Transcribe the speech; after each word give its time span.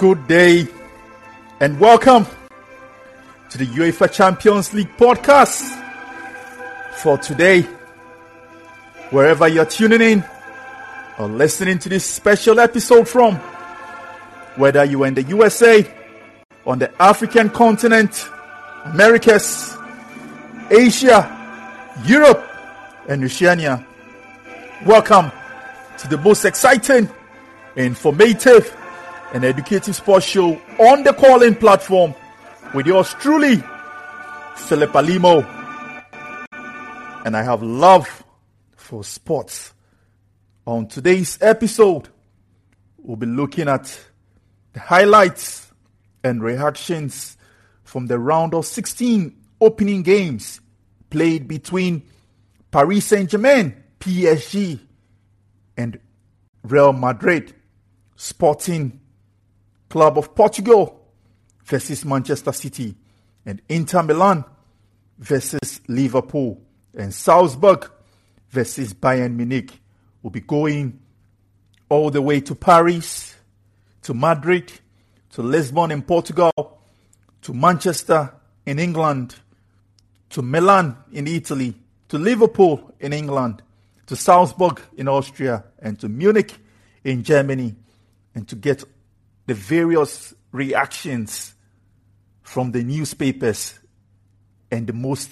Good 0.00 0.26
day 0.28 0.66
and 1.60 1.78
welcome 1.78 2.24
to 3.50 3.58
the 3.58 3.66
UEFA 3.66 4.10
Champions 4.10 4.72
League 4.72 4.96
podcast 4.96 5.60
for 6.94 7.18
today. 7.18 7.68
Wherever 9.10 9.46
you're 9.46 9.66
tuning 9.66 10.00
in 10.00 10.24
or 11.18 11.28
listening 11.28 11.78
to 11.80 11.90
this 11.90 12.06
special 12.06 12.60
episode 12.60 13.10
from, 13.10 13.36
whether 14.56 14.82
you're 14.86 15.06
in 15.06 15.12
the 15.12 15.22
USA, 15.24 15.86
on 16.64 16.78
the 16.78 16.90
African 16.98 17.50
continent, 17.50 18.26
Americas, 18.86 19.76
Asia, 20.70 21.28
Europe, 22.06 22.42
and 23.06 23.22
Oceania, 23.22 23.84
welcome 24.86 25.30
to 25.98 26.08
the 26.08 26.16
most 26.16 26.46
exciting, 26.46 27.06
informative, 27.76 28.74
and 29.32 29.44
educative 29.44 29.94
sports 29.94 30.26
show 30.26 30.60
on 30.78 31.02
the 31.04 31.12
Callin 31.12 31.54
platform 31.54 32.14
with 32.74 32.86
yours 32.86 33.14
truly, 33.14 33.62
Philip 34.56 34.92
Alimo. 34.92 35.42
And 37.24 37.36
I 37.36 37.42
have 37.42 37.62
love 37.62 38.24
for 38.76 39.04
sports. 39.04 39.72
On 40.66 40.86
today's 40.86 41.38
episode, 41.40 42.08
we'll 42.98 43.16
be 43.16 43.26
looking 43.26 43.68
at 43.68 44.00
the 44.72 44.80
highlights 44.80 45.70
and 46.22 46.42
reactions 46.42 47.36
from 47.82 48.06
the 48.06 48.18
round 48.18 48.54
of 48.54 48.66
16 48.66 49.36
opening 49.60 50.02
games 50.02 50.60
played 51.10 51.48
between 51.48 52.02
Paris 52.70 53.06
Saint 53.06 53.30
Germain, 53.30 53.82
PSG, 53.98 54.78
and 55.76 55.98
Real 56.62 56.92
Madrid, 56.92 57.54
Sporting 58.16 59.00
Club 59.90 60.16
of 60.16 60.34
Portugal 60.36 61.04
versus 61.64 62.04
Manchester 62.04 62.52
City, 62.52 62.94
and 63.44 63.60
Inter 63.68 64.04
Milan 64.04 64.44
versus 65.18 65.80
Liverpool, 65.88 66.62
and 66.96 67.12
Salzburg 67.12 67.90
versus 68.50 68.94
Bayern 68.94 69.34
Munich 69.34 69.72
will 70.22 70.30
be 70.30 70.40
going 70.40 71.00
all 71.88 72.10
the 72.10 72.22
way 72.22 72.40
to 72.40 72.54
Paris, 72.54 73.34
to 74.02 74.14
Madrid, 74.14 74.72
to 75.32 75.42
Lisbon 75.42 75.90
in 75.90 76.02
Portugal, 76.02 76.80
to 77.42 77.52
Manchester 77.52 78.32
in 78.64 78.78
England, 78.78 79.34
to 80.30 80.40
Milan 80.40 80.96
in 81.12 81.26
Italy, 81.26 81.74
to 82.08 82.16
Liverpool 82.16 82.94
in 83.00 83.12
England, 83.12 83.60
to 84.06 84.14
Salzburg 84.14 84.80
in 84.96 85.08
Austria, 85.08 85.64
and 85.80 85.98
to 85.98 86.08
Munich 86.08 86.56
in 87.02 87.24
Germany, 87.24 87.74
and 88.36 88.46
to 88.46 88.54
get 88.54 88.84
the 89.50 89.54
various 89.54 90.32
reactions 90.52 91.54
from 92.40 92.70
the 92.70 92.84
newspapers 92.84 93.80
and 94.70 94.86
the 94.86 94.92
most 94.92 95.28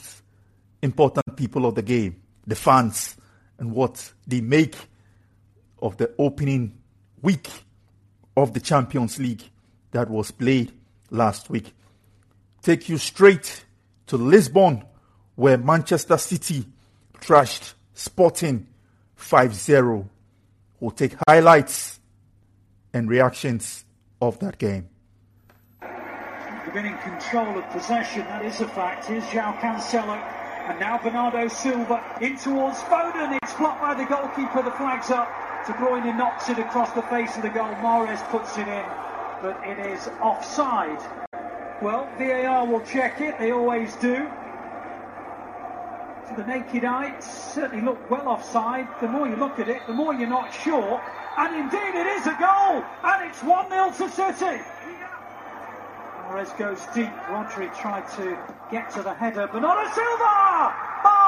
important 0.82 1.36
people 1.36 1.64
of 1.64 1.76
the 1.76 1.82
game, 1.82 2.20
the 2.44 2.56
fans, 2.56 3.16
and 3.60 3.70
what 3.70 4.12
they 4.26 4.40
make 4.40 4.74
of 5.80 5.96
the 5.98 6.12
opening 6.18 6.76
week 7.22 7.48
of 8.36 8.52
the 8.54 8.58
Champions 8.58 9.20
League 9.20 9.44
that 9.92 10.10
was 10.10 10.32
played 10.32 10.72
last 11.10 11.48
week. 11.48 11.72
Take 12.60 12.88
you 12.88 12.98
straight 12.98 13.64
to 14.08 14.16
Lisbon, 14.16 14.82
where 15.36 15.58
Manchester 15.58 16.18
City 16.18 16.66
trashed 17.20 17.74
Sporting 17.94 18.66
5 19.14 19.54
0. 19.54 20.10
We'll 20.80 20.90
take 20.90 21.14
highlights 21.28 22.00
and 22.92 23.08
reactions 23.08 23.84
of 24.20 24.38
that 24.40 24.58
game. 24.58 24.88
They've 25.80 26.74
been 26.74 26.86
in 26.86 26.98
control 26.98 27.58
of 27.58 27.68
possession, 27.70 28.24
that 28.24 28.44
is 28.44 28.60
a 28.60 28.68
fact. 28.68 29.06
Here's 29.06 29.24
João 29.24 29.58
Cancelo. 29.58 30.16
And 30.68 30.78
now 30.78 30.98
Bernardo 30.98 31.48
Silva 31.48 32.02
in 32.20 32.36
towards 32.36 32.78
Foden. 32.80 33.38
It's 33.42 33.54
blocked 33.54 33.80
by 33.80 33.94
the 33.94 34.04
goalkeeper. 34.04 34.62
The 34.62 34.72
flag's 34.72 35.10
up. 35.10 35.28
De 35.66 35.72
Bruyne 35.72 36.16
knocks 36.16 36.50
it 36.50 36.58
across 36.58 36.92
the 36.92 37.02
face 37.02 37.36
of 37.36 37.42
the 37.42 37.48
goal. 37.48 37.72
Mahrez 37.76 38.22
puts 38.28 38.58
it 38.58 38.68
in, 38.68 38.84
but 39.40 39.58
it 39.64 39.78
is 39.78 40.08
offside. 40.20 41.00
Well, 41.80 42.06
VAR 42.18 42.66
will 42.66 42.82
check 42.82 43.20
it. 43.20 43.38
They 43.38 43.50
always 43.50 43.94
do 43.96 44.28
to 46.28 46.34
the 46.34 46.46
naked 46.46 46.84
eye, 46.84 47.16
it 47.16 47.22
certainly 47.22 47.84
looked 47.84 48.10
well 48.10 48.28
offside. 48.28 48.86
The 49.00 49.08
more 49.08 49.26
you 49.26 49.36
look 49.36 49.58
at 49.58 49.68
it, 49.68 49.86
the 49.86 49.94
more 49.94 50.12
you're 50.12 50.28
not 50.28 50.52
sure. 50.52 51.00
And 51.38 51.54
indeed, 51.54 51.94
it 51.94 52.06
is 52.18 52.26
a 52.26 52.34
goal, 52.34 52.82
and 53.04 53.30
it's 53.30 53.40
1 53.44 53.70
0 53.70 53.92
to 53.92 54.10
City. 54.10 54.60
Mahrez 56.26 56.58
goes 56.58 56.84
deep. 56.92 57.14
Rodri 57.30 57.70
tried 57.78 58.10
to 58.16 58.36
get 58.72 58.90
to 58.94 59.02
the 59.02 59.14
header. 59.14 59.46
Bernardo 59.46 59.88
Silva! 59.94 60.74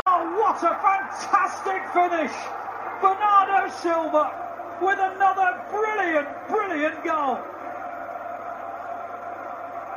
Oh, 0.06 0.34
what 0.34 0.56
a 0.66 0.74
fantastic 0.82 1.86
finish! 1.94 2.34
Bernardo 3.00 3.70
Silva 3.70 4.34
with 4.82 4.98
another 4.98 5.62
brilliant, 5.70 6.28
brilliant 6.48 7.04
goal. 7.04 7.38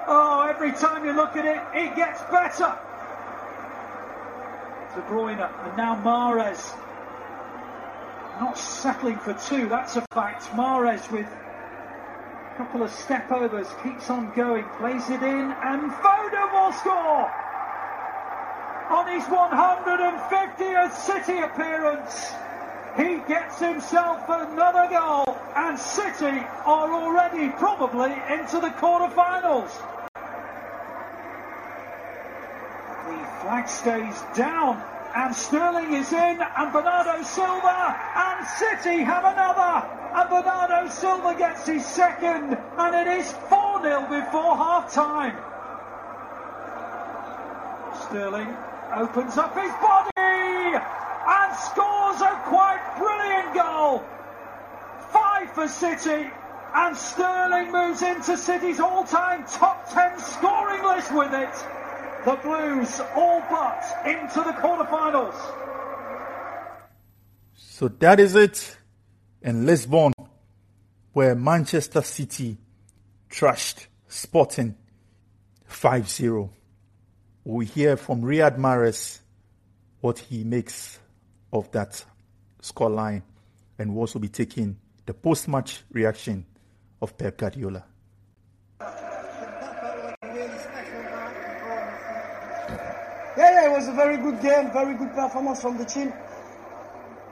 Oh, 0.06 0.46
every 0.48 0.74
time 0.74 1.06
you 1.06 1.14
look 1.14 1.36
at 1.36 1.46
it, 1.46 1.62
it 1.74 1.96
gets 1.96 2.22
better. 2.30 2.78
De 4.94 5.02
Bruyne 5.10 5.42
and 5.42 5.76
now 5.76 5.96
Mahrez. 6.04 6.83
Not 8.40 8.58
settling 8.58 9.20
for 9.20 9.34
two, 9.34 9.68
that's 9.68 9.96
a 9.96 10.02
fact. 10.02 10.46
Mahrez 10.56 11.12
with 11.12 11.28
a 11.28 12.58
couple 12.58 12.84
of 12.84 12.92
step 12.92 13.32
overs, 13.32 13.68
keeps 13.84 14.10
on 14.10 14.32
going, 14.36 14.66
plays 14.78 15.10
it 15.10 15.22
in, 15.22 15.52
and 15.64 15.92
Foden 15.92 16.52
will 16.52 16.74
score! 16.74 17.32
On 18.90 19.08
his 19.08 19.24
150th 19.24 20.92
City 20.92 21.40
appearance, 21.40 22.34
he 22.98 23.20
gets 23.28 23.60
himself 23.60 24.24
another 24.28 24.88
goal, 24.90 25.40
and 25.56 25.80
City 25.80 26.46
are 26.66 26.94
already 26.94 27.50
probably 27.50 28.14
into 28.30 28.60
the 28.60 28.70
quarter-finals. 28.72 29.72
The 33.08 33.28
flag 33.42 33.68
stays 33.68 34.22
down, 34.36 34.84
and 35.16 35.36
Sterling 35.36 35.94
is 35.94 36.12
in, 36.12 36.42
and 36.42 36.74
Bernardo 36.74 37.22
Silva, 37.22 37.96
and 38.16 38.48
City 38.48 39.04
have 39.04 39.24
another, 39.24 39.88
and 40.16 40.30
Bernardo 40.30 40.90
Silva 40.90 41.36
gets 41.38 41.68
his 41.68 41.86
second, 41.86 42.58
and 42.78 42.96
it 42.96 43.08
is 43.20 43.32
4 43.48 43.84
0 43.84 44.02
before 44.10 44.58
half 44.58 44.92
time. 44.92 45.38
Sterling 48.08 48.58
opens 48.96 49.38
up 49.38 49.54
his 49.54 49.72
body 49.82 50.14
and 50.18 51.56
scores 51.58 52.22
a 52.22 52.42
quite 52.50 52.82
brilliant 52.98 53.54
goal. 53.54 54.04
Five 55.12 55.52
for 55.54 55.68
City, 55.68 56.32
and 56.74 56.98
Sterling 56.98 57.72
moves 57.72 58.02
into 58.02 58.36
City's 58.36 58.80
all 58.80 59.04
time 59.04 59.46
top 59.46 59.88
10 59.94 60.20
scoring 60.20 60.84
list 60.84 61.14
with 61.14 61.34
it 61.34 61.83
the 62.26 62.36
Blues 62.42 63.02
all 63.16 63.42
but 63.50 63.84
into 64.06 64.40
the 64.40 64.54
quarterfinals. 64.54 65.36
So 67.56 67.88
that 67.88 68.20
is 68.20 68.36
it 68.36 68.78
in 69.42 69.66
Lisbon, 69.66 70.14
where 71.12 71.36
Manchester 71.36 72.02
City 72.02 72.58
trashed 73.30 73.88
Sporting 74.08 74.76
5 75.66 76.10
0. 76.10 76.50
We 77.44 77.66
hear 77.66 77.98
from 77.98 78.22
Riyad 78.22 78.58
Mahrez 78.58 79.20
what 80.00 80.20
he 80.20 80.44
makes 80.44 81.00
of 81.52 81.72
that 81.72 82.06
scoreline, 82.62 83.24
and 83.78 83.94
we'll 83.94 84.02
also 84.02 84.20
be 84.20 84.30
taking 84.30 84.78
the 85.06 85.14
post 85.14 85.48
match 85.48 85.82
reaction 85.92 86.46
of 87.02 87.18
Pep 87.18 87.38
Guardiola. 87.38 87.84
Yeah, 93.36 93.50
yeah, 93.52 93.66
it 93.66 93.72
was 93.72 93.82
very 93.94 94.18
good 94.18 94.42
game, 94.42 94.72
very 94.72 94.96
good 94.96 95.14
performance 95.14 95.62
from 95.62 95.78
the 95.78 95.86
team. 95.86 96.14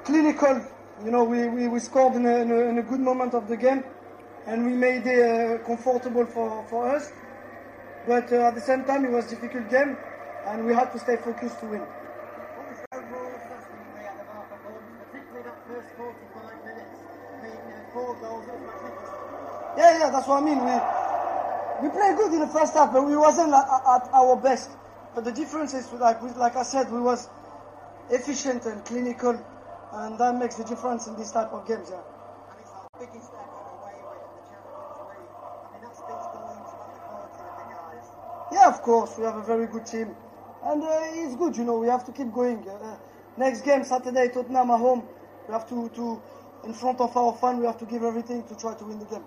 Clinical, 0.05 0.65
you 1.03 1.11
know, 1.11 1.23
we, 1.23 1.47
we, 1.47 1.67
we 1.67 1.79
scored 1.79 2.15
in 2.15 2.25
a, 2.25 2.35
in, 2.37 2.51
a, 2.51 2.59
in 2.69 2.77
a 2.77 2.83
good 2.83 2.99
moment 2.99 3.33
of 3.33 3.47
the 3.47 3.57
game 3.57 3.83
and 4.47 4.65
we 4.65 4.73
made 4.73 5.05
it 5.05 5.21
uh, 5.21 5.57
comfortable 5.65 6.25
for, 6.25 6.65
for 6.69 6.95
us. 6.95 7.11
But 8.07 8.31
uh, 8.31 8.47
at 8.47 8.55
the 8.55 8.61
same 8.61 8.83
time, 8.85 9.05
it 9.05 9.11
was 9.11 9.27
a 9.27 9.35
difficult 9.35 9.69
game 9.69 9.97
and 10.47 10.65
we 10.65 10.73
had 10.73 10.91
to 10.91 10.99
stay 10.99 11.17
focused 11.17 11.59
to 11.59 11.65
win. 11.67 11.81
Yeah, 19.77 19.99
yeah, 19.99 20.09
that's 20.09 20.27
what 20.27 20.43
I 20.43 20.45
mean. 20.45 20.59
We 20.63 21.01
we 21.81 21.89
played 21.89 22.15
good 22.15 22.33
in 22.33 22.39
the 22.39 22.47
first 22.47 22.73
half, 22.75 22.93
but 22.93 23.03
we 23.05 23.15
wasn't 23.17 23.53
at, 23.53 23.65
at 23.65 24.09
our 24.13 24.35
best. 24.35 24.69
But 25.13 25.25
the 25.25 25.31
difference 25.31 25.73
is, 25.73 25.91
like, 25.93 26.21
we, 26.21 26.29
like 26.31 26.55
I 26.55 26.63
said, 26.63 26.91
we 26.91 27.01
was 27.01 27.27
efficient 28.09 28.65
and 28.65 28.83
clinical, 28.85 29.37
and 29.93 30.17
that 30.17 30.35
makes 30.37 30.55
the 30.55 30.63
difference 30.63 31.07
in 31.07 31.15
this 31.17 31.31
type 31.31 31.51
of 31.51 31.67
games. 31.67 31.89
Yeah. 31.89 32.01
Yeah, 38.51 38.67
of 38.67 38.81
course, 38.81 39.17
we 39.17 39.23
have 39.23 39.35
a 39.35 39.43
very 39.43 39.67
good 39.67 39.85
team. 39.85 40.15
And 40.63 40.83
uh, 40.83 40.87
it's 41.13 41.35
good, 41.35 41.57
you 41.57 41.63
know, 41.63 41.79
we 41.79 41.87
have 41.87 42.05
to 42.05 42.11
keep 42.11 42.31
going. 42.31 42.67
Uh, 42.67 42.97
next 43.37 43.61
game, 43.61 43.83
Saturday, 43.83 44.29
Tottenham 44.29 44.69
at 44.71 44.79
home. 44.79 45.03
We 45.47 45.53
have 45.53 45.67
to, 45.69 45.89
to, 45.89 46.21
in 46.63 46.73
front 46.73 47.01
of 47.01 47.15
our 47.17 47.33
fans, 47.33 47.59
we 47.59 47.65
have 47.65 47.79
to 47.79 47.85
give 47.85 48.03
everything 48.03 48.43
to 48.47 48.55
try 48.55 48.75
to 48.75 48.85
win 48.85 48.99
the 48.99 49.05
game. 49.05 49.23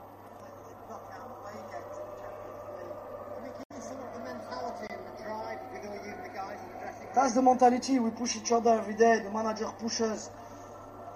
That's 7.14 7.34
the 7.34 7.43
mentality. 7.43 7.99
We 8.00 8.11
push 8.11 8.37
each 8.37 8.50
other 8.50 8.70
every 8.72 8.94
day. 8.94 9.20
The 9.22 9.31
manager 9.31 9.70
pushes, 9.78 10.31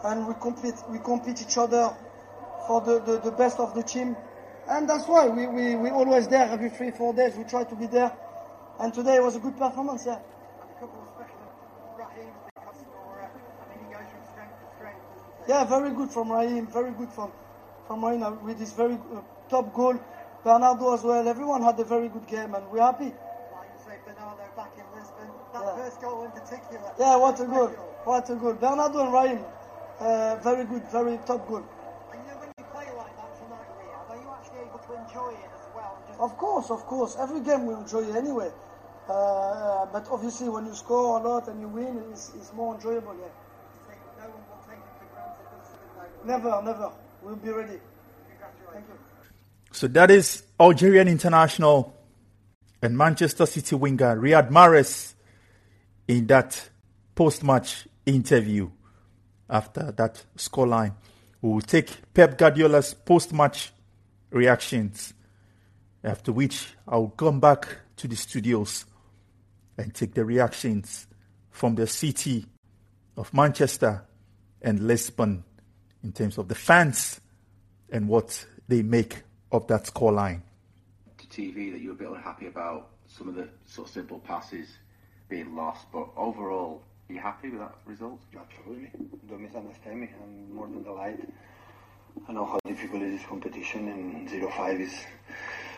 and 0.05 0.27
we 0.29 0.35
compete. 0.41 0.77
We 0.89 0.99
compete 1.00 1.43
each 1.43 1.59
other 1.59 1.93
for 2.67 2.81
the, 2.83 3.00
the, 3.00 3.19
the 3.19 3.33
best 3.33 3.59
of 3.59 3.75
the 3.75 3.83
team, 3.83 4.17
and 4.69 4.89
that's 4.89 5.09
why 5.09 5.27
we 5.29 5.47
we 5.47 5.75
we 5.75 5.91
always 5.91 6.29
there 6.29 6.49
every 6.49 6.71
three 6.71 6.93
four 6.93 7.12
days. 7.15 7.37
We 7.37 7.45
try 7.45 7.65
to 7.65 7.75
be 7.75 7.87
there, 7.87 8.12
and 8.79 8.95
today 8.95 9.19
was 9.19 9.35
a 9.37 9.41
good 9.41 9.56
performance. 9.59 10.06
Yeah. 10.06 10.21
Yeah, 15.49 15.65
very 15.65 15.91
good 15.91 16.11
from 16.11 16.31
Raheem. 16.31 16.67
Very 16.69 16.93
good 16.93 17.09
from 17.11 17.33
from 17.89 18.05
Raheem 18.05 18.23
uh, 18.23 18.31
with 18.45 18.61
his 18.61 18.73
very 18.73 18.95
uh, 18.95 19.21
top 19.49 19.75
goal. 19.75 19.99
Bernardo 20.45 20.95
as 20.95 21.03
well. 21.03 21.27
Everyone 21.27 21.62
had 21.62 21.81
a 21.81 21.85
very 21.85 22.09
good 22.09 22.27
game, 22.29 22.55
and 22.55 22.71
we're 22.71 22.83
happy. 22.83 23.12
That 25.88 25.94
first 25.94 26.02
goal 26.02 26.25
in 26.25 26.31
particular. 26.32 26.93
Yeah, 26.99 27.17
what 27.17 27.40
a 27.40 27.44
goal. 27.46 27.69
What 28.05 28.29
a 28.29 28.35
goal. 28.35 28.52
Bernardo 28.55 29.05
and 29.05 29.12
Raheem, 29.12 29.44
uh, 30.00 30.37
very 30.43 30.64
good, 30.67 30.82
very 30.93 31.17
top 31.25 31.49
goal. 31.49 31.64
And 32.12 32.20
you 32.25 32.31
know, 32.31 32.38
when 32.40 32.52
you 32.58 32.64
play 32.64 32.88
like 32.96 33.17
that 33.17 33.32
tonight, 33.40 33.73
Riyad, 33.81 34.11
are 34.11 34.20
you 34.20 34.29
actually 34.29 34.61
able 34.69 34.79
to 34.85 34.93
enjoy 35.00 35.31
it 35.32 35.49
as 35.49 35.64
well? 35.75 35.99
Just 36.06 36.20
Of 36.20 36.37
course, 36.37 36.70
of 36.70 36.85
course. 36.85 37.17
Every 37.19 37.40
game 37.40 37.67
we 37.67 37.75
enjoy 37.75 38.05
it 38.05 38.17
anyway. 38.17 38.50
Uh, 39.08 39.87
but 39.87 40.06
obviously, 40.11 40.50
when 40.50 40.67
you 40.67 40.75
score 40.75 41.20
a 41.20 41.23
lot 41.23 41.49
and 41.49 41.58
you 41.61 41.69
win, 41.69 42.05
it's, 42.12 42.32
it's 42.37 42.52
more 42.52 42.75
enjoyable. 42.75 43.14
Yeah. 43.17 43.25
no 44.20 44.29
one 44.29 44.44
will 44.44 44.61
take 44.69 44.76
it 44.76 44.93
for 45.00 45.08
granted. 45.14 46.26
Never, 46.26 46.62
never. 46.62 46.93
We'll 47.23 47.37
be 47.37 47.49
ready. 47.49 47.81
Thank 48.73 48.85
you. 48.88 48.94
So 49.73 49.87
that 49.88 50.11
is 50.11 50.43
Algerian 50.61 51.08
international 51.08 51.96
and 52.82 52.96
Manchester 52.96 53.46
City 53.46 53.75
winger 53.75 54.17
Riyad 54.17 54.50
Mahrez 54.50 55.14
in 56.09 56.27
that 56.27 56.71
post-match 57.15 57.87
interview 58.07 58.71
after 59.49 59.93
that 59.93 60.25
scoreline. 60.37 60.95
We 61.41 61.51
will 61.51 61.61
take 61.61 62.13
Pep 62.13 62.37
Guardiola's 62.37 62.95
post-match 62.95 63.73
reactions. 64.31 65.15
After 66.03 66.33
which, 66.33 66.75
I'll 66.87 67.09
come 67.09 67.38
back 67.38 67.69
to 67.97 68.09
the 68.09 68.17
studios 68.17 68.87
and 69.77 69.95
take 69.95 70.15
the 70.15 70.25
reactions 70.25 71.07
from 71.50 71.75
the 71.75 71.87
city 71.87 72.47
of 73.17 73.33
Manchester 73.35 74.05
and 74.62 74.87
Lisbon 74.87 75.45
in 76.03 76.12
terms 76.12 76.38
of 76.38 76.49
the 76.49 76.55
fans 76.55 77.21
and 77.91 78.09
what 78.09 78.45
they 78.67 78.83
make 78.83 79.23
of 79.53 79.67
that 79.69 79.85
scoreline. 79.85 80.43
TV 81.31 81.71
that 81.73 81.81
you 81.81 81.88
were 81.88 81.95
a 81.95 81.99
bit 81.99 82.09
unhappy 82.09 82.47
about 82.47 82.91
some 83.07 83.29
of 83.29 83.35
the 83.35 83.49
sort 83.67 83.87
of 83.87 83.93
simple 83.95 84.19
passes 84.21 84.67
being 85.28 85.54
lost, 85.54 85.87
but 85.92 86.08
overall, 86.16 86.82
are 87.08 87.12
you 87.12 87.20
happy 87.20 87.50
with 87.50 87.61
that 87.61 87.75
result? 87.85 88.20
Absolutely. 88.37 88.90
Don't 89.28 89.42
misunderstand 89.42 90.00
me. 90.00 90.11
I'm 90.23 90.54
more 90.54 90.66
than 90.66 90.82
delighted. 90.82 91.32
I 92.28 92.32
know 92.32 92.44
how 92.44 92.58
difficult 92.66 93.02
is 93.02 93.18
this 93.18 93.28
competition 93.28 93.88
and 93.88 94.28
0-5 94.28 94.80
is 94.80 94.94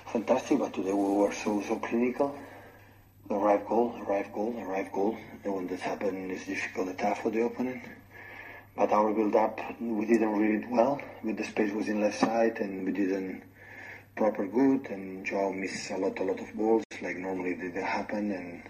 fantastic, 0.06 0.58
but 0.58 0.72
today 0.72 0.92
we 0.92 1.14
were 1.14 1.32
so, 1.32 1.62
so 1.62 1.76
clinical. 1.76 2.36
The 3.28 3.36
right 3.36 3.64
goal, 3.66 3.94
the 3.98 4.04
right 4.04 4.32
goal, 4.32 4.52
the 4.52 4.64
right 4.64 4.90
goal. 4.92 5.16
And 5.44 5.54
when 5.54 5.66
this 5.66 5.80
happened, 5.80 6.30
it's 6.30 6.46
difficult 6.46 6.88
and 6.88 6.98
tough 6.98 7.22
for 7.22 7.30
the 7.30 7.44
opponent. 7.44 7.82
But 8.76 8.92
our 8.92 9.12
build-up, 9.12 9.60
we 9.80 10.06
didn't 10.06 10.38
read 10.38 10.64
it 10.64 10.70
well. 10.70 11.00
With 11.22 11.36
the 11.36 11.44
space 11.44 11.72
was 11.72 11.88
in 11.88 12.00
left 12.00 12.18
side 12.18 12.58
and 12.58 12.86
we 12.86 12.92
didn't 12.92 13.42
proper 14.16 14.46
good 14.46 14.90
and 14.90 15.24
Joao 15.24 15.52
missed 15.52 15.90
a 15.90 15.96
lot, 15.96 16.18
a 16.18 16.24
lot 16.24 16.40
of 16.40 16.54
balls 16.54 16.84
like 17.02 17.16
normally 17.16 17.54
they 17.54 17.80
happen 17.80 18.32
and 18.32 18.62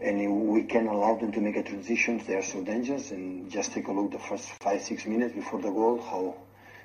and 0.00 0.48
we 0.48 0.62
can 0.62 0.86
allow 0.86 1.16
them 1.16 1.32
to 1.32 1.40
make 1.40 1.56
a 1.56 1.62
transition. 1.62 2.22
They 2.26 2.34
are 2.34 2.42
so 2.42 2.62
dangerous. 2.62 3.10
And 3.10 3.50
just 3.50 3.72
take 3.72 3.88
a 3.88 3.92
look 3.92 4.12
the 4.12 4.18
first 4.18 4.48
five, 4.60 4.82
six 4.82 5.06
minutes 5.06 5.34
before 5.34 5.60
the 5.60 5.70
goal, 5.70 6.00
how 6.00 6.36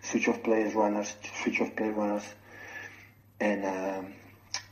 switch 0.02 0.28
of 0.28 0.42
players, 0.44 0.74
runners, 0.74 1.14
switch 1.44 1.60
of 1.60 1.76
play 1.76 1.90
runners. 1.90 2.24
And 3.40 3.66
um, 3.66 4.14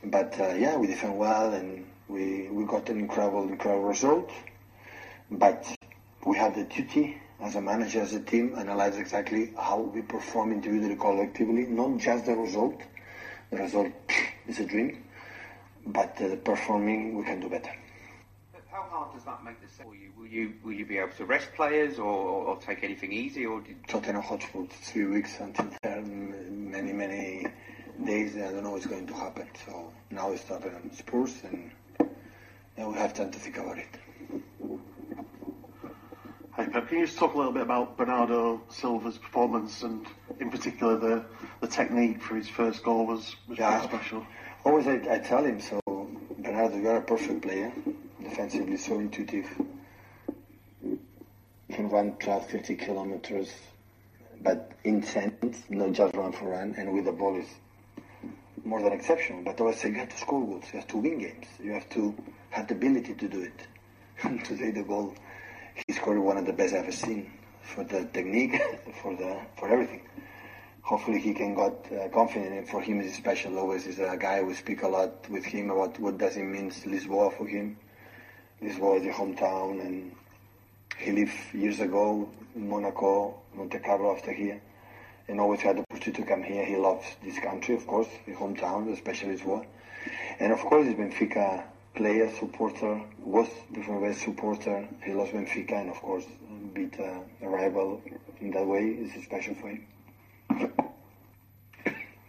but 0.06 0.40
uh, 0.40 0.54
yeah, 0.54 0.78
we 0.78 0.88
defend 0.88 1.18
well, 1.18 1.54
and 1.54 1.86
we 2.08 2.48
we 2.50 2.66
got 2.66 2.90
an 2.90 3.00
incredible, 3.00 3.44
incredible 3.44 3.86
result. 3.86 4.30
But 5.32 5.68
we 6.26 6.38
have 6.38 6.56
the 6.56 6.64
duty 6.64 7.18
as 7.42 7.56
a 7.56 7.62
manager, 7.62 8.02
as 8.02 8.14
a 8.14 8.20
team, 8.20 8.54
analyze 8.58 8.98
exactly 8.98 9.54
how 9.58 9.80
we 9.80 10.02
perform 10.02 10.52
individually, 10.52 10.96
collectively, 10.96 11.66
not 11.66 11.98
just 11.98 12.26
the 12.26 12.36
result. 12.36 12.82
The 13.52 13.58
result 13.58 13.92
is 14.48 14.60
a 14.60 14.66
dream, 14.66 15.04
but 15.86 16.22
uh, 16.22 16.36
performing 16.38 17.18
we 17.18 17.24
can 17.24 17.40
do 17.40 17.50
better. 17.50 17.72
How 18.80 18.88
hard 18.90 19.14
does 19.14 19.26
that 19.26 19.44
make 19.44 19.62
the 19.62 19.68
set 19.68 19.86
for 19.86 19.94
you? 19.94 20.12
Will 20.18 20.26
you 20.28 20.54
will 20.64 20.72
you 20.72 20.86
be 20.86 21.00
able 21.00 21.12
to 21.18 21.26
rest 21.26 21.50
players 21.54 22.00
or, 22.00 22.06
or 22.06 22.58
take 22.62 22.82
anything 22.82 23.12
easy, 23.12 23.46
or 23.46 23.60
did, 23.60 23.76
Tottenham 23.90 24.22
Hotspur 24.22 24.68
three 24.70 25.06
weeks 25.06 25.38
until 25.42 25.68
there, 25.84 25.98
m- 25.98 26.72
many 26.72 26.94
many 26.94 27.46
days. 28.06 28.38
I 28.38 28.52
don't 28.54 28.64
know 28.64 28.72
what's 28.72 28.86
going 28.86 29.06
to 29.08 29.14
happen. 29.14 29.48
So 29.66 29.92
now 30.12 30.32
it's 30.32 30.46
Tottenham 30.46 30.92
Spurs, 30.94 31.34
and, 31.44 31.72
and 32.78 32.88
we 32.88 32.94
have 32.98 33.14
time 33.14 33.32
to 33.32 33.40
think 33.40 33.58
about 33.58 33.80
it. 33.80 33.90
Hey 36.56 36.68
Pep, 36.68 36.88
can 36.88 37.00
you 37.00 37.06
just 37.06 37.18
talk 37.18 37.34
a 37.34 37.38
little 37.38 37.52
bit 37.54 37.64
about 37.64 37.98
Bernardo 37.98 38.62
Silva's 38.70 39.18
performance 39.18 39.84
and 39.84 40.06
in 40.40 40.50
particular 40.50 40.98
the, 40.98 41.26
the 41.60 41.68
technique 41.68 42.22
for 42.22 42.36
his 42.36 42.48
first 42.48 42.84
goal 42.84 43.06
was, 43.06 43.36
was 43.50 43.58
Yeah. 43.58 43.80
pretty 43.80 43.88
special. 43.98 44.26
Always 44.64 44.88
I, 44.88 45.02
I 45.16 45.20
tell 45.20 45.44
him 45.44 45.60
so. 45.60 45.80
Bernardo, 46.38 46.78
you 46.78 46.90
are 46.90 46.98
a 46.98 47.02
perfect 47.02 47.42
player, 47.44 47.72
defensively 48.30 48.78
so 48.78 49.00
intuitive. 49.00 49.48
You 50.84 51.00
can 51.76 51.90
run 51.90 52.14
12, 52.20 52.50
50 52.50 52.76
kilometers, 52.76 53.52
but 54.42 54.72
in 54.84 54.96
intense, 54.96 55.64
not 55.70 55.92
just 55.92 56.16
run 56.16 56.32
for 56.32 56.50
run, 56.50 56.76
and 56.78 56.94
with 56.94 57.06
the 57.06 57.12
ball 57.12 57.38
is 57.40 57.48
more 58.64 58.82
than 58.82 58.94
exceptional. 58.94 59.44
But 59.44 59.60
always 59.60 59.80
say 59.80 59.90
you 59.90 59.96
have 59.96 60.10
to 60.10 60.18
score 60.18 60.46
goals, 60.46 60.66
you 60.72 60.80
have 60.80 60.88
to 60.90 60.98
win 60.98 61.20
games, 61.20 61.48
you 61.62 61.74
have 61.74 61.90
to 61.90 62.16
have 62.52 62.68
the 62.68 62.76
ability 62.76 63.16
to 63.16 63.28
do 63.28 63.42
it. 63.42 63.68
And 64.24 64.44
today 64.44 64.72
the 64.72 64.84
goal, 64.84 65.16
he 65.88 65.94
scored 65.94 66.20
one 66.20 66.38
of 66.38 66.46
the 66.46 66.54
best 66.54 66.74
I've 66.74 66.84
ever 66.84 66.92
seen 66.92 67.32
for 67.62 67.84
the 67.84 68.06
technique, 68.06 68.62
for 69.02 69.16
the 69.16 69.40
for 69.58 69.70
everything. 69.70 70.02
Hopefully 70.82 71.20
he 71.20 71.34
can 71.34 71.54
got 71.54 71.86
uh, 71.92 72.10
confident. 72.10 72.54
And 72.54 72.68
for 72.68 72.82
him, 72.82 73.00
it's 73.00 73.16
special. 73.16 73.58
Always 73.60 73.86
is 73.86 74.00
a 74.00 74.18
guy 74.18 74.42
we 74.42 74.56
speak 74.56 74.82
a 74.84 74.88
lot 74.88 75.30
with 75.30 75.46
him 75.46 75.70
about 75.70 76.00
what 76.00 76.18
does 76.18 76.36
it 76.36 76.44
mean 76.44 76.72
Lisboa 76.72 77.32
for 77.38 77.48
him. 77.48 77.78
Lisboa 78.62 78.96
was 78.96 79.04
the 79.04 79.10
hometown, 79.10 79.80
and 79.80 80.12
he 80.98 81.12
lived 81.12 81.34
years 81.54 81.80
ago 81.80 82.30
in 82.56 82.70
Monaco, 82.70 83.40
Monte 83.56 83.80
Carlo 83.80 84.16
after 84.16 84.34
here, 84.34 84.62
and 85.28 85.40
always 85.40 85.62
had 85.62 85.78
the 85.78 85.84
opportunity 85.90 86.24
to 86.24 86.28
come 86.28 86.44
here. 86.44 86.66
He 86.66 86.76
loves 86.76 87.06
this 87.24 87.40
country, 87.40 87.76
of 87.76 87.88
course, 87.88 88.10
his 88.26 88.36
hometown, 88.36 88.92
especially 88.92 89.38
Lisboa. 89.38 89.66
And 90.40 90.52
of 90.52 90.60
course, 90.60 90.88
he's 90.88 90.96
Benfica 90.96 91.64
player, 91.96 92.32
supporter, 92.40 93.02
was 93.20 93.48
West 93.76 94.22
supporter. 94.22 94.88
He 95.04 95.14
loves 95.14 95.32
Benfica, 95.32 95.74
and 95.74 95.90
of 95.90 95.98
course, 95.98 96.26
beat 96.74 96.98
a 97.00 97.24
rival 97.42 98.02
in 98.42 98.52
that 98.52 98.66
way 98.66 98.88
is 98.88 99.24
special 99.24 99.56
for 99.56 99.70
him. 99.70 99.88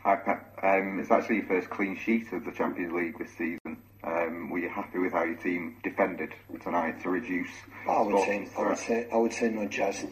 Hi. 0.02 0.40
Um, 0.62 0.98
it's 1.00 1.10
actually 1.10 1.36
your 1.36 1.46
first 1.46 1.70
clean 1.70 1.96
sheet 1.96 2.32
of 2.32 2.44
the 2.44 2.52
Champions 2.52 2.92
League 2.92 3.18
this 3.18 3.30
season. 3.36 3.76
Um, 4.02 4.48
were 4.50 4.58
you 4.58 4.70
happy 4.70 4.98
with 4.98 5.12
how 5.12 5.24
your 5.24 5.36
team 5.36 5.76
defended 5.82 6.34
tonight 6.62 7.02
to 7.02 7.10
reduce? 7.10 7.50
I 7.86 8.00
would 8.00 8.24
say, 8.24 8.48
I 8.56 8.62
would 8.62 8.78
say, 8.78 9.08
I 9.12 9.16
would 9.16 9.32
say 9.32 9.50
not 9.50 9.70
just, 9.70 10.06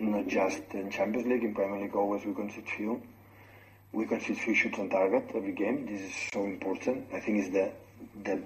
not 0.00 0.26
just 0.26 0.62
in 0.72 0.90
Champions 0.90 1.28
League. 1.28 1.44
In 1.44 1.54
Premier 1.54 1.82
League, 1.82 1.94
always 1.94 2.24
we 2.24 2.34
concede 2.34 2.68
few. 2.68 3.00
We 3.92 4.06
concede 4.06 4.38
few 4.38 4.54
shots 4.54 4.78
on 4.78 4.90
target 4.90 5.30
every 5.34 5.52
game. 5.52 5.86
This 5.86 6.00
is 6.00 6.14
so 6.32 6.44
important. 6.44 7.06
I 7.14 7.20
think 7.20 7.38
it's 7.38 7.52
the 7.52 7.70
the 8.24 8.42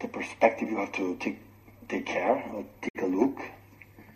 the 0.00 0.08
perspective 0.08 0.70
you 0.70 0.78
have 0.78 0.92
to 0.92 1.16
take 1.16 1.38
take 1.88 2.06
care 2.06 2.42
or 2.54 2.64
take 2.80 3.02
a 3.02 3.06
look. 3.06 3.38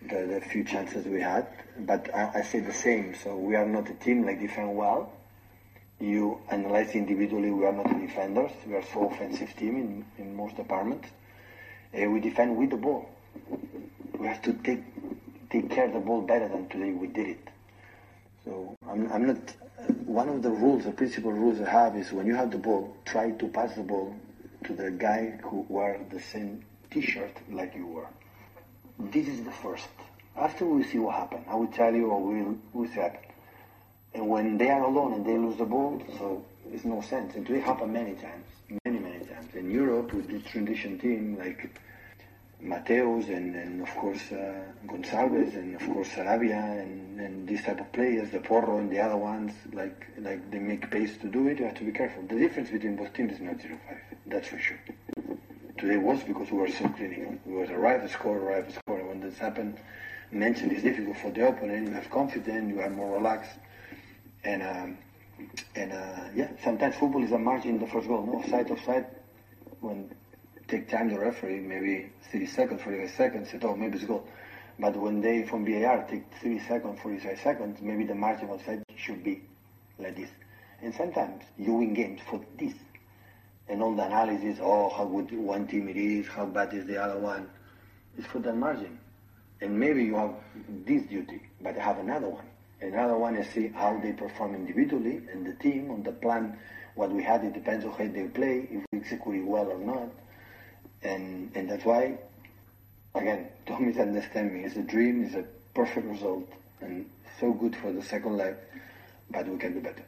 The, 0.09 0.25
the 0.25 0.41
few 0.41 0.65
chances 0.65 1.05
we 1.05 1.21
had, 1.21 1.47
but 1.79 2.13
I, 2.13 2.39
I 2.39 2.41
say 2.41 2.59
the 2.59 2.73
same. 2.73 3.15
So 3.15 3.37
we 3.37 3.55
are 3.55 3.65
not 3.65 3.89
a 3.89 3.93
team 3.93 4.25
like 4.25 4.39
defend 4.39 4.75
well. 4.75 5.13
You 6.03 6.41
analyze 6.51 6.95
individually. 6.95 7.49
We 7.49 7.65
are 7.65 7.71
not 7.71 7.87
defenders. 7.97 8.51
We 8.67 8.75
are 8.75 8.83
so 8.91 9.07
offensive 9.07 9.55
team 9.55 9.77
in, 9.77 10.05
in 10.17 10.35
most 10.35 10.57
departments. 10.57 11.07
Uh, 11.97 12.09
we 12.09 12.19
defend 12.19 12.57
with 12.57 12.71
the 12.71 12.75
ball. 12.75 13.09
We 14.19 14.27
have 14.27 14.41
to 14.41 14.51
take 14.51 14.83
take 15.49 15.69
care 15.69 15.85
of 15.85 15.93
the 15.93 16.01
ball 16.01 16.21
better 16.21 16.49
than 16.49 16.67
today 16.67 16.91
we 16.91 17.07
did 17.07 17.27
it. 17.27 17.47
So 18.43 18.75
I'm, 18.85 19.09
I'm 19.13 19.27
not 19.27 19.37
one 20.05 20.27
of 20.27 20.43
the 20.43 20.49
rules, 20.49 20.83
the 20.83 20.91
principal 20.91 21.31
rules 21.31 21.61
I 21.61 21.69
have 21.69 21.95
is 21.95 22.11
when 22.11 22.27
you 22.27 22.35
have 22.35 22.51
the 22.51 22.57
ball, 22.57 22.97
try 23.05 23.31
to 23.31 23.47
pass 23.47 23.73
the 23.75 23.83
ball 23.83 24.13
to 24.65 24.73
the 24.73 24.91
guy 24.91 25.39
who 25.41 25.65
wear 25.69 26.01
the 26.11 26.19
same 26.19 26.65
T-shirt 26.91 27.37
like 27.49 27.75
you 27.75 27.87
were. 27.87 28.07
This 28.99 29.29
is 29.29 29.41
the 29.45 29.51
first. 29.51 29.87
After 30.35 30.65
we 30.65 30.83
see 30.83 30.99
what 30.99 31.15
happened, 31.15 31.45
I 31.47 31.55
will 31.55 31.67
tell 31.67 31.93
you 31.95 32.09
what 32.09 32.21
will 32.21 32.57
will 32.73 32.89
happen. 32.89 33.32
And 34.13 34.27
when 34.29 34.57
they 34.57 34.69
are 34.69 34.83
alone 34.83 35.13
and 35.13 35.25
they 35.25 35.37
lose 35.37 35.57
the 35.57 35.65
ball, 35.65 36.01
so 36.17 36.45
it's 36.71 36.85
no 36.85 37.01
sense. 37.01 37.35
And 37.35 37.49
it 37.49 37.63
happened 37.63 37.93
many 37.93 38.13
times, 38.13 38.45
many 38.85 38.99
many 38.99 39.25
times. 39.25 39.53
In 39.55 39.71
Europe 39.71 40.13
with 40.13 40.27
the 40.27 40.39
transition 40.39 40.99
team 40.99 41.37
like 41.37 41.69
Mateos 42.63 43.27
and, 43.27 43.55
and 43.55 43.81
of 43.81 43.89
course 43.95 44.31
uh, 44.31 44.61
Gonçalves 44.87 45.53
and 45.55 45.75
of 45.75 45.81
course 45.81 46.07
Sarabia 46.09 46.81
and, 46.81 47.19
and 47.19 47.47
these 47.47 47.63
type 47.63 47.81
of 47.81 47.91
players, 47.91 48.29
the 48.31 48.39
Porro 48.39 48.77
and 48.77 48.89
the 48.89 48.99
other 48.99 49.17
ones, 49.17 49.51
like 49.73 50.07
like 50.19 50.49
they 50.51 50.59
make 50.59 50.89
pace 50.89 51.17
to 51.17 51.27
do 51.27 51.47
it. 51.47 51.59
You 51.59 51.65
have 51.65 51.75
to 51.75 51.83
be 51.83 51.91
careful. 51.91 52.23
The 52.23 52.37
difference 52.37 52.69
between 52.69 52.95
both 52.95 53.13
teams 53.13 53.33
is 53.33 53.41
not 53.41 53.57
0-5, 53.57 53.77
that's 54.27 54.47
for 54.47 54.59
sure. 54.59 54.79
Today 55.77 55.97
was 55.97 56.23
because 56.23 56.49
we 56.51 56.59
were 56.59 56.69
so 56.69 56.87
clinical. 56.89 57.35
We 57.45 57.55
were 57.55 57.65
arrive 57.65 58.03
to 58.03 58.09
score, 58.09 58.37
arrive 58.37 58.67
to 58.67 58.73
score. 58.73 59.03
When 59.05 59.19
this 59.19 59.37
happened, 59.37 59.77
mentally 60.31 60.75
it's 60.75 60.83
difficult 60.83 61.17
for 61.17 61.31
the 61.31 61.47
opponent. 61.49 61.89
You 61.89 61.93
have 61.95 62.09
confidence, 62.09 62.73
you 62.73 62.79
are 62.79 62.89
more 62.89 63.17
relaxed, 63.17 63.57
and 64.43 64.61
um, 64.63 64.97
and 65.75 65.91
uh, 65.91 66.29
yeah, 66.35 66.49
sometimes 66.63 66.95
football 66.95 67.23
is 67.23 67.31
a 67.31 67.39
margin 67.39 67.71
in 67.71 67.79
the 67.79 67.87
first 67.87 68.07
goal. 68.07 68.25
No 68.25 68.39
offside, 68.39 68.69
offside. 68.69 69.05
When 69.79 70.09
take 70.67 70.89
time 70.89 71.09
the 71.09 71.19
referee, 71.19 71.59
maybe 71.59 72.09
30 72.31 72.45
seconds, 72.47 72.81
45 72.81 73.09
seconds, 73.11 73.51
say, 73.51 73.59
oh, 73.63 73.75
maybe 73.75 73.97
it's 73.97 74.05
goal. 74.05 74.27
But 74.79 74.95
when 74.95 75.21
they 75.21 75.43
from 75.43 75.65
VAR 75.65 76.05
take 76.09 76.23
30 76.41 76.59
seconds, 76.67 76.99
45 77.01 77.39
seconds, 77.39 77.79
maybe 77.81 78.05
the 78.05 78.15
margin 78.15 78.45
of 78.45 78.59
offside 78.59 78.83
should 78.95 79.23
be 79.23 79.41
like 79.99 80.15
this. 80.15 80.29
And 80.81 80.93
sometimes 80.95 81.43
you 81.57 81.73
win 81.73 81.93
games 81.93 82.21
for 82.29 82.41
this. 82.57 82.73
And 83.69 83.81
all 83.81 83.95
the 83.95 84.03
analysis, 84.05 84.59
oh, 84.61 84.89
how 84.89 85.05
good 85.05 85.31
one 85.31 85.67
team 85.67 85.87
it 85.87 85.95
is, 85.95 86.27
how 86.27 86.45
bad 86.45 86.73
is 86.73 86.85
the 86.85 87.01
other 87.01 87.17
one, 87.19 87.49
is 88.17 88.25
for 88.25 88.39
that 88.39 88.55
margin. 88.55 88.99
And 89.61 89.79
maybe 89.79 90.03
you 90.03 90.15
have 90.15 90.33
this 90.85 91.03
duty, 91.03 91.41
but 91.61 91.77
I 91.77 91.81
have 91.81 91.99
another 91.99 92.29
one. 92.29 92.45
Another 92.83 93.17
one 93.17 93.37
is 93.37 93.47
see 93.53 93.69
how 93.69 93.97
they 93.97 94.11
perform 94.11 94.55
individually 94.55 95.21
and 95.31 95.45
the 95.45 95.53
team 95.53 95.89
on 95.89 96.03
the 96.03 96.11
plan. 96.11 96.57
What 96.95 97.11
we 97.11 97.23
had, 97.23 97.43
it 97.45 97.53
depends 97.53 97.85
on 97.85 97.91
how 97.91 98.07
they 98.07 98.27
play, 98.27 98.67
if 98.69 98.85
we 98.91 98.99
execute 98.99 99.35
it 99.35 99.45
well 99.45 99.71
or 99.71 99.79
not. 99.79 100.09
And, 101.01 101.49
and 101.55 101.69
that's 101.69 101.85
why, 101.85 102.17
again, 103.15 103.47
don't 103.65 103.87
misunderstand 103.87 104.53
me. 104.53 104.65
It's 104.65 104.75
a 104.75 104.83
dream, 104.83 105.23
it's 105.23 105.35
a 105.35 105.45
perfect 105.73 106.05
result, 106.05 106.47
and 106.81 107.09
so 107.39 107.53
good 107.53 107.75
for 107.75 107.91
the 107.93 108.01
second 108.03 108.37
leg, 108.37 108.55
but 109.31 109.47
we 109.47 109.57
can 109.57 109.73
do 109.73 109.79
better. 109.79 110.03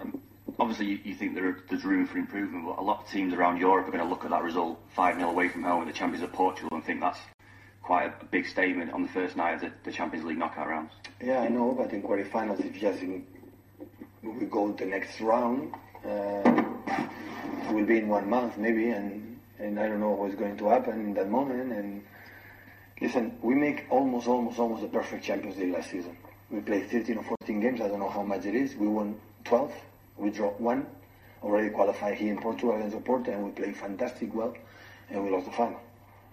Um, 0.00 0.20
obviously, 0.58 0.86
you, 0.86 0.98
you 1.04 1.14
think 1.14 1.34
there, 1.34 1.58
there's 1.68 1.84
room 1.84 2.06
for 2.06 2.18
improvement, 2.18 2.64
but 2.64 2.78
a 2.78 2.82
lot 2.82 3.04
of 3.04 3.10
teams 3.10 3.34
around 3.34 3.58
Europe 3.58 3.86
are 3.86 3.90
going 3.92 4.02
to 4.02 4.08
look 4.08 4.24
at 4.24 4.30
that 4.30 4.42
result 4.42 4.80
5 4.96 5.16
0 5.16 5.30
away 5.30 5.48
from 5.48 5.62
home 5.62 5.82
in 5.82 5.88
the 5.88 5.94
Champions 5.94 6.24
of 6.24 6.32
Portugal 6.32 6.70
and 6.72 6.84
think 6.84 7.00
that's 7.00 7.20
quite 7.88 8.04
a 8.04 8.24
big 8.26 8.46
statement 8.46 8.92
on 8.92 9.00
the 9.00 9.08
first 9.08 9.34
night 9.34 9.54
of 9.54 9.60
the, 9.62 9.72
the 9.84 9.90
Champions 9.90 10.26
League 10.26 10.36
knockout 10.36 10.68
rounds. 10.68 10.92
Yeah, 11.22 11.40
I 11.40 11.48
know, 11.48 11.72
but 11.72 11.90
in 11.90 12.02
quarterfinals, 12.02 12.62
if 12.62 12.78
just 12.78 13.00
in, 13.00 13.26
we 14.22 14.44
go 14.44 14.70
to 14.70 14.84
the 14.84 14.90
next 14.90 15.18
round, 15.22 15.72
uh, 16.04 16.42
will 17.72 17.86
be 17.86 17.96
in 17.96 18.08
one 18.08 18.28
month 18.28 18.58
maybe, 18.58 18.90
and 18.90 19.40
and 19.58 19.80
I 19.80 19.88
don't 19.88 20.00
know 20.00 20.10
what's 20.10 20.34
going 20.34 20.58
to 20.58 20.68
happen 20.68 21.00
in 21.00 21.14
that 21.14 21.30
moment. 21.30 21.72
And 21.72 22.04
listen, 23.00 23.38
we 23.40 23.54
make 23.54 23.86
almost, 23.88 24.28
almost, 24.28 24.58
almost 24.58 24.82
the 24.82 24.88
perfect 24.88 25.24
Champions 25.24 25.56
League 25.56 25.72
last 25.72 25.90
season. 25.90 26.14
We 26.50 26.60
played 26.60 26.90
13 26.90 27.16
or 27.16 27.24
14 27.40 27.58
games. 27.58 27.80
I 27.80 27.88
don't 27.88 28.00
know 28.00 28.10
how 28.10 28.22
much 28.22 28.44
it 28.44 28.54
is. 28.54 28.76
We 28.76 28.86
won 28.86 29.18
12. 29.44 29.72
We 30.18 30.28
drew 30.28 30.48
one. 30.58 30.86
Already 31.42 31.70
qualified 31.70 32.18
here 32.18 32.34
in 32.34 32.38
Portugal 32.38 32.76
against 32.76 32.98
Oporto, 32.98 33.28
and 33.28 33.44
we 33.44 33.50
played 33.52 33.76
fantastic 33.78 34.34
well, 34.34 34.54
and 35.08 35.24
we 35.24 35.30
lost 35.30 35.46
the 35.46 35.52
final. 35.52 35.80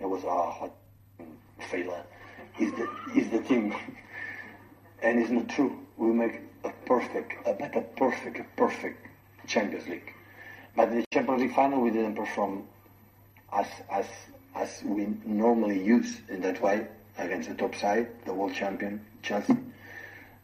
It 0.01 0.09
was 0.09 0.25
a 0.25 0.29
hot 0.29 0.73
failure. 1.59 2.03
Is 2.59 2.71
the 2.73 2.87
is 3.15 3.29
the 3.31 3.41
team, 3.41 3.75
and 5.01 5.19
it's 5.19 5.29
not 5.29 5.49
true. 5.49 5.77
We 5.97 6.11
make 6.11 6.41
a 6.63 6.71
perfect, 6.85 7.33
a 7.45 7.53
better 7.53 7.81
perfect, 7.81 8.39
a 8.39 8.45
perfect 8.55 9.05
Champions 9.47 9.87
League. 9.87 10.13
But 10.75 10.89
in 10.89 11.01
the 11.01 11.05
Champions 11.11 11.41
League 11.41 11.55
final, 11.55 11.81
we 11.81 11.91
didn't 11.91 12.15
perform 12.15 12.63
as 13.51 13.67
as 13.89 14.05
as 14.55 14.81
we 14.85 15.07
normally 15.25 15.83
use, 15.83 16.21
and 16.29 16.43
that's 16.43 16.61
why 16.61 16.87
against 17.17 17.49
the 17.49 17.55
top 17.55 17.75
side, 17.75 18.07
the 18.25 18.33
world 18.33 18.53
champion 18.53 19.05
Chelsea, 19.21 19.57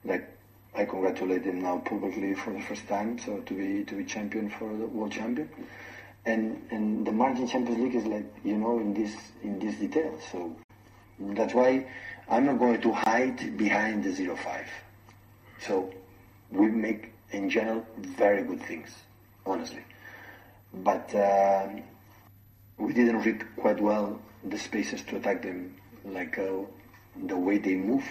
like 0.06 0.27
I 0.75 0.86
congratulate 0.86 1.44
them 1.44 1.62
now 1.62 1.80
publicly 1.80 2.34
for 2.34 2.53
the 2.53 2.62
first 2.62 2.88
time, 2.88 3.20
so 3.20 3.39
to 3.39 3.53
be 3.53 3.84
to 3.86 3.96
be 3.96 4.06
champion 4.06 4.50
for 4.50 4.70
the 4.70 4.86
world 4.86 5.12
champion, 5.12 5.50
and 6.25 6.62
and 6.72 7.06
the 7.06 7.12
margin 7.12 7.48
Champions 7.48 7.80
League 7.80 7.96
is 7.96 8.06
like 8.06 8.25
you 8.44 8.58
know 8.58 8.80
in 8.80 8.94
this 8.94 9.15
in 9.44 9.60
this 9.60 9.75
detail, 9.75 10.18
so 10.32 10.56
that's 11.36 11.54
why 11.54 11.88
I'm 12.30 12.46
not 12.46 12.60
going 12.60 12.82
to 12.82 12.92
hide 12.92 13.58
behind 13.58 14.04
the 14.04 14.12
zero 14.12 14.36
five. 14.36 14.68
So 15.60 15.94
we 16.51 16.68
make 16.68 17.13
in 17.32 17.50
general 17.50 17.86
very 17.98 18.44
good 18.44 18.62
things, 18.63 18.90
honestly, 19.46 19.84
but. 20.74 21.13
Uh, 21.16 21.70
we 22.82 22.94
didn't 22.94 23.22
read 23.22 23.46
quite 23.58 23.80
well 23.80 24.20
the 24.44 24.58
spaces 24.58 25.04
to 25.04 25.18
attack 25.18 25.44
them, 25.44 25.75
like 26.04 26.40
uh, 26.40 26.66
the 27.28 27.38
way 27.38 27.60
they 27.60 27.75
move. 27.75 28.04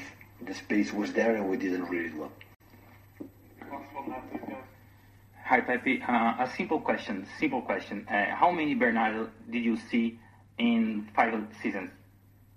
The 0.46 0.54
space 0.54 0.92
was 0.92 1.12
there 1.12 1.34
and 1.34 1.50
we 1.50 1.56
didn't 1.56 1.86
read 1.86 2.06
it 2.06 2.16
well. 2.16 2.32
Hi, 5.44 5.60
Pepe. 5.60 6.00
Uh, 6.06 6.36
a 6.38 6.50
simple 6.56 6.80
question. 6.80 7.26
Simple 7.40 7.62
question. 7.62 8.06
Uh, 8.08 8.26
how 8.36 8.52
many 8.52 8.74
Bernardo 8.74 9.28
did 9.50 9.64
you 9.64 9.76
see 9.90 10.20
in 10.56 11.08
five 11.16 11.34
seasons? 11.60 11.90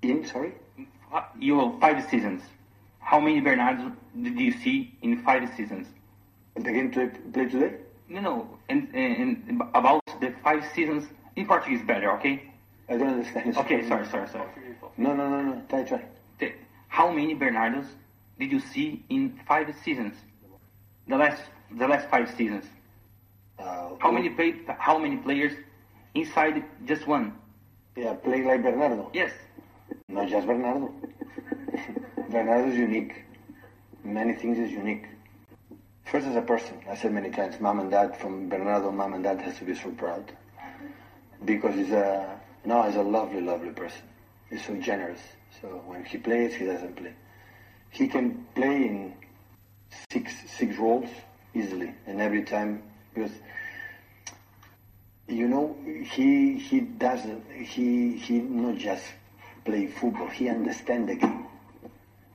In 0.03 0.25
sorry. 0.25 0.51
You 1.39 1.59
have 1.59 1.79
five 1.79 2.09
seasons. 2.09 2.41
How 2.99 3.19
many 3.19 3.39
Bernardo 3.39 3.91
did 4.21 4.37
you 4.39 4.51
see 4.51 4.93
in 5.01 5.23
five 5.23 5.49
seasons? 5.55 5.87
The 6.55 6.61
game 6.61 6.91
to 6.91 7.07
play 7.31 7.45
today? 7.45 7.75
No, 8.09 8.21
no. 8.21 8.59
And, 8.69 8.93
and 8.93 9.61
about 9.73 10.01
the 10.19 10.33
five 10.43 10.63
seasons 10.75 11.07
in 11.35 11.45
Portuguese 11.47 11.81
better, 11.85 12.11
okay? 12.17 12.51
I 12.89 12.97
don't 12.97 13.07
understand. 13.07 13.57
Okay, 13.57 13.87
sorry, 13.87 14.05
sorry, 14.07 14.27
sorry. 14.27 14.49
No, 14.97 15.13
no, 15.13 15.29
no, 15.29 15.41
no. 15.41 15.61
Try, 15.69 15.83
try. 15.83 16.03
How 16.89 17.09
many 17.09 17.33
Bernardos 17.33 17.87
did 18.37 18.51
you 18.51 18.59
see 18.59 19.03
in 19.09 19.39
five 19.47 19.73
seasons? 19.83 20.15
The 21.07 21.17
last, 21.17 21.41
the 21.71 21.87
last 21.87 22.09
five 22.09 22.29
seasons. 22.35 22.65
Uh, 23.57 23.89
how 23.99 24.11
many 24.11 24.29
play, 24.29 24.55
How 24.77 24.97
many 24.97 25.17
players 25.17 25.53
inside 26.13 26.63
just 26.85 27.07
one? 27.07 27.33
Yeah, 27.95 28.13
play 28.13 28.43
like 28.43 28.63
Bernardo. 28.63 29.09
Yes. 29.13 29.31
Not 30.07 30.29
just 30.29 30.47
Bernardo. 30.47 30.93
Bernardo 32.29 32.69
is 32.69 32.77
unique. 32.77 33.23
Many 34.03 34.33
things 34.35 34.57
is 34.57 34.71
unique. 34.71 35.05
First, 36.05 36.27
as 36.27 36.35
a 36.35 36.41
person, 36.41 36.79
I 36.89 36.95
said 36.95 37.13
many 37.13 37.31
times, 37.31 37.59
mom 37.59 37.79
and 37.79 37.89
dad 37.89 38.17
from 38.17 38.49
Bernardo, 38.49 38.91
mom 38.91 39.13
and 39.13 39.23
dad 39.23 39.41
has 39.41 39.57
to 39.57 39.65
be 39.65 39.75
so 39.75 39.89
proud 39.91 40.31
because 41.45 41.75
he's 41.75 41.91
a 41.91 42.39
no, 42.65 42.83
he's 42.83 42.95
a 42.95 43.03
lovely, 43.03 43.41
lovely 43.41 43.71
person. 43.71 44.01
He's 44.49 44.65
so 44.65 44.75
generous. 44.75 45.19
So 45.61 45.67
when 45.85 46.05
he 46.05 46.17
plays, 46.17 46.53
he 46.55 46.65
doesn't 46.65 46.95
play. 46.95 47.13
He 47.89 48.07
can 48.07 48.45
play 48.55 48.75
in 48.87 49.13
six 50.11 50.33
six 50.57 50.77
roles 50.77 51.09
easily, 51.53 51.93
and 52.05 52.21
every 52.21 52.43
time 52.43 52.83
because 53.13 53.31
you 55.27 55.47
know 55.47 55.75
he 56.11 56.57
he 56.57 56.81
doesn't 56.81 57.43
he 57.51 58.17
he 58.17 58.39
not 58.39 58.77
just 58.77 59.03
play 59.65 59.87
football. 59.87 60.27
He 60.27 60.49
understands 60.49 61.07
the 61.07 61.15
game. 61.15 61.45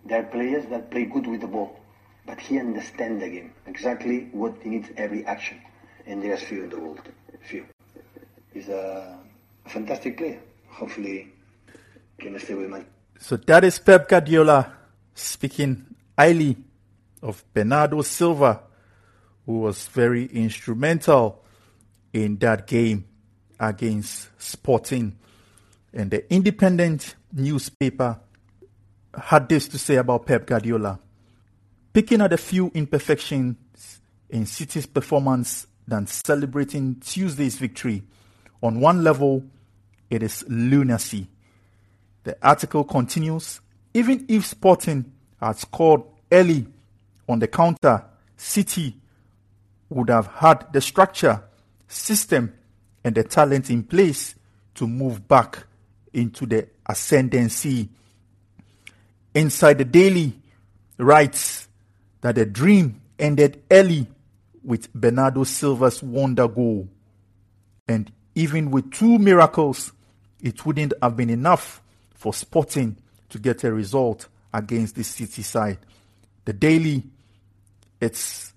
There 0.04 0.20
are 0.20 0.26
players 0.26 0.66
that 0.70 0.90
play 0.90 1.04
good 1.04 1.26
with 1.26 1.40
the 1.40 1.46
ball, 1.46 1.78
but 2.26 2.40
he 2.40 2.58
understands 2.58 3.20
the 3.22 3.28
game 3.28 3.52
exactly 3.66 4.28
what 4.32 4.54
he 4.62 4.70
needs 4.70 4.88
every 4.96 5.24
action, 5.26 5.60
and 6.06 6.22
there's 6.22 6.42
few 6.42 6.64
in 6.64 6.70
the 6.70 6.78
world, 6.78 7.00
few 7.42 7.64
He's 8.52 8.68
a 8.68 9.18
fantastic 9.66 10.16
player. 10.16 10.40
Hopefully, 10.68 11.28
can 12.18 12.38
stay 12.38 12.54
with 12.54 12.70
man. 12.70 12.86
So 13.18 13.36
that 13.36 13.64
is 13.64 13.78
Pep 13.78 14.08
Guardiola 14.08 14.72
speaking 15.14 15.94
highly 16.16 16.56
of 17.22 17.44
Bernardo 17.52 18.02
Silva, 18.02 18.62
who 19.44 19.60
was 19.60 19.86
very 19.88 20.26
instrumental 20.26 21.44
in 22.12 22.36
that 22.38 22.66
game 22.66 23.04
against 23.60 24.28
Sporting. 24.38 25.18
And 25.92 26.10
the 26.10 26.32
Independent 26.32 27.14
newspaper 27.32 28.20
had 29.14 29.48
this 29.48 29.68
to 29.68 29.78
say 29.78 29.96
about 29.96 30.26
Pep 30.26 30.46
Guardiola. 30.46 30.98
Picking 31.92 32.20
out 32.20 32.32
a 32.32 32.36
few 32.36 32.70
imperfections 32.74 34.00
in 34.30 34.46
City's 34.46 34.86
performance 34.86 35.66
than 35.86 36.06
celebrating 36.06 36.96
Tuesday's 37.00 37.56
victory 37.56 38.02
on 38.62 38.80
one 38.80 39.02
level, 39.02 39.42
it 40.10 40.22
is 40.22 40.44
lunacy. 40.48 41.28
The 42.24 42.36
article 42.42 42.84
continues 42.84 43.60
even 43.94 44.26
if 44.28 44.46
Sporting 44.46 45.12
had 45.40 45.56
scored 45.56 46.02
early 46.30 46.66
on 47.28 47.38
the 47.38 47.48
counter 47.48 48.04
City 48.36 48.94
would 49.88 50.08
have 50.10 50.28
had 50.28 50.72
the 50.72 50.80
structure, 50.80 51.42
system, 51.88 52.54
and 53.02 53.14
the 53.14 53.24
talent 53.24 53.70
in 53.70 53.82
place 53.82 54.34
to 54.74 54.86
move 54.86 55.26
back 55.26 55.66
into 56.12 56.46
the 56.46 56.68
ascendancy. 56.86 57.88
Inside 59.34 59.78
the 59.78 59.84
Daily 59.84 60.32
writes 60.96 61.68
that 62.20 62.34
the 62.34 62.46
dream 62.46 63.00
ended 63.18 63.62
early 63.70 64.06
with 64.62 64.92
Bernardo 64.92 65.44
Silva's 65.44 66.02
wonder 66.02 66.48
goal. 66.48 66.88
And 67.86 68.10
even 68.34 68.70
with 68.70 68.92
two 68.92 69.18
miracles, 69.18 69.92
it 70.40 70.64
wouldn't 70.64 70.92
have 71.02 71.16
been 71.16 71.30
enough 71.30 71.82
for 72.14 72.34
Sporting 72.34 72.96
to 73.28 73.38
get 73.38 73.64
a 73.64 73.72
result 73.72 74.28
against 74.52 74.94
the 74.94 75.04
City 75.04 75.42
side. 75.42 75.78
The 76.44 76.52
Daily, 76.52 77.04
it's 78.00 78.52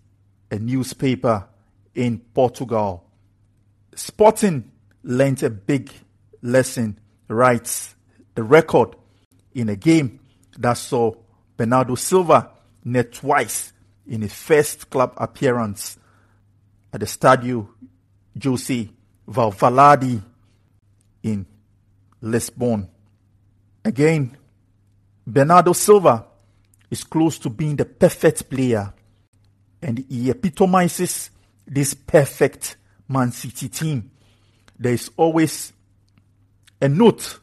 a 0.50 0.58
newspaper 0.58 1.48
in 1.96 2.20
Portugal. 2.34 3.06
Sporting 3.96 4.72
learned 5.04 5.44
a 5.44 5.50
big 5.50 5.92
lesson, 6.42 7.00
writes 7.32 7.96
the 8.36 8.44
record 8.44 8.96
in 9.54 9.70
a 9.70 9.76
game 9.76 10.20
that 10.58 10.74
saw 10.74 11.14
Bernardo 11.58 11.96
Silva 11.96 12.52
net 12.84 13.14
twice 13.14 13.74
in 14.08 14.22
his 14.22 14.34
first 14.34 14.90
club 14.90 15.14
appearance 15.18 15.98
at 16.94 17.00
the 17.00 17.06
Stadio 17.06 17.68
Jose 18.42 18.90
Alvalade 19.28 20.22
in 21.24 21.46
Lisbon. 22.22 22.88
Again, 23.84 24.38
Bernardo 25.26 25.74
Silva 25.74 26.26
is 26.90 27.04
close 27.04 27.40
to 27.40 27.50
being 27.50 27.76
the 27.76 27.86
perfect 27.86 28.50
player, 28.50 28.94
and 29.82 30.06
he 30.10 30.30
epitomizes 30.30 31.30
this 31.66 31.94
perfect 31.94 32.76
Man 33.08 33.32
City 33.32 33.70
team. 33.70 34.12
There 34.78 34.94
is 34.94 35.10
always 35.16 35.74
a 36.82 36.90
note 36.90 37.40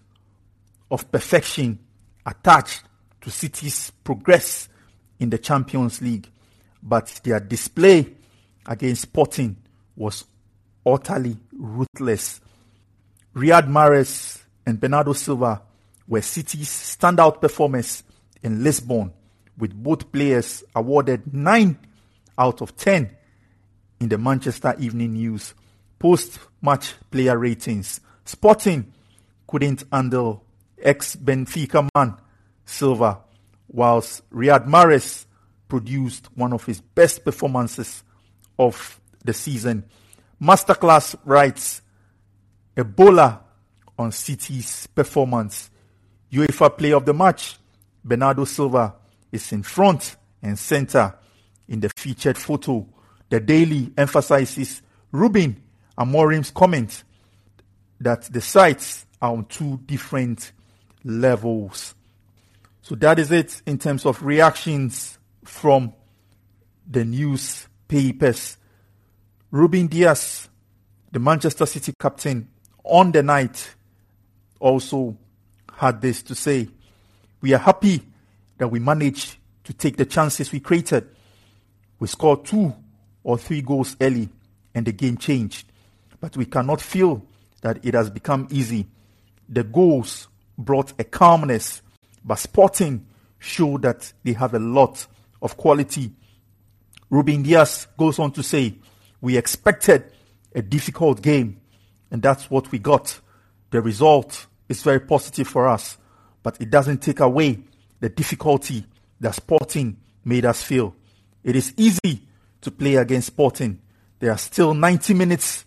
of 0.91 1.11
perfection 1.11 1.79
attached 2.27 2.83
to 3.21 3.31
City's 3.31 3.91
progress 4.03 4.69
in 5.19 5.31
the 5.31 5.39
Champions 5.39 6.03
League, 6.03 6.29
but 6.83 7.21
their 7.25 7.41
display 7.41 8.15
against 8.67 9.03
Sporting 9.03 9.57
was 9.97 10.25
utterly 10.85 11.37
ruthless. 11.53 12.41
Riyad 13.35 13.69
Mahrez 13.69 14.43
and 14.67 14.81
Bernardo 14.81 15.13
Silva 15.13 15.63
were 16.07 16.23
City's 16.23 16.69
standout 16.69 17.41
performers 17.41 18.03
in 18.43 18.63
Lisbon, 18.63 19.13
with 19.57 19.75
both 19.75 20.11
players 20.13 20.63
awarded 20.75 21.33
9 21.33 21.79
out 22.39 22.63
of 22.63 22.77
10 22.77 23.11
in 24.01 24.09
the 24.09 24.17
Manchester 24.17 24.75
Evening 24.79 25.15
News 25.15 25.55
post 25.99 26.39
match 26.63 26.95
player 27.11 27.37
ratings. 27.37 28.01
Sporting 28.25 28.93
couldn't 29.49 29.83
handle 29.91 30.45
ex 30.81 31.17
Benfica 31.17 31.89
man 31.95 32.17
Silva, 32.65 33.21
whilst 33.67 34.29
Riyad 34.31 34.67
Mahrez 34.67 35.25
produced 35.69 36.29
one 36.37 36.53
of 36.53 36.65
his 36.65 36.81
best 36.81 37.25
performances 37.25 38.05
of 38.59 39.01
the 39.25 39.33
season. 39.33 39.85
Masterclass 40.41 41.17
writes 41.25 41.83
A 42.77 42.85
Bola 42.85 43.41
on 43.99 44.13
City's 44.13 44.87
performance. 44.89 45.71
UEFA 46.31 46.77
Player 46.77 46.97
of 46.97 47.07
the 47.07 47.15
Match, 47.15 47.59
Bernardo 48.05 48.45
Silva, 48.45 48.95
is 49.33 49.51
in 49.53 49.63
front 49.63 50.17
and 50.43 50.59
center 50.59 51.15
in 51.67 51.81
the 51.81 51.91
featured 51.97 52.37
photo. 52.37 52.87
The 53.31 53.41
Daily 53.41 53.93
emphasizes 53.97 54.83
Ruben 55.11 55.63
Amorim's 55.97 56.51
comment 56.51 57.03
that 58.01 58.23
the 58.25 58.41
sites 58.41 59.05
are 59.05 59.08
on 59.21 59.45
two 59.47 59.79
different 59.87 60.53
levels. 61.05 61.95
So 62.83 62.95
that 62.97 63.19
is 63.19 63.31
it 63.31 63.61
in 63.67 63.79
terms 63.79 64.07
of 64.07 64.23
reactions 64.23 65.19
from 65.45 65.93
the 66.89 67.05
newspapers. 67.05 68.57
Ruben 69.51 69.87
Dias, 69.87 70.49
the 71.13 71.19
Manchester 71.19 71.67
City 71.67 71.93
captain, 71.99 72.49
on 72.85 73.13
the 73.13 73.23
night 73.23 73.75
also 74.61 75.17
had 75.75 76.01
this 76.01 76.23
to 76.23 76.35
say. 76.35 76.69
We 77.41 77.55
are 77.55 77.59
happy 77.59 78.03
that 78.59 78.69
we 78.69 78.79
managed 78.81 79.37
to 79.65 79.73
take 79.73 79.97
the 79.97 80.07
chances 80.07 80.51
we 80.51 80.61
created. 80.61 81.09
We 81.99 82.09
scored 82.09 82.45
two 82.45 82.75
or 83.23 83.39
three 83.39 83.63
goals 83.63 83.97
early 84.01 84.29
and 84.75 84.87
the 84.87 84.93
game 84.93 85.17
changed. 85.17 85.67
But 86.21 86.37
we 86.37 86.47
cannot 86.47 86.81
feel 86.81 87.23
that 87.61 87.85
it 87.85 87.95
has 87.95 88.11
become 88.11 88.49
easy. 88.51 88.87
The 89.49 89.65
goals 89.65 90.29
brought 90.57 90.93
a 90.99 91.05
calmness 91.05 91.83
but 92.29 92.39
Sporting 92.39 93.07
showed 93.39 93.83
that 93.83 94.13
they 94.23 94.35
have 94.35 94.53
a 94.55 94.59
lot 94.59 95.07
of 95.41 95.57
quality. 95.57 96.13
Ruben 97.11 97.43
Dias 97.43 97.87
goes 97.97 98.19
on 98.19 98.33
to 98.33 98.43
say, 98.43 98.75
We 99.21 99.39
expected 99.39 100.13
a 100.55 100.61
difficult 100.61 101.23
game, 101.23 101.61
and 102.11 102.21
that's 102.21 102.51
what 102.51 102.71
we 102.71 102.79
got. 102.79 103.19
The 103.71 103.81
result 103.81 104.47
is 104.69 104.83
very 104.83 105.01
positive 105.01 105.49
for 105.49 105.69
us, 105.69 105.97
but 106.43 106.61
it 106.61 106.71
doesn't 106.71 106.99
take 106.99 107.21
away 107.21 107.61
the 108.01 108.11
difficulty 108.11 108.85
that 109.21 109.35
Sporting 109.35 109.97
made 110.23 110.45
us 110.45 110.63
feel. 110.63 110.95
It 111.43 111.57
is 111.57 111.73
easy 111.79 112.27
to 112.61 112.71
play 112.71 112.97
against 112.97 113.29
Sporting. 113.29 113.81
There 114.19 114.31
are 114.31 114.39
still 114.39 114.75
90 114.75 115.15
minutes 115.15 115.65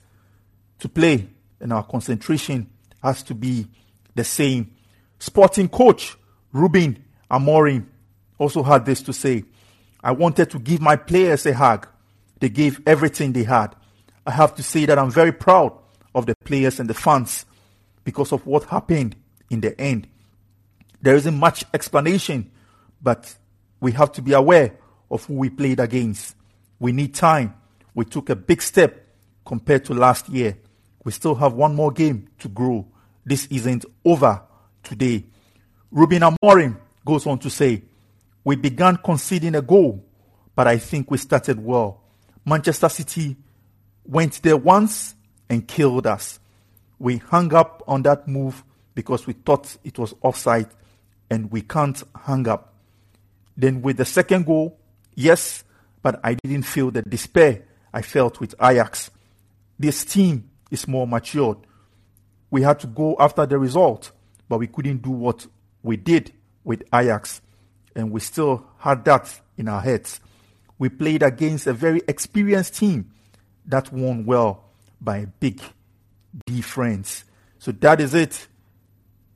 to 0.78 0.89
play, 0.89 1.28
and 1.60 1.74
our 1.74 1.84
concentration 1.84 2.70
has 3.01 3.23
to 3.23 3.33
be 3.35 3.67
the 4.15 4.23
same. 4.23 4.75
Sporting 5.19 5.69
coach 5.69 6.17
Ruben 6.51 7.03
Amorim 7.29 7.85
also 8.37 8.63
had 8.63 8.85
this 8.85 9.01
to 9.03 9.13
say 9.13 9.43
I 10.03 10.11
wanted 10.11 10.49
to 10.51 10.59
give 10.59 10.81
my 10.81 10.95
players 10.95 11.45
a 11.45 11.53
hug. 11.53 11.87
They 12.39 12.49
gave 12.49 12.81
everything 12.87 13.33
they 13.33 13.43
had. 13.43 13.75
I 14.25 14.31
have 14.31 14.55
to 14.55 14.63
say 14.63 14.85
that 14.85 14.97
I'm 14.97 15.11
very 15.11 15.31
proud 15.31 15.73
of 16.13 16.25
the 16.25 16.35
players 16.43 16.79
and 16.79 16.89
the 16.89 16.93
fans 16.93 17.45
because 18.03 18.31
of 18.31 18.45
what 18.45 18.63
happened 18.65 19.15
in 19.49 19.61
the 19.61 19.79
end. 19.79 20.07
There 21.01 21.15
isn't 21.15 21.37
much 21.37 21.65
explanation, 21.73 22.51
but 23.01 23.35
we 23.79 23.91
have 23.93 24.11
to 24.13 24.21
be 24.21 24.33
aware 24.33 24.75
of 25.09 25.25
who 25.25 25.35
we 25.35 25.49
played 25.49 25.79
against. 25.79 26.35
We 26.79 26.91
need 26.91 27.13
time. 27.13 27.55
We 27.93 28.05
took 28.05 28.29
a 28.29 28.35
big 28.35 28.61
step 28.61 29.07
compared 29.45 29.85
to 29.85 29.93
last 29.93 30.29
year. 30.29 30.57
We 31.03 31.11
still 31.11 31.35
have 31.35 31.53
one 31.53 31.75
more 31.75 31.91
game 31.91 32.29
to 32.39 32.47
grow. 32.47 32.87
This 33.25 33.47
isn't 33.47 33.86
over 34.03 34.41
today. 34.84 35.25
Ruben 35.91 36.21
Amorim 36.21 36.77
goes 37.05 37.27
on 37.27 37.39
to 37.39 37.49
say, 37.49 37.84
We 38.43 38.55
began 38.55 38.97
conceding 38.97 39.55
a 39.55 39.62
goal, 39.62 40.03
but 40.55 40.67
I 40.67 40.77
think 40.77 41.12
we 41.12 41.17
started 41.17 41.63
well. 41.63 42.01
Manchester 42.45 42.89
City 42.89 43.36
went 44.05 44.41
there 44.41 44.57
once 44.57 45.15
and 45.49 45.67
killed 45.67 46.07
us. 46.07 46.39
We 46.97 47.17
hung 47.17 47.53
up 47.53 47.84
on 47.88 48.03
that 48.03 48.27
move 48.27 48.63
because 48.95 49.27
we 49.27 49.34
thought 49.34 49.77
it 49.84 49.97
was 49.99 50.13
offside 50.21 50.67
and 51.29 51.51
we 51.51 51.62
can't 51.62 52.01
hang 52.25 52.47
up. 52.47 52.73
Then 53.55 53.81
with 53.81 53.97
the 53.97 54.05
second 54.05 54.45
goal, 54.45 54.77
yes, 55.15 55.63
but 56.01 56.19
I 56.23 56.34
didn't 56.36 56.63
feel 56.63 56.91
the 56.91 57.01
despair 57.01 57.63
I 57.93 58.01
felt 58.01 58.39
with 58.39 58.55
Ajax. 58.62 59.12
This 59.77 60.05
team 60.05 60.49
is 60.69 60.88
more 60.88 61.07
matured. 61.07 61.57
We 62.51 62.61
had 62.61 62.79
to 62.81 62.87
go 62.87 63.15
after 63.19 63.45
the 63.45 63.57
result, 63.57 64.11
but 64.47 64.59
we 64.59 64.67
couldn't 64.67 65.01
do 65.01 65.09
what 65.09 65.47
we 65.81 65.97
did 65.97 66.33
with 66.63 66.83
Ajax, 66.93 67.41
and 67.95 68.11
we 68.11 68.19
still 68.19 68.67
had 68.77 69.03
that 69.05 69.41
in 69.57 69.67
our 69.67 69.81
heads. 69.81 70.19
We 70.77 70.89
played 70.89 71.23
against 71.23 71.65
a 71.65 71.73
very 71.73 72.01
experienced 72.07 72.75
team 72.75 73.11
that 73.65 73.91
won 73.91 74.25
well 74.25 74.65
by 74.99 75.17
a 75.19 75.27
big 75.27 75.61
difference. 76.45 77.23
So 77.57 77.71
that 77.71 78.01
is 78.01 78.13
it 78.13 78.47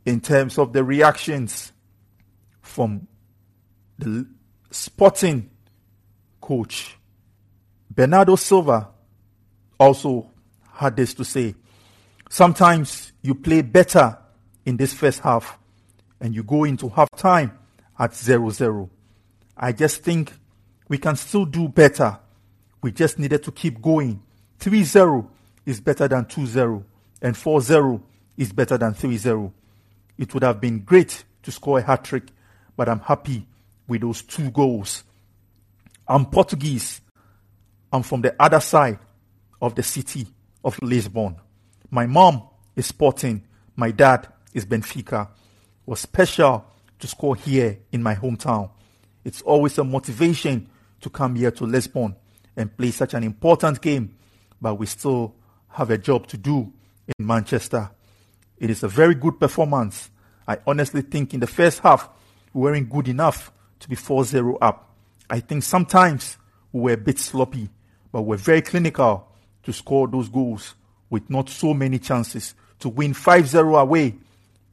in 0.05 0.19
terms 0.21 0.57
of 0.57 0.73
the 0.73 0.83
reactions 0.83 1.71
from 2.61 3.07
the 3.97 4.27
sporting 4.71 5.49
coach. 6.41 6.97
Bernardo 7.89 8.35
Silva 8.35 8.89
also 9.79 10.31
had 10.73 10.95
this 10.95 11.13
to 11.13 11.23
say. 11.23 11.55
Sometimes 12.29 13.13
you 13.21 13.35
play 13.35 13.61
better 13.61 14.17
in 14.65 14.77
this 14.77 14.93
first 14.93 15.19
half 15.19 15.57
and 16.19 16.33
you 16.33 16.43
go 16.43 16.63
into 16.63 16.89
half 16.89 17.09
time 17.15 17.57
at 17.97 18.15
0 18.15 18.49
0. 18.49 18.89
I 19.57 19.71
just 19.71 20.03
think 20.03 20.33
we 20.87 20.97
can 20.97 21.15
still 21.15 21.45
do 21.45 21.67
better. 21.67 22.19
We 22.81 22.91
just 22.91 23.19
needed 23.19 23.43
to 23.43 23.51
keep 23.51 23.81
going. 23.81 24.21
3 24.59 24.83
0 24.83 25.29
is 25.65 25.79
better 25.79 26.07
than 26.07 26.25
2 26.25 26.45
0, 26.45 26.85
and 27.21 27.35
4 27.35 27.61
0 27.61 28.03
is 28.37 28.51
better 28.51 28.77
than 28.77 28.93
3 28.93 29.17
0. 29.17 29.53
It 30.17 30.33
would 30.33 30.43
have 30.43 30.61
been 30.61 30.79
great 30.79 31.23
to 31.43 31.51
score 31.51 31.79
a 31.79 31.81
hat 31.81 32.03
trick, 32.03 32.23
but 32.75 32.89
I'm 32.89 32.99
happy 32.99 33.47
with 33.87 34.01
those 34.01 34.21
two 34.21 34.49
goals. 34.51 35.03
I'm 36.07 36.25
Portuguese. 36.25 37.01
I'm 37.91 38.03
from 38.03 38.21
the 38.21 38.35
other 38.39 38.59
side 38.59 38.99
of 39.61 39.75
the 39.75 39.83
city 39.83 40.27
of 40.63 40.77
Lisbon. 40.81 41.37
My 41.91 42.05
mom 42.07 42.43
is 42.75 42.87
Sporting. 42.87 43.43
My 43.75 43.91
dad 43.91 44.27
is 44.53 44.65
Benfica. 44.65 45.23
It 45.27 45.29
was 45.85 45.99
special 45.99 46.65
to 46.99 47.07
score 47.07 47.35
here 47.35 47.79
in 47.91 48.01
my 48.01 48.15
hometown. 48.15 48.71
It's 49.23 49.41
always 49.41 49.77
a 49.77 49.83
motivation 49.83 50.69
to 51.01 51.09
come 51.09 51.35
here 51.35 51.51
to 51.51 51.65
Lisbon 51.65 52.15
and 52.55 52.75
play 52.75 52.91
such 52.91 53.13
an 53.13 53.23
important 53.23 53.81
game, 53.81 54.15
but 54.61 54.75
we 54.75 54.85
still 54.85 55.35
have 55.69 55.89
a 55.89 55.97
job 55.97 56.25
to 56.27 56.37
do 56.37 56.71
in 57.17 57.25
Manchester. 57.25 57.91
It 58.57 58.69
is 58.69 58.83
a 58.83 58.87
very 58.87 59.13
good 59.13 59.39
performance. 59.39 60.09
I 60.47 60.57
honestly 60.65 61.01
think 61.01 61.33
in 61.33 61.39
the 61.39 61.47
first 61.47 61.79
half, 61.79 62.09
we 62.53 62.61
weren't 62.61 62.89
good 62.89 63.07
enough 63.07 63.51
to 63.79 63.89
be 63.89 63.95
4 63.95 64.23
0 64.23 64.57
up. 64.61 64.95
I 65.29 65.39
think 65.39 65.63
sometimes 65.63 66.37
we 66.71 66.81
were 66.81 66.93
a 66.93 66.97
bit 66.97 67.19
sloppy, 67.19 67.69
but 68.11 68.21
we're 68.21 68.37
very 68.37 68.61
clinical 68.61 69.27
to 69.63 69.73
score 69.73 70.07
those 70.07 70.29
goals 70.29 70.75
with 71.15 71.29
not 71.29 71.47
so 71.47 71.73
many 71.73 71.97
chances. 71.97 72.55
To 72.79 72.89
win 72.89 73.13
5 73.13 73.47
0 73.47 73.77
away 73.77 74.15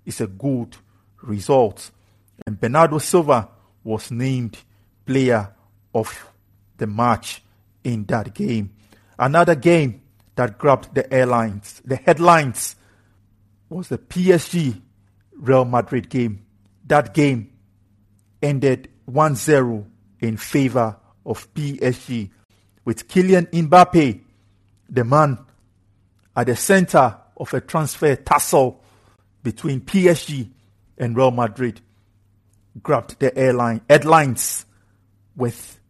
is 0.05 0.21
a 0.21 0.27
good 0.27 0.77
result. 1.23 1.93
And 2.45 2.61
Bernardo 2.61 2.99
Silva 2.99 3.49
was 3.85 4.11
named 4.11 4.59
player 5.07 5.55
of 5.95 6.33
the 6.79 6.89
match 6.89 7.45
in 7.85 8.07
that 8.07 8.35
game. 8.35 8.73
Another 9.17 9.55
game 9.55 10.03
that 10.35 10.59
grabbed 10.59 10.93
the 10.97 11.07
airlines, 11.15 11.81
the 11.85 11.95
headlines, 11.95 12.75
was 13.69 13.87
the 13.87 13.99
PSG 13.99 14.81
Real 15.37 15.65
Madrid 15.65 16.11
game. 16.11 16.45
That 16.89 17.15
game 17.15 17.53
ended 18.43 18.89
1 19.05 19.37
0 19.37 19.87
in 20.19 20.37
favor 20.37 20.97
of 21.25 21.55
PSG, 21.55 22.31
with 22.85 23.07
Kylian 23.07 23.49
Mbappe, 23.53 24.21
the 24.89 25.05
man 25.05 25.39
at 26.37 26.47
the 26.47 26.57
center 26.57 27.17
of 27.37 27.53
a 27.55 27.61
transfer 27.61 28.17
tussle 28.17 28.83
between 29.43 29.81
PSG 29.81 30.51
and 30.99 31.17
Real 31.17 31.31
Madrid, 31.31 31.81
grabbed 32.83 33.19
the 33.19 33.37
airline 33.37 33.83
headlines 33.89 34.65
with 35.37 35.81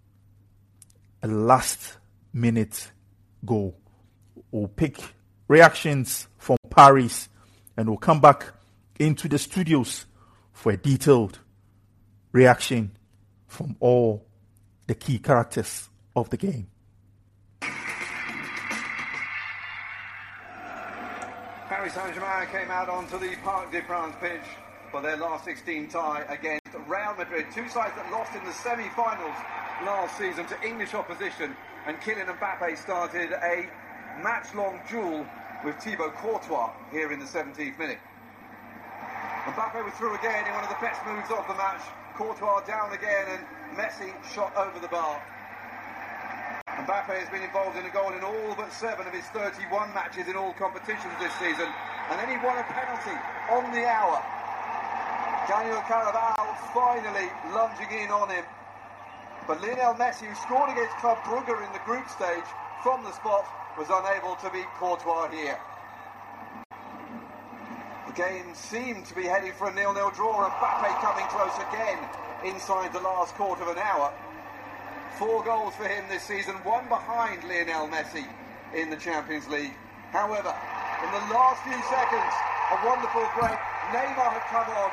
a 1.22 1.28
last 1.28 1.98
minute 2.32 2.90
goal. 3.44 3.76
We'll 4.50 4.68
pick 4.68 4.98
reactions 5.48 6.28
from 6.38 6.56
Paris 6.70 7.28
and 7.76 7.88
we'll 7.88 7.98
come 7.98 8.20
back 8.20 8.52
into 8.98 9.28
the 9.28 9.38
studios 9.38 10.06
for 10.52 10.72
a 10.72 10.76
detailed 10.76 11.38
reaction 12.32 12.96
from 13.46 13.76
all 13.80 14.26
the 14.86 14.94
key 14.94 15.18
characters 15.18 15.88
of 16.16 16.30
the 16.30 16.36
game. 16.36 16.68
Paris 21.82 21.94
Saint-Germain 21.94 22.46
came 22.46 22.70
out 22.70 22.88
onto 22.88 23.18
the 23.18 23.34
Parc 23.42 23.72
des 23.72 23.82
Princes 23.82 24.14
pitch 24.20 24.46
for 24.92 25.02
their 25.02 25.16
last 25.16 25.44
16 25.44 25.88
tie 25.88 26.22
against 26.28 26.70
Real 26.86 27.12
Madrid, 27.18 27.46
two 27.52 27.68
sides 27.68 27.90
that 27.96 28.06
lost 28.12 28.32
in 28.36 28.44
the 28.44 28.52
semi-finals 28.52 29.34
last 29.82 30.16
season 30.16 30.46
to 30.46 30.54
English 30.62 30.94
opposition, 30.94 31.56
and 31.88 31.98
Kylian 31.98 32.30
Mbappe 32.38 32.78
started 32.78 33.32
a 33.32 33.66
match-long 34.22 34.78
duel 34.88 35.26
with 35.64 35.74
Thibaut 35.82 36.14
Courtois 36.22 36.70
here 36.92 37.10
in 37.10 37.18
the 37.18 37.26
17th 37.26 37.76
minute. 37.76 37.98
Mbappe 39.50 39.82
was 39.82 39.92
through 39.94 40.14
again 40.14 40.46
in 40.46 40.54
one 40.54 40.62
of 40.62 40.70
the 40.70 40.78
best 40.78 41.04
moves 41.04 41.32
of 41.34 41.42
the 41.48 41.54
match. 41.58 41.82
Courtois 42.14 42.60
down 42.64 42.92
again 42.92 43.26
and 43.26 43.76
Messi 43.76 44.14
shot 44.32 44.54
over 44.56 44.78
the 44.78 44.86
bar. 44.86 45.20
Mbappe 46.82 47.14
has 47.14 47.30
been 47.30 47.46
involved 47.46 47.78
in 47.78 47.86
a 47.86 47.94
goal 47.94 48.10
in 48.10 48.26
all 48.26 48.54
but 48.58 48.72
seven 48.74 49.06
of 49.06 49.14
his 49.14 49.22
31 49.30 49.94
matches 49.94 50.26
in 50.26 50.34
all 50.34 50.50
competitions 50.58 51.14
this 51.22 51.30
season. 51.38 51.70
And 52.10 52.18
then 52.18 52.26
he 52.26 52.34
won 52.42 52.58
a 52.58 52.66
penalty 52.66 53.14
on 53.54 53.70
the 53.70 53.86
hour. 53.86 54.18
Daniel 55.46 55.78
Carvajal 55.86 56.50
finally 56.74 57.30
lunging 57.54 57.86
in 57.86 58.10
on 58.10 58.30
him. 58.30 58.42
But 59.46 59.62
Lionel 59.62 59.94
Messi, 59.94 60.26
who 60.26 60.34
scored 60.34 60.74
against 60.74 60.98
Club 60.98 61.22
Brugge 61.22 61.54
in 61.54 61.72
the 61.72 61.82
group 61.86 62.08
stage 62.10 62.50
from 62.82 63.04
the 63.06 63.12
spot, 63.14 63.46
was 63.78 63.86
unable 63.86 64.34
to 64.42 64.50
beat 64.50 64.66
Courtois 64.74 65.30
here. 65.30 65.58
The 68.10 68.14
game 68.18 68.54
seemed 68.54 69.06
to 69.06 69.14
be 69.14 69.22
heading 69.22 69.52
for 69.54 69.70
a 69.70 69.74
nil-nil 69.74 70.10
draw, 70.10 70.44
and 70.44 70.52
Mbappe 70.58 70.98
coming 70.98 71.26
close 71.30 71.54
again 71.70 71.98
inside 72.42 72.92
the 72.92 73.00
last 73.00 73.34
quarter 73.34 73.62
of 73.62 73.68
an 73.70 73.78
hour. 73.78 74.12
Four 75.18 75.44
goals 75.44 75.74
for 75.76 75.86
him 75.86 76.04
this 76.08 76.22
season, 76.24 76.54
one 76.64 76.88
behind 76.88 77.44
Lionel 77.44 77.88
Messi 77.88 78.24
in 78.74 78.88
the 78.88 78.96
Champions 78.96 79.46
League. 79.48 79.76
However, 80.10 80.52
in 81.04 81.10
the 81.12 81.24
last 81.32 81.60
few 81.62 81.76
seconds, 81.92 82.32
a 82.72 82.76
wonderful 82.80 83.28
break. 83.36 83.58
Neymar 83.92 84.32
had 84.32 84.46
come 84.48 84.68
on. 84.72 84.92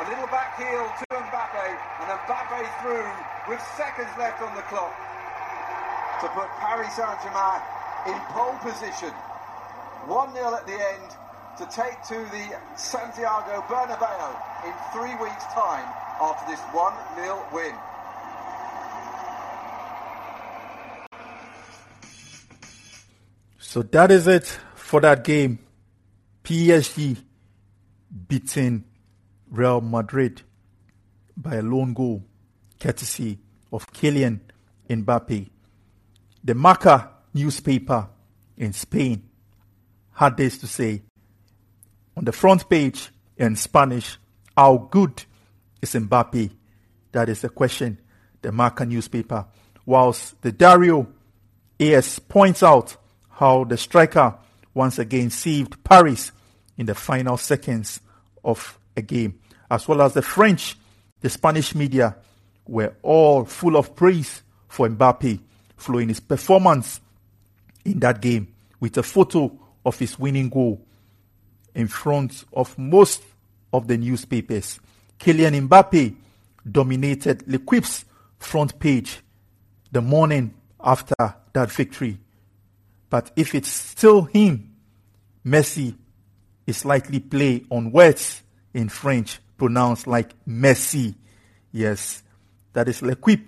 A 0.00 0.04
little 0.06 0.30
back 0.30 0.54
heel 0.54 0.86
to 0.86 1.06
Mbappe, 1.10 1.66
and 1.66 2.06
Mbappe 2.06 2.62
through 2.80 3.10
with 3.50 3.60
seconds 3.76 4.08
left 4.16 4.40
on 4.40 4.54
the 4.54 4.62
clock 4.70 4.94
to 6.22 6.28
put 6.30 6.48
Paris 6.62 6.94
Saint-Germain 6.94 7.60
in 8.06 8.16
pole 8.30 8.56
position. 8.62 9.12
1-0 10.06 10.36
at 10.54 10.66
the 10.66 10.78
end 10.78 11.10
to 11.58 11.66
take 11.74 12.00
to 12.08 12.16
the 12.30 12.56
Santiago 12.76 13.60
Bernabeu 13.66 14.30
in 14.64 14.72
three 14.94 15.12
weeks' 15.18 15.44
time 15.52 15.88
after 16.22 16.46
this 16.46 16.60
1-0 16.72 17.52
win. 17.52 17.74
So 23.70 23.82
that 23.82 24.10
is 24.10 24.26
it 24.26 24.46
for 24.74 25.00
that 25.02 25.22
game. 25.22 25.60
PSG 26.42 27.16
beating 28.26 28.82
Real 29.48 29.80
Madrid 29.80 30.42
by 31.36 31.54
a 31.54 31.62
lone 31.62 31.94
goal, 31.94 32.24
courtesy 32.80 33.38
of 33.72 33.92
Kylian 33.92 34.40
Mbappe. 34.88 35.48
The 36.42 36.54
Marca 36.56 37.10
newspaper 37.32 38.08
in 38.56 38.72
Spain 38.72 39.28
had 40.14 40.36
this 40.36 40.58
to 40.58 40.66
say 40.66 41.02
on 42.16 42.24
the 42.24 42.32
front 42.32 42.68
page 42.68 43.10
in 43.36 43.54
Spanish 43.54 44.18
How 44.56 44.88
good 44.90 45.22
is 45.80 45.94
Mbappe? 45.94 46.50
That 47.12 47.28
is 47.28 47.42
the 47.42 47.48
question, 47.48 48.00
the 48.42 48.50
Marca 48.50 48.84
newspaper. 48.84 49.46
Whilst 49.86 50.42
the 50.42 50.50
Diario 50.50 51.06
AS 51.78 52.18
points 52.18 52.64
out 52.64 52.96
how 53.40 53.64
the 53.64 53.76
striker 53.78 54.34
once 54.74 54.98
again 54.98 55.30
saved 55.30 55.82
Paris 55.82 56.30
in 56.76 56.84
the 56.84 56.94
final 56.94 57.38
seconds 57.38 57.98
of 58.44 58.78
a 58.94 59.00
game, 59.00 59.40
as 59.70 59.88
well 59.88 60.02
as 60.02 60.12
the 60.12 60.20
French, 60.20 60.76
the 61.22 61.30
Spanish 61.30 61.74
media 61.74 62.14
were 62.68 62.92
all 63.02 63.46
full 63.46 63.78
of 63.78 63.96
praise 63.96 64.42
for 64.68 64.90
Mbappe 64.90 65.40
following 65.74 66.08
his 66.08 66.20
performance 66.20 67.00
in 67.82 67.98
that 68.00 68.20
game 68.20 68.46
with 68.78 68.98
a 68.98 69.02
photo 69.02 69.50
of 69.86 69.98
his 69.98 70.18
winning 70.18 70.50
goal 70.50 70.78
in 71.74 71.88
front 71.88 72.44
of 72.52 72.78
most 72.78 73.22
of 73.72 73.88
the 73.88 73.96
newspapers. 73.96 74.80
Kylian 75.18 75.66
Mbappe 75.66 76.14
dominated 76.70 77.48
L'Equipe's 77.48 78.04
front 78.38 78.78
page 78.78 79.20
the 79.90 80.02
morning 80.02 80.52
after 80.78 81.14
that 81.54 81.72
victory. 81.72 82.18
But 83.10 83.32
if 83.34 83.54
it's 83.54 83.68
still 83.68 84.22
him, 84.22 84.76
Messi 85.44 85.96
is 86.66 86.84
likely 86.84 87.18
play 87.18 87.64
on 87.68 87.90
words 87.90 88.42
in 88.72 88.88
French 88.88 89.40
pronounced 89.56 90.06
like 90.06 90.32
Messi. 90.46 91.16
Yes, 91.72 92.22
that 92.72 92.88
is 92.88 93.02
L'Equipe 93.02 93.46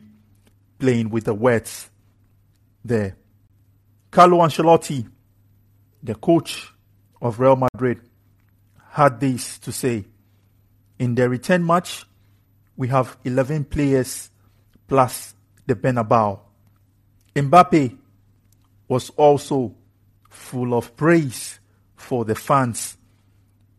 playing 0.78 1.10
with 1.10 1.24
the 1.24 1.34
words 1.34 1.88
there. 2.84 3.16
Carlo 4.10 4.38
Ancelotti, 4.38 5.08
the 6.02 6.16
coach 6.16 6.72
of 7.20 7.38
Real 7.38 7.56
Madrid, 7.56 8.00
had 8.90 9.20
this 9.20 9.58
to 9.60 9.72
say. 9.72 10.04
In 10.98 11.14
the 11.14 11.28
return 11.28 11.64
match, 11.64 12.04
we 12.76 12.88
have 12.88 13.16
11 13.24 13.64
players 13.66 14.30
plus 14.86 15.34
the 15.66 15.74
Bernabeu. 15.74 16.40
Mbappe 17.34 17.96
was 18.92 19.08
also 19.16 19.74
full 20.28 20.74
of 20.74 20.94
praise 20.94 21.58
for 21.96 22.26
the 22.26 22.34
fans. 22.34 22.98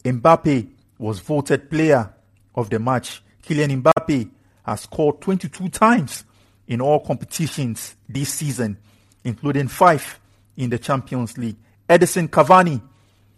Mbappe 0.04 0.68
was 0.98 1.20
voted 1.20 1.70
player 1.70 2.12
of 2.56 2.72
the 2.72 2.80
match. 2.80 3.22
Kylian 3.44 3.84
Mbappe 3.84 4.32
has 4.66 4.82
scored 4.82 5.22
22 5.22 5.70
times 5.70 6.26
in 6.68 6.82
all 6.82 7.00
competitions 7.00 7.96
this 8.10 8.34
season, 8.34 8.76
including 9.24 9.68
five 9.68 10.20
in 10.58 10.72
the 10.72 10.80
Champions 10.80 11.38
League. 11.38 11.58
Edinson 11.88 12.28
Cavani 12.28 12.82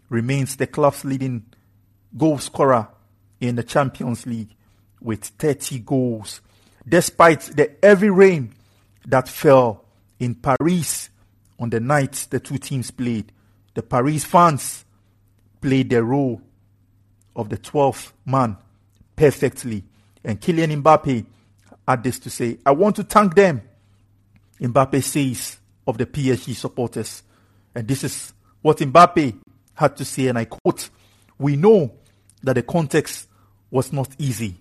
remains 0.07 0.55
the 0.55 0.67
club's 0.67 1.03
leading 1.03 1.43
goal 2.15 2.37
scorer 2.37 2.87
in 3.41 3.57
the 3.57 3.63
Champions 3.63 4.25
League 4.25 4.55
with 5.01 5.25
30 5.25 5.79
goals. 5.79 6.39
Despite 6.87 7.41
the 7.41 7.75
heavy 7.83 8.09
rain 8.09 8.53
that 9.07 9.27
fell 9.27 9.83
in 10.19 10.35
Paris 10.35 11.09
on 11.59 11.69
the 11.69 11.79
night 11.79 12.27
the 12.29 12.39
two 12.39 12.57
teams 12.57 12.91
played. 12.91 13.31
The 13.73 13.83
Paris 13.83 14.23
fans 14.23 14.85
played 15.61 15.89
the 15.89 16.03
role 16.03 16.41
of 17.35 17.49
the 17.49 17.57
12th 17.57 18.13
man 18.25 18.57
perfectly. 19.15 19.83
And 20.23 20.39
Kylian 20.39 20.81
Mbappe 20.81 21.25
had 21.87 22.03
this 22.03 22.19
to 22.19 22.29
say 22.29 22.57
I 22.65 22.71
want 22.71 22.95
to 22.97 23.03
thank 23.03 23.35
them. 23.35 23.61
Mbappe 24.59 25.03
says 25.03 25.57
of 25.85 25.97
the 25.97 26.05
PSG 26.05 26.55
supporters. 26.55 27.23
And 27.73 27.87
this 27.87 28.03
is 28.03 28.33
what 28.61 28.77
Mbappe 28.77 29.39
had 29.75 29.97
to 29.97 30.05
say, 30.05 30.27
and 30.27 30.37
I 30.37 30.45
quote 30.45 30.89
We 31.37 31.55
know 31.55 31.93
that 32.43 32.53
the 32.53 32.63
context 32.63 33.27
was 33.69 33.91
not 33.91 34.09
easy. 34.17 34.55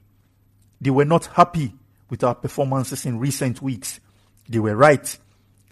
They 0.81 0.91
were 0.91 1.05
not 1.05 1.27
happy 1.27 1.73
with 2.11 2.25
our 2.25 2.35
performances 2.35 3.07
in 3.07 3.19
recent 3.19 3.63
weeks. 3.63 4.01
They 4.49 4.59
were 4.59 4.77
right. 4.77 5.19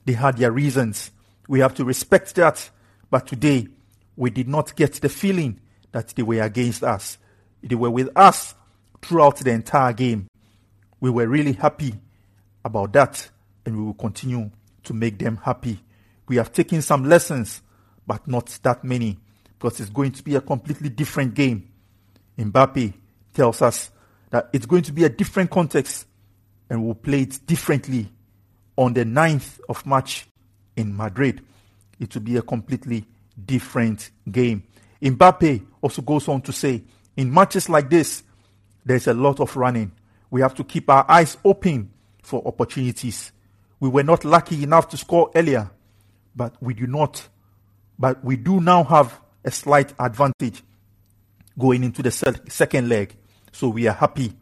They 0.05 0.15
had 0.15 0.39
their 0.39 0.53
reasons. 0.53 1.11
We 1.49 1.61
have 1.61 1.75
to 1.75 1.85
respect 1.85 2.35
that. 2.37 2.71
But 3.11 3.27
today, 3.27 3.69
we 4.17 4.31
did 4.31 4.49
not 4.49 4.75
get 4.77 4.95
the 4.95 5.09
feeling 5.09 5.61
that 5.93 6.09
they 6.09 6.23
were 6.23 6.41
against 6.41 6.83
us. 6.83 7.19
They 7.63 7.75
were 7.75 7.91
with 7.91 8.09
us 8.17 8.55
throughout 9.01 9.39
the 9.39 9.51
entire 9.51 9.93
game. 9.93 10.29
We 11.01 11.11
were 11.11 11.27
really 11.27 11.53
happy 11.53 11.95
about 12.65 12.93
that, 12.95 13.31
and 13.67 13.77
we 13.77 13.83
will 13.85 13.95
continue 13.95 14.51
to 14.85 14.95
make 14.95 15.19
them 15.19 15.39
happy. 15.45 15.81
We 16.29 16.37
have 16.37 16.53
taken 16.53 16.83
some 16.83 17.05
lessons, 17.05 17.63
but 18.07 18.27
not 18.27 18.47
that 18.63 18.85
many, 18.85 19.19
because 19.59 19.81
it's 19.81 19.91
going 19.91 20.13
to 20.13 20.23
be 20.23 20.35
a 20.35 20.41
completely 20.41 20.89
different 20.89 21.35
game. 21.35 21.69
Mbappe 22.39 22.95
tells 23.35 23.63
us 23.63 23.91
that 24.31 24.49
it's 24.53 24.67
going 24.67 24.83
to 24.83 24.93
be 24.93 25.05
a 25.05 25.09
different 25.09 25.51
context, 25.51 26.07
and 26.71 26.85
we'll 26.85 26.95
play 26.95 27.23
it 27.23 27.47
differently 27.47 28.11
on 28.83 28.95
the 28.95 29.05
9th 29.05 29.61
of 29.69 29.87
March 29.87 30.27
in 30.77 30.97
Madrid. 30.97 31.41
It 32.01 32.13
will 32.15 32.23
be 32.23 32.37
a 32.37 32.43
completely 32.43 33.07
different 33.47 34.11
game. 34.29 34.65
Mbappe 35.01 35.65
also 35.81 36.03
goes 36.03 36.27
on 36.27 36.43
to 36.43 36.53
say, 36.53 36.83
in 37.17 37.33
matches 37.33 37.69
like 37.69 37.89
this, 37.89 38.25
there's 38.85 39.07
a 39.07 39.15
lot 39.15 39.39
of 39.39 39.57
running. 39.57 39.93
We 40.31 40.41
have 40.41 40.57
to 40.57 40.65
keep 40.65 40.91
our 40.91 41.09
eyes 41.09 41.37
open 41.45 41.93
for 42.25 42.43
opportunities. 42.45 43.31
We 43.79 43.89
were 43.89 44.03
not 44.03 44.25
lucky 44.25 44.65
enough 44.65 44.89
to 44.89 44.97
score 44.97 45.31
earlier, 45.37 45.71
but 46.35 46.57
we 46.61 46.75
do 46.75 46.89
not, 46.89 47.29
but 48.01 48.25
we 48.25 48.37
do 48.37 48.61
now 48.61 48.83
have 48.83 49.21
a 49.45 49.53
slight 49.53 49.93
advantage 50.01 50.65
going 51.57 51.85
into 51.85 52.03
the 52.03 52.11
second 52.49 52.89
leg. 52.89 53.15
So 53.53 53.69
we 53.69 53.87
are 53.87 53.95
happy. 53.95 54.33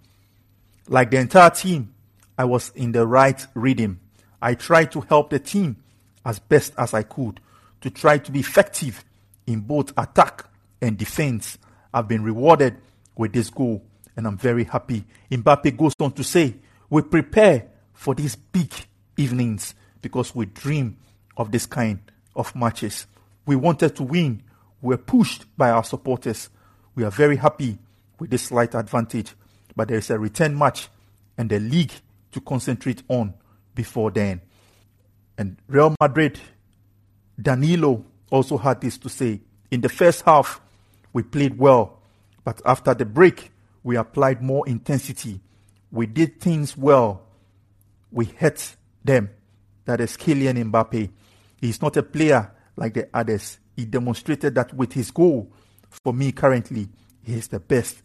Like 0.89 1.11
the 1.11 1.19
entire 1.19 1.51
team, 1.51 1.93
I 2.39 2.45
was 2.45 2.71
in 2.75 2.93
the 2.93 3.07
right 3.07 3.47
rhythm. 3.53 4.01
I 4.43 4.55
tried 4.55 4.93
to 4.93 5.01
help 5.01 5.31
the 5.31 5.39
team 5.39 5.77
as 6.25 6.39
best 6.39 6.73
as 6.79 6.95
I 6.95 7.03
could 7.03 7.41
to 7.81 7.91
try 7.91 8.19
to 8.19 8.33
be 8.33 8.41
effective 8.41 9.05
in 9.47 9.61
both 9.61 9.93
attack 9.97 10.45
and 10.81 10.97
defense. 10.97 11.59
I've 11.93 12.09
been 12.09 12.23
rewarded 12.23 12.77
with 13.17 13.33
this 13.33 13.51
goal 13.51 13.83
and 14.17 14.27
I'm 14.27 14.37
very 14.37 14.65
happy. 14.65 15.05
Mbappe 15.31 15.77
goes 15.77 15.95
on 16.01 16.13
to 16.13 16.25
say, 16.25 16.55
We 16.89 17.03
prepare 17.03 17.69
for 17.93 18.15
these 18.15 18.37
big 18.37 18.73
evenings 19.17 19.75
because 20.03 20.35
we 20.35 20.47
dream 20.47 20.97
of 21.37 21.51
this 21.53 21.67
kind 21.67 22.01
of 22.35 22.55
matches. 22.55 23.07
We 23.47 23.57
wanted 23.57 23.97
to 23.97 24.03
win. 24.03 24.43
We 24.83 24.95
were 24.95 24.99
pushed 24.99 25.45
by 25.57 25.71
our 25.71 25.85
supporters. 25.85 26.49
We 26.95 27.05
are 27.05 27.11
very 27.11 27.37
happy 27.37 27.79
with 28.19 28.31
this 28.31 28.45
slight 28.45 28.75
advantage, 28.75 29.35
but 29.77 29.89
there 29.89 29.99
is 29.99 30.11
a 30.11 30.19
return 30.19 30.57
match 30.57 30.89
and 31.37 31.49
the 31.49 31.59
league 31.59 31.93
to 32.33 32.41
concentrate 32.41 33.03
on 33.09 33.35
before 33.75 34.11
then. 34.11 34.41
And 35.39 35.57
Real 35.69 35.95
Madrid, 36.01 36.39
Danilo 37.41 38.05
also 38.31 38.59
had 38.59 38.81
this 38.81 38.99
to 38.99 39.09
say. 39.09 39.41
In 39.71 39.81
the 39.81 39.89
first 39.89 40.23
half, 40.23 40.61
we 41.13 41.23
played 41.23 41.59
well, 41.59 42.03
but 42.45 42.61
after 42.65 42.95
the 42.95 43.05
break, 43.05 43.53
we 43.83 43.97
applied 43.97 44.43
more 44.43 44.69
intensity. 44.69 45.41
We 45.91 46.07
did 46.07 46.41
things 46.41 46.77
well. 46.77 47.23
We 48.13 48.27
hit 48.27 48.77
them. 49.05 49.31
That 49.85 50.01
is 50.01 50.17
Kylian 50.17 50.71
Mbappe. 50.71 51.11
He's 51.61 51.81
not 51.81 51.97
a 51.97 52.03
player 52.03 52.51
like 52.77 52.95
the 52.95 53.09
others. 53.15 53.59
He 53.77 53.85
demonstrated 53.85 54.55
that 54.57 54.75
with 54.75 54.93
his 54.93 55.11
goal. 55.11 55.53
For 56.05 56.13
me, 56.13 56.33
currently, 56.33 56.89
he 57.23 57.35
is 57.35 57.49
the 57.49 57.61
best. 57.61 58.03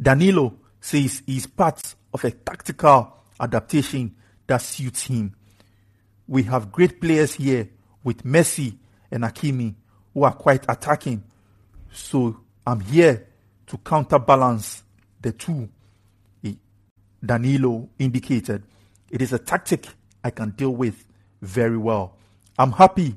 Danilo 0.00 0.54
says 0.80 1.22
he's 1.26 1.46
part 1.46 1.94
of 2.12 2.24
a 2.24 2.30
tactical 2.30 3.16
adaptation 3.38 4.14
that 4.50 4.60
suits 4.62 5.04
him. 5.04 5.32
We 6.26 6.42
have 6.42 6.72
great 6.72 7.00
players 7.00 7.34
here 7.34 7.68
with 8.02 8.24
Messi 8.24 8.76
and 9.08 9.22
Hakimi 9.22 9.76
who 10.12 10.24
are 10.24 10.32
quite 10.32 10.64
attacking. 10.68 11.22
So 11.92 12.36
I'm 12.66 12.80
here 12.80 13.28
to 13.68 13.78
counterbalance 13.78 14.82
the 15.20 15.30
two. 15.30 15.68
Eh, 16.44 16.54
Danilo 17.24 17.90
indicated 17.96 18.64
it 19.08 19.22
is 19.22 19.32
a 19.32 19.38
tactic 19.38 19.86
I 20.24 20.30
can 20.30 20.50
deal 20.50 20.74
with 20.74 21.04
very 21.40 21.78
well. 21.78 22.16
I'm 22.58 22.72
happy 22.72 23.14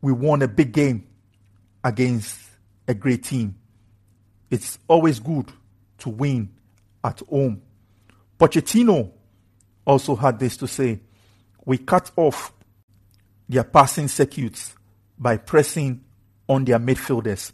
we 0.00 0.12
won 0.12 0.40
a 0.40 0.48
big 0.48 0.72
game 0.72 1.06
against 1.84 2.40
a 2.88 2.94
great 2.94 3.24
team. 3.24 3.56
It's 4.50 4.78
always 4.88 5.20
good 5.20 5.52
to 5.98 6.08
win 6.08 6.48
at 7.04 7.20
home. 7.28 7.60
Pochettino 8.38 9.12
also 9.84 10.14
had 10.14 10.38
this 10.38 10.56
to 10.58 10.68
say 10.68 11.00
we 11.64 11.78
cut 11.78 12.10
off 12.16 12.52
their 13.48 13.64
passing 13.64 14.08
circuits 14.08 14.74
by 15.18 15.36
pressing 15.36 16.04
on 16.48 16.64
their 16.64 16.78
midfielders. 16.78 17.52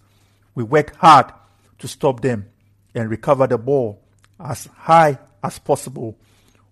We 0.54 0.64
worked 0.64 0.96
hard 0.96 1.32
to 1.78 1.88
stop 1.88 2.20
them 2.20 2.48
and 2.94 3.10
recover 3.10 3.46
the 3.46 3.58
ball 3.58 4.02
as 4.38 4.68
high 4.76 5.18
as 5.42 5.58
possible 5.58 6.18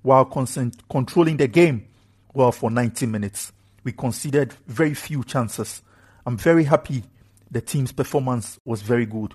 while 0.03 0.25
controlling 0.25 1.37
the 1.37 1.49
game 1.49 1.89
well 2.33 2.53
for 2.53 2.71
90 2.71 3.07
minutes. 3.07 3.53
We 3.85 3.93
conceded 3.93 4.55
very 4.67 4.95
few 4.95 5.25
chances. 5.25 5.83
I'm 6.27 6.37
very 6.37 6.65
happy 6.65 7.05
the 7.51 7.61
team's 7.61 7.93
performance 7.93 8.59
was 8.65 8.83
very 8.83 9.07
good. 9.07 9.35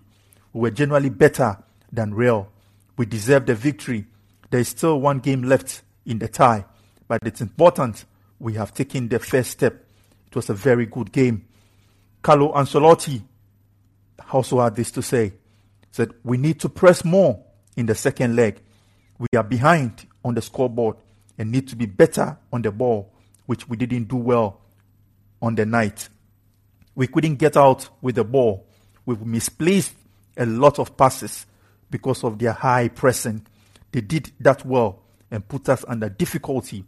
We 0.53 0.61
were 0.61 0.71
generally 0.71 1.09
better 1.09 1.57
than 1.91 2.13
Real. 2.13 2.51
We 2.97 3.05
deserved 3.05 3.47
the 3.47 3.55
victory. 3.55 4.07
There 4.49 4.59
is 4.59 4.67
still 4.67 4.99
one 4.99 5.19
game 5.19 5.43
left 5.43 5.83
in 6.09 6.17
the 6.19 6.27
tie, 6.27 6.65
but 7.07 7.19
it's 7.23 7.39
important 7.39 8.03
we 8.39 8.53
have 8.55 8.73
taken 8.73 9.07
the 9.07 9.19
first 9.19 9.51
step. 9.51 9.85
It 10.27 10.35
was 10.35 10.49
a 10.49 10.53
very 10.53 10.87
good 10.87 11.11
game. 11.11 11.45
Carlo 12.21 12.51
Ancelotti 12.53 13.21
also 14.33 14.59
had 14.59 14.75
this 14.75 14.91
to 14.91 15.01
say 15.01 15.33
said 15.91 16.11
we 16.23 16.37
need 16.37 16.59
to 16.59 16.69
press 16.69 17.05
more 17.05 17.43
in 17.77 17.85
the 17.85 17.95
second 17.95 18.35
leg. 18.35 18.59
We 19.17 19.27
are 19.37 19.43
behind 19.43 20.05
on 20.23 20.33
the 20.33 20.41
scoreboard 20.41 20.97
and 21.37 21.51
need 21.51 21.67
to 21.69 21.75
be 21.75 21.85
better 21.85 22.37
on 22.51 22.61
the 22.61 22.71
ball, 22.71 23.11
which 23.45 23.67
we 23.69 23.77
didn't 23.77 24.05
do 24.05 24.17
well 24.17 24.61
on 25.41 25.55
the 25.55 25.65
night. 25.65 26.09
We 26.95 27.07
couldn't 27.07 27.35
get 27.35 27.55
out 27.55 27.89
with 28.01 28.15
the 28.15 28.23
ball. 28.23 28.65
We 29.05 29.15
misplaced 29.15 29.93
a 30.37 30.45
lot 30.45 30.79
of 30.79 30.97
passes 30.97 31.45
because 31.89 32.23
of 32.23 32.39
their 32.39 32.53
high 32.53 32.89
pressing. 32.89 33.45
They 33.91 34.01
did 34.01 34.31
that 34.41 34.65
well 34.65 35.01
and 35.31 35.47
put 35.47 35.69
us 35.69 35.85
under 35.87 36.09
difficulty 36.09 36.85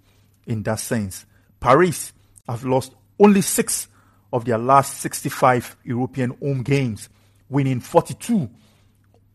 in 0.47 0.63
that 0.63 0.79
sense. 0.79 1.25
Paris 1.59 2.13
have 2.47 2.65
lost 2.65 2.93
only 3.19 3.41
six 3.41 3.87
of 4.33 4.45
their 4.45 4.57
last 4.57 4.99
65 4.99 5.77
European 5.83 6.31
home 6.41 6.63
games, 6.63 7.09
winning 7.49 7.79
42 7.79 8.49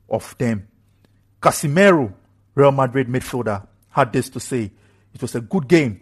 of 0.08 0.36
them. 0.38 0.66
Casemiro, 1.40 2.12
Real 2.54 2.72
Madrid 2.72 3.08
midfielder, 3.08 3.66
had 3.90 4.12
this 4.12 4.28
to 4.30 4.40
say. 4.40 4.70
It 5.14 5.22
was 5.22 5.34
a 5.34 5.40
good 5.40 5.68
game, 5.68 6.00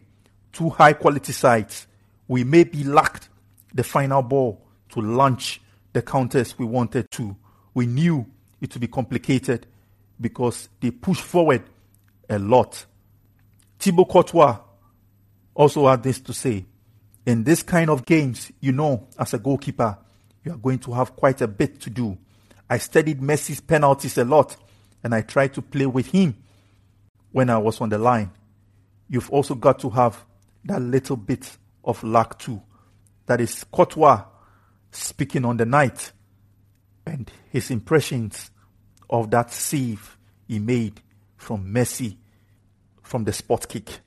two 0.53 0.71
high 0.71 0.93
quality 0.95 1.33
sides. 1.33 1.87
We 2.27 2.45
maybe 2.45 2.85
lacked 2.85 3.29
the 3.75 3.85
final 3.85 4.23
ball 4.23 4.61
to 4.91 5.01
launch 5.01 5.61
the 5.93 6.03
counters 6.03 6.59
we 6.59 6.65
wanted 6.65 7.11
to. 7.13 7.37
We 7.75 7.87
knew 7.87 8.27
it 8.61 8.73
would 8.73 8.81
be 8.81 8.89
complicated 8.89 9.67
because 10.21 10.69
they 10.81 10.91
pushed 10.91 11.23
forward 11.23 11.63
a 12.29 12.39
lot. 12.39 12.87
Thibaut 13.85 14.07
Courtois 14.07 14.61
also 15.55 15.87
had 15.89 16.03
this 16.03 16.19
to 16.19 16.33
say. 16.33 16.65
In 17.27 17.45
this 17.45 17.63
kind 17.63 17.91
of 17.91 18.07
games, 18.07 18.51
you 18.59 18.73
know, 18.73 19.09
as 19.19 19.35
a 19.35 19.39
goalkeeper, 19.39 19.99
you 20.43 20.53
are 20.53 20.57
going 20.57 20.79
to 20.79 20.93
have 20.95 21.15
quite 21.15 21.43
a 21.43 21.47
bit 21.47 21.83
to 21.83 21.91
do. 21.91 22.17
I 22.71 22.79
studied 22.79 23.21
Messi's 23.21 23.61
penalties 23.61 24.17
a 24.17 24.25
lot 24.25 24.57
and 25.03 25.15
I 25.15 25.21
tried 25.21 25.53
to 25.53 25.61
play 25.61 25.85
with 25.85 26.07
him 26.07 26.35
when 27.33 27.51
I 27.51 27.59
was 27.59 27.83
on 27.83 27.91
the 27.91 27.99
line. 27.99 28.31
You've 29.11 29.29
also 29.29 29.55
got 29.55 29.81
to 29.81 29.91
have 29.91 30.25
that 30.65 30.81
little 30.81 31.17
bit 31.17 31.59
of 31.85 32.03
luck 32.03 32.39
too. 32.39 32.63
That 33.27 33.43
is 33.43 33.65
Courtois 33.71 34.25
speaking 34.93 35.45
on 35.45 35.59
the 35.59 35.67
night 35.67 36.11
and 37.07 37.31
his 37.51 37.71
impressions 37.71 38.51
of 39.11 39.31
that 39.33 39.53
save 39.53 40.17
he 40.49 40.59
made 40.59 41.03
from 41.37 41.67
Messi 41.67 42.17
from 43.05 43.23
the 43.23 43.33
spot 43.33 43.69
kick. 43.69 44.01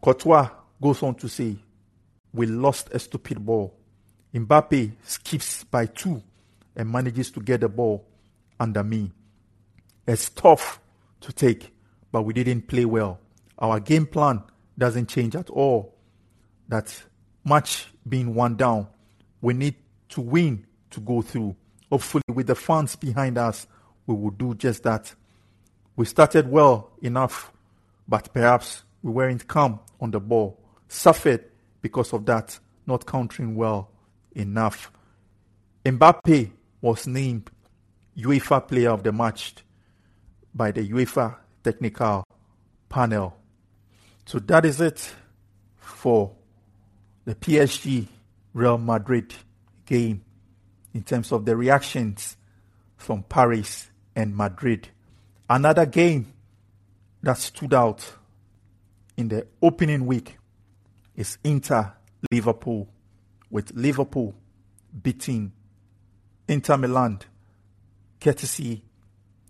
Courtois 0.00 0.48
goes 0.80 1.02
on 1.02 1.16
to 1.16 1.28
say, 1.28 1.56
We 2.32 2.46
lost 2.46 2.90
a 2.92 3.00
stupid 3.00 3.44
ball. 3.44 3.74
Mbappe 4.32 4.92
skips 5.02 5.64
by 5.64 5.86
two 5.86 6.22
and 6.76 6.90
manages 6.90 7.30
to 7.32 7.40
get 7.40 7.60
the 7.60 7.68
ball 7.68 8.06
under 8.60 8.84
me. 8.84 9.10
It's 10.06 10.30
tough 10.30 10.80
to 11.20 11.32
take, 11.32 11.74
but 12.10 12.22
we 12.22 12.32
didn't 12.32 12.68
play 12.68 12.84
well. 12.84 13.18
Our 13.58 13.80
game 13.80 14.06
plan 14.06 14.42
doesn't 14.78 15.08
change 15.08 15.36
at 15.36 15.50
all. 15.50 15.94
That 16.68 17.02
match 17.44 17.88
being 18.08 18.34
one 18.34 18.56
down, 18.56 18.88
we 19.40 19.54
need 19.54 19.74
to 20.10 20.20
win 20.20 20.66
to 20.90 21.00
go 21.00 21.22
through. 21.22 21.56
Hopefully, 21.90 22.22
with 22.28 22.46
the 22.46 22.54
fans 22.54 22.96
behind 22.96 23.36
us, 23.36 23.66
we 24.06 24.14
will 24.14 24.30
do 24.30 24.54
just 24.54 24.82
that. 24.84 25.14
We 25.94 26.06
started 26.06 26.50
well 26.50 26.90
enough, 27.02 27.51
but 28.12 28.30
perhaps 28.34 28.82
we 29.02 29.10
weren't 29.10 29.48
calm 29.48 29.80
on 29.98 30.10
the 30.10 30.20
ball. 30.20 30.60
Suffered 30.86 31.46
because 31.80 32.12
of 32.12 32.26
that, 32.26 32.58
not 32.86 33.06
countering 33.06 33.54
well 33.54 33.90
enough. 34.32 34.92
Mbappe 35.82 36.50
was 36.82 37.06
named 37.06 37.50
UEFA 38.18 38.68
Player 38.68 38.90
of 38.90 39.02
the 39.02 39.12
Match 39.12 39.54
by 40.54 40.70
the 40.72 40.86
UEFA 40.86 41.36
Technical 41.64 42.22
Panel. 42.90 43.34
So 44.26 44.40
that 44.40 44.66
is 44.66 44.82
it 44.82 45.14
for 45.78 46.32
the 47.24 47.34
PSG 47.34 48.08
Real 48.52 48.76
Madrid 48.76 49.32
game 49.86 50.22
in 50.92 51.02
terms 51.02 51.32
of 51.32 51.46
the 51.46 51.56
reactions 51.56 52.36
from 52.98 53.22
Paris 53.22 53.90
and 54.14 54.36
Madrid. 54.36 54.88
Another 55.48 55.86
game 55.86 56.31
that 57.22 57.38
stood 57.38 57.74
out 57.74 58.14
in 59.16 59.28
the 59.28 59.46
opening 59.60 60.06
week 60.06 60.38
is 61.14 61.38
Inter 61.44 61.92
Liverpool, 62.30 62.88
with 63.50 63.72
Liverpool 63.74 64.34
beating 65.02 65.52
Inter 66.48 66.76
Milan 66.76 67.20
courtesy 68.20 68.82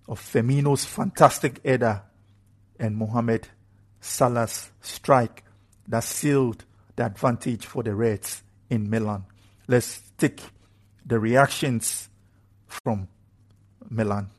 of 0.09 0.21
Firmino's 0.21 0.85
fantastic 0.85 1.65
header 1.65 2.03
and 2.79 2.97
Mohamed 2.97 3.49
Salah's 4.01 4.71
strike 4.81 5.45
that 5.89 6.05
sealed 6.05 6.65
the 6.97 7.07
advantage 7.07 7.67
for 7.67 7.83
the 7.83 7.95
Reds 7.95 8.43
in 8.71 8.89
Milan. 8.91 9.25
Let's 9.69 10.03
take 10.19 10.41
the 11.07 11.19
reactions 11.19 12.09
from 12.67 13.09
Milan. 13.89 14.31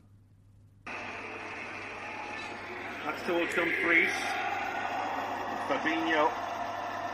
That's 3.04 3.13
towards 3.26 3.54
Dumfries. 3.54 4.12
Fabinho 5.64 6.28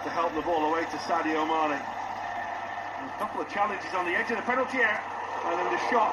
to 0.03 0.11
help 0.11 0.35
the 0.35 0.43
ball 0.43 0.67
away 0.67 0.83
to 0.91 0.99
Sadio 1.07 1.47
Mane. 1.47 1.79
A 1.79 3.15
couple 3.19 3.41
of 3.41 3.49
challenges 3.49 3.95
on 3.95 4.07
the 4.07 4.19
edge 4.19 4.31
of 4.31 4.37
the 4.37 4.43
penalty 4.43 4.79
area. 4.83 4.99
And 5.47 5.55
then 5.55 5.71
the 5.71 5.79
shot 5.87 6.11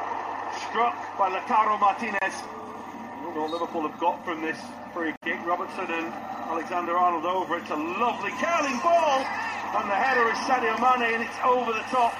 struck 0.70 0.94
by 1.18 1.34
Lautaro 1.34 1.82
Martinez. 1.82 2.22
I 2.22 3.20
don't 3.26 3.34
know 3.34 3.50
what 3.50 3.52
Liverpool 3.58 3.90
have 3.90 3.98
got 4.00 4.22
from 4.24 4.42
this 4.42 4.58
free 4.94 5.18
kick. 5.26 5.42
Robertson 5.50 5.90
and 5.90 6.14
Alexander 6.46 6.94
Arnold 6.94 7.26
over. 7.26 7.58
It's 7.58 7.74
a 7.74 7.82
lovely 7.98 8.32
curling 8.38 8.78
ball. 8.86 9.26
And 9.82 9.90
the 9.90 9.98
header 9.98 10.30
is 10.30 10.38
Sadio 10.46 10.78
Mane 10.78 11.10
and 11.10 11.24
it's 11.26 11.42
over 11.42 11.74
the 11.74 11.86
top. 11.90 12.14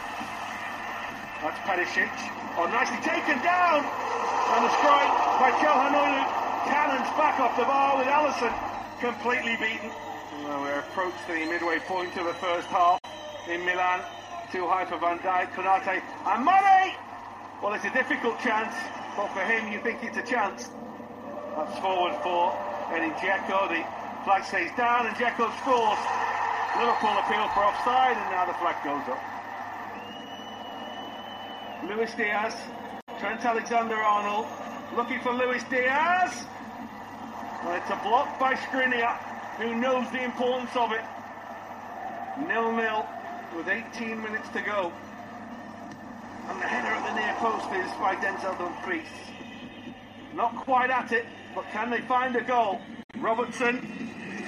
That's 1.46 1.62
Perisic. 1.62 2.10
Oh, 2.58 2.66
nicely 2.74 2.98
taken 3.06 3.38
down. 3.46 3.86
And 3.86 4.66
the 4.66 4.74
strike 4.82 5.14
by 5.38 5.54
Calhanoglu 5.62 6.47
cannons 6.68 7.08
back 7.16 7.40
off 7.40 7.56
the 7.58 7.64
bar 7.64 7.98
with 7.98 8.08
Alisson 8.08 8.54
completely 9.00 9.56
beaten. 9.58 9.90
Well, 10.44 10.62
we're 10.62 10.80
approached 10.80 11.28
the 11.28 11.46
midway 11.46 11.80
point 11.80 12.16
of 12.18 12.26
the 12.26 12.34
first 12.34 12.68
half 12.68 13.00
in 13.48 13.64
Milan. 13.66 14.02
Too 14.52 14.68
high 14.68 14.86
for 14.86 14.98
Van 14.98 15.20
Dijk, 15.20 15.52
Konate 15.54 16.02
and 16.02 16.46
Mane! 16.46 16.96
Well, 17.62 17.74
it's 17.74 17.86
a 17.86 17.92
difficult 17.92 18.40
chance, 18.40 18.74
but 19.16 19.28
for 19.34 19.42
him, 19.42 19.72
you 19.72 19.80
think 19.80 20.04
it's 20.04 20.18
a 20.18 20.24
chance. 20.24 20.70
That's 21.56 21.80
forward 21.80 22.16
for 22.24 22.54
Edin 22.94 23.12
Dzeko. 23.18 23.70
The 23.70 23.84
flag 24.24 24.44
stays 24.46 24.72
down 24.78 25.08
and 25.08 25.16
Dzeko 25.16 25.50
scores. 25.62 26.00
Liverpool 26.78 27.18
appeal 27.18 27.48
for 27.54 27.66
offside 27.66 28.18
and 28.18 28.30
now 28.30 28.46
the 28.46 28.54
flag 28.62 28.78
goes 28.86 29.08
up. 29.10 29.22
Luis 31.90 32.14
Diaz, 32.16 32.54
Trent 33.20 33.44
Alexander-Arnold, 33.44 34.46
looking 34.96 35.20
for 35.22 35.34
Luis 35.34 35.64
Diaz. 35.70 36.46
It's 37.76 37.90
a 37.90 38.00
block 38.02 38.40
by 38.40 38.54
Skriniar, 38.54 39.18
who 39.58 39.76
knows 39.76 40.10
the 40.12 40.24
importance 40.24 40.72
of 40.76 40.94
it. 40.94 41.04
Nil-nil 42.48 43.06
with 43.56 43.68
18 43.68 44.22
minutes 44.22 44.48
to 44.50 44.62
go. 44.62 44.94
And 46.48 46.62
the 46.62 46.66
header 46.66 46.88
at 46.88 47.04
the 47.06 47.20
near 47.20 47.34
post 47.36 47.68
is 47.76 47.92
by 48.00 48.16
Denzel 48.16 48.58
Dumfries. 48.58 49.08
Not 50.34 50.56
quite 50.56 50.90
at 50.90 51.12
it, 51.12 51.26
but 51.54 51.66
can 51.72 51.90
they 51.90 52.00
find 52.02 52.36
a 52.38 52.44
goal? 52.44 52.80
Robertson. 53.18 53.78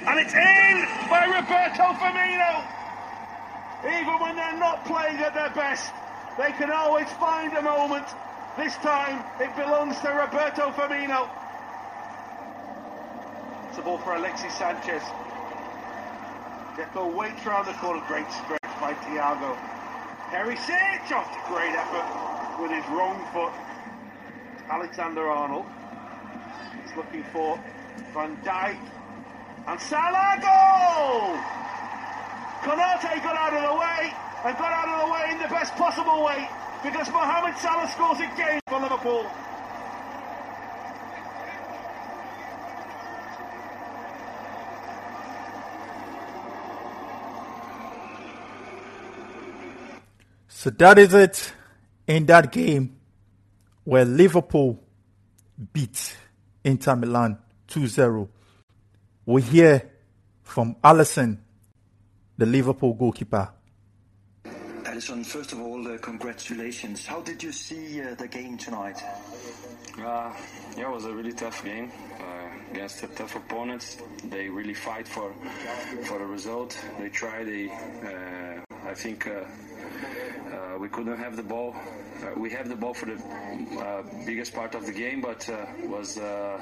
And 0.07 0.19
it's 0.19 0.33
in 0.33 0.87
by 1.09 1.25
Roberto 1.27 1.91
Firmino. 1.99 2.63
Even 3.83 4.19
when 4.19 4.35
they're 4.37 4.59
not 4.59 4.85
playing 4.85 5.17
at 5.17 5.33
their 5.33 5.49
best, 5.51 5.91
they 6.37 6.51
can 6.53 6.71
always 6.71 7.09
find 7.19 7.53
a 7.57 7.61
moment. 7.61 8.07
This 8.57 8.75
time 8.77 9.23
it 9.41 9.53
belongs 9.55 9.99
to 9.99 10.09
Roberto 10.09 10.71
Firmino. 10.71 11.29
A 13.79 13.81
ball 13.81 13.97
for 13.99 14.13
Alexis 14.13 14.53
Sanchez. 14.55 15.01
Dzeko 16.75 17.15
waits 17.15 17.45
around 17.45 17.65
the 17.65 17.73
corner. 17.79 18.03
Great 18.07 18.29
stretch 18.29 18.75
by 18.81 18.91
Thiago. 19.07 19.55
Perisic 20.31 21.09
off 21.15 21.31
a 21.31 21.47
great 21.47 21.71
effort 21.71 22.59
with 22.61 22.71
his 22.71 22.83
wrong 22.91 23.23
foot. 23.31 23.53
Alexander 24.69 25.29
Arnold. 25.29 25.65
He's 26.83 26.93
looking 26.97 27.23
for 27.31 27.57
Van 28.11 28.35
Dijk. 28.43 28.79
And 29.67 29.79
Salah 29.79 30.35
goal! 30.43 31.39
Konate 32.67 33.23
got 33.23 33.37
out 33.37 33.53
of 33.53 33.63
the 33.63 33.79
way 33.79 34.11
and 34.43 34.57
got 34.57 34.73
out 34.73 34.89
of 34.89 35.07
the 35.07 35.13
way 35.13 35.31
in 35.31 35.37
the 35.39 35.47
best 35.47 35.73
possible 35.75 36.25
way 36.25 36.49
because 36.83 37.09
Mohamed 37.11 37.57
Salah 37.57 37.87
scores 37.87 38.19
again 38.19 38.59
for 38.67 38.81
Liverpool. 38.81 39.25
So 50.59 50.69
that 50.71 50.99
is 50.99 51.13
it 51.13 51.53
in 52.05 52.25
that 52.25 52.51
game 52.51 52.97
where 53.85 54.03
Liverpool 54.03 54.83
beat 55.71 56.17
Inter 56.65 56.97
Milan 56.97 57.37
2 57.67 57.87
0. 57.87 58.27
We 59.25 59.41
hear 59.41 59.89
from 60.43 60.75
Alisson, 60.83 61.37
the 62.37 62.45
Liverpool 62.45 62.93
goalkeeper. 62.93 63.53
Alisson, 64.83 65.25
first 65.25 65.53
of 65.53 65.61
all, 65.61 65.87
uh, 65.87 65.97
congratulations. 65.99 67.05
How 67.05 67.21
did 67.21 67.41
you 67.41 67.53
see 67.53 68.01
uh, 68.01 68.15
the 68.15 68.27
game 68.27 68.57
tonight? 68.57 69.01
Uh, 69.97 70.33
yeah, 70.77 70.89
it 70.89 70.91
was 70.91 71.05
a 71.05 71.13
really 71.13 71.31
tough 71.31 71.63
game 71.63 71.89
uh, 72.19 72.71
against 72.73 73.01
a 73.03 73.07
tough 73.07 73.33
opponents. 73.37 73.97
They 74.25 74.49
really 74.49 74.73
fight 74.73 75.07
for 75.07 75.33
for 76.03 76.19
the 76.19 76.25
result. 76.25 76.77
They 76.99 77.07
try. 77.07 77.45
They, 77.45 77.69
uh, 77.69 78.59
I 78.85 78.93
think, 78.93 79.25
uh, 80.59 80.77
we 80.77 80.89
couldn't 80.89 81.17
have 81.17 81.35
the 81.35 81.43
ball. 81.43 81.75
Uh, 82.21 82.39
we 82.39 82.49
have 82.49 82.67
the 82.69 82.75
ball 82.75 82.93
for 82.93 83.05
the 83.05 83.17
uh, 83.79 84.03
biggest 84.25 84.53
part 84.53 84.75
of 84.75 84.85
the 84.85 84.91
game, 84.91 85.21
but 85.21 85.47
uh, 85.49 85.65
was 85.85 86.17
uh, 86.17 86.59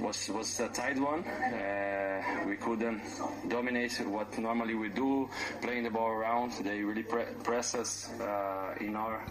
was 0.00 0.28
was 0.28 0.60
a 0.60 0.68
tight 0.68 0.98
one. 0.98 1.24
Uh, 1.24 2.22
we 2.46 2.56
couldn't 2.56 3.02
dominate 3.48 3.92
what 4.06 4.38
normally 4.38 4.74
we 4.74 4.88
do, 4.88 5.28
playing 5.60 5.84
the 5.84 5.90
ball 5.90 6.08
around. 6.08 6.52
They 6.64 6.82
really 6.82 7.02
pre- 7.02 7.32
press 7.42 7.74
us 7.74 8.08
in 8.80 8.96
our 8.96 9.22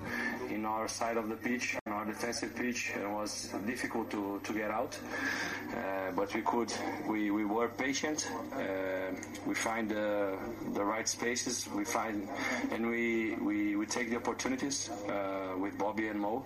in 0.50 0.66
our 0.66 0.88
side 0.88 1.18
of 1.18 1.30
the 1.30 1.36
pitch, 1.36 1.78
our 2.02 2.08
defensive 2.08 2.56
pitch. 2.56 2.92
It 2.96 3.08
was 3.08 3.54
difficult 3.68 4.10
to, 4.12 4.42
to 4.44 4.54
get 4.54 4.72
out, 4.72 4.98
uh, 5.72 6.12
but 6.16 6.34
we 6.34 6.42
could. 6.42 6.74
We, 7.08 7.30
we 7.30 7.46
were 7.46 7.68
patient. 7.68 8.28
Uh, 8.54 9.14
we 9.46 9.54
find 9.54 9.88
the 9.90 10.38
the 10.74 10.84
right 10.84 11.08
spaces. 11.08 11.68
We 11.76 11.86
find 11.86 12.28
and 12.72 12.88
we 12.88 13.36
we, 13.36 13.76
we 13.76 13.86
take 13.86 14.10
the 14.10 14.18
opportunities 14.18 14.90
uh, 14.90 15.56
with 15.60 15.78
Bobby 15.78 16.08
and 16.08 16.20
Mo, 16.20 16.44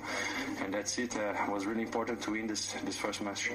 and 0.61 0.73
that's 0.73 0.97
it. 0.99 1.15
Uh, 1.15 1.33
was 1.49 1.65
really 1.65 1.83
important 1.83 2.21
to 2.23 2.31
win 2.31 2.47
this 2.47 2.73
this 2.83 2.97
first 2.97 3.21
match. 3.21 3.51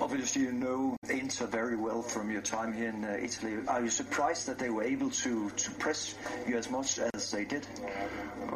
Obviously, 0.00 0.42
you 0.42 0.52
know 0.52 0.96
Inter 1.08 1.46
very 1.46 1.76
well 1.76 2.02
from 2.02 2.30
your 2.30 2.42
time 2.42 2.72
here 2.72 2.88
in 2.88 3.04
uh, 3.04 3.16
Italy. 3.20 3.56
Are 3.68 3.82
you 3.82 3.90
surprised 3.90 4.46
that 4.48 4.58
they 4.58 4.70
were 4.70 4.82
able 4.82 5.10
to, 5.10 5.50
to 5.50 5.70
press 5.72 6.14
you 6.46 6.56
as 6.58 6.68
much 6.70 6.98
as 6.98 7.30
they 7.30 7.44
did? 7.44 7.66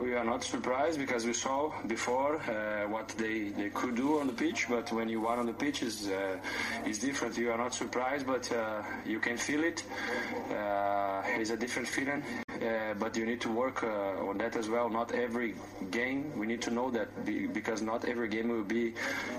We 0.02 0.14
are 0.14 0.24
not 0.24 0.44
surprised 0.44 0.98
because 0.98 1.24
we 1.24 1.32
saw 1.32 1.72
before 1.86 2.40
uh, 2.50 2.88
what 2.88 3.08
they, 3.10 3.50
they 3.50 3.70
could 3.70 3.94
do 3.94 4.18
on 4.20 4.26
the 4.26 4.32
pitch, 4.32 4.66
but 4.68 4.90
when 4.92 5.08
you 5.08 5.26
are 5.26 5.38
on 5.38 5.46
the 5.46 5.52
pitch 5.52 5.82
is 5.82 6.08
uh, 6.08 6.36
different. 6.98 7.36
You 7.38 7.50
are 7.52 7.58
not 7.58 7.74
surprised, 7.74 8.26
but 8.26 8.50
uh, 8.52 8.82
you 9.06 9.20
can 9.20 9.36
feel 9.36 9.64
it. 9.64 9.84
Uh, 10.50 11.22
it's 11.38 11.50
a 11.50 11.56
different 11.56 11.88
feeling. 11.88 12.22
Uh, 12.60 12.92
but 12.98 13.16
you 13.16 13.24
need 13.24 13.40
to 13.40 13.50
work 13.50 13.82
uh, 13.82 14.28
on 14.28 14.36
that 14.36 14.54
as 14.54 14.68
well. 14.68 14.90
Not 14.90 15.12
every 15.12 15.54
game, 15.90 16.38
we 16.38 16.46
need 16.46 16.60
to 16.62 16.70
know 16.70 16.90
that 16.90 17.24
be, 17.24 17.46
because 17.46 17.80
not 17.80 18.04
every 18.04 18.28
game 18.28 18.48
will 18.48 18.64
be 18.64 18.92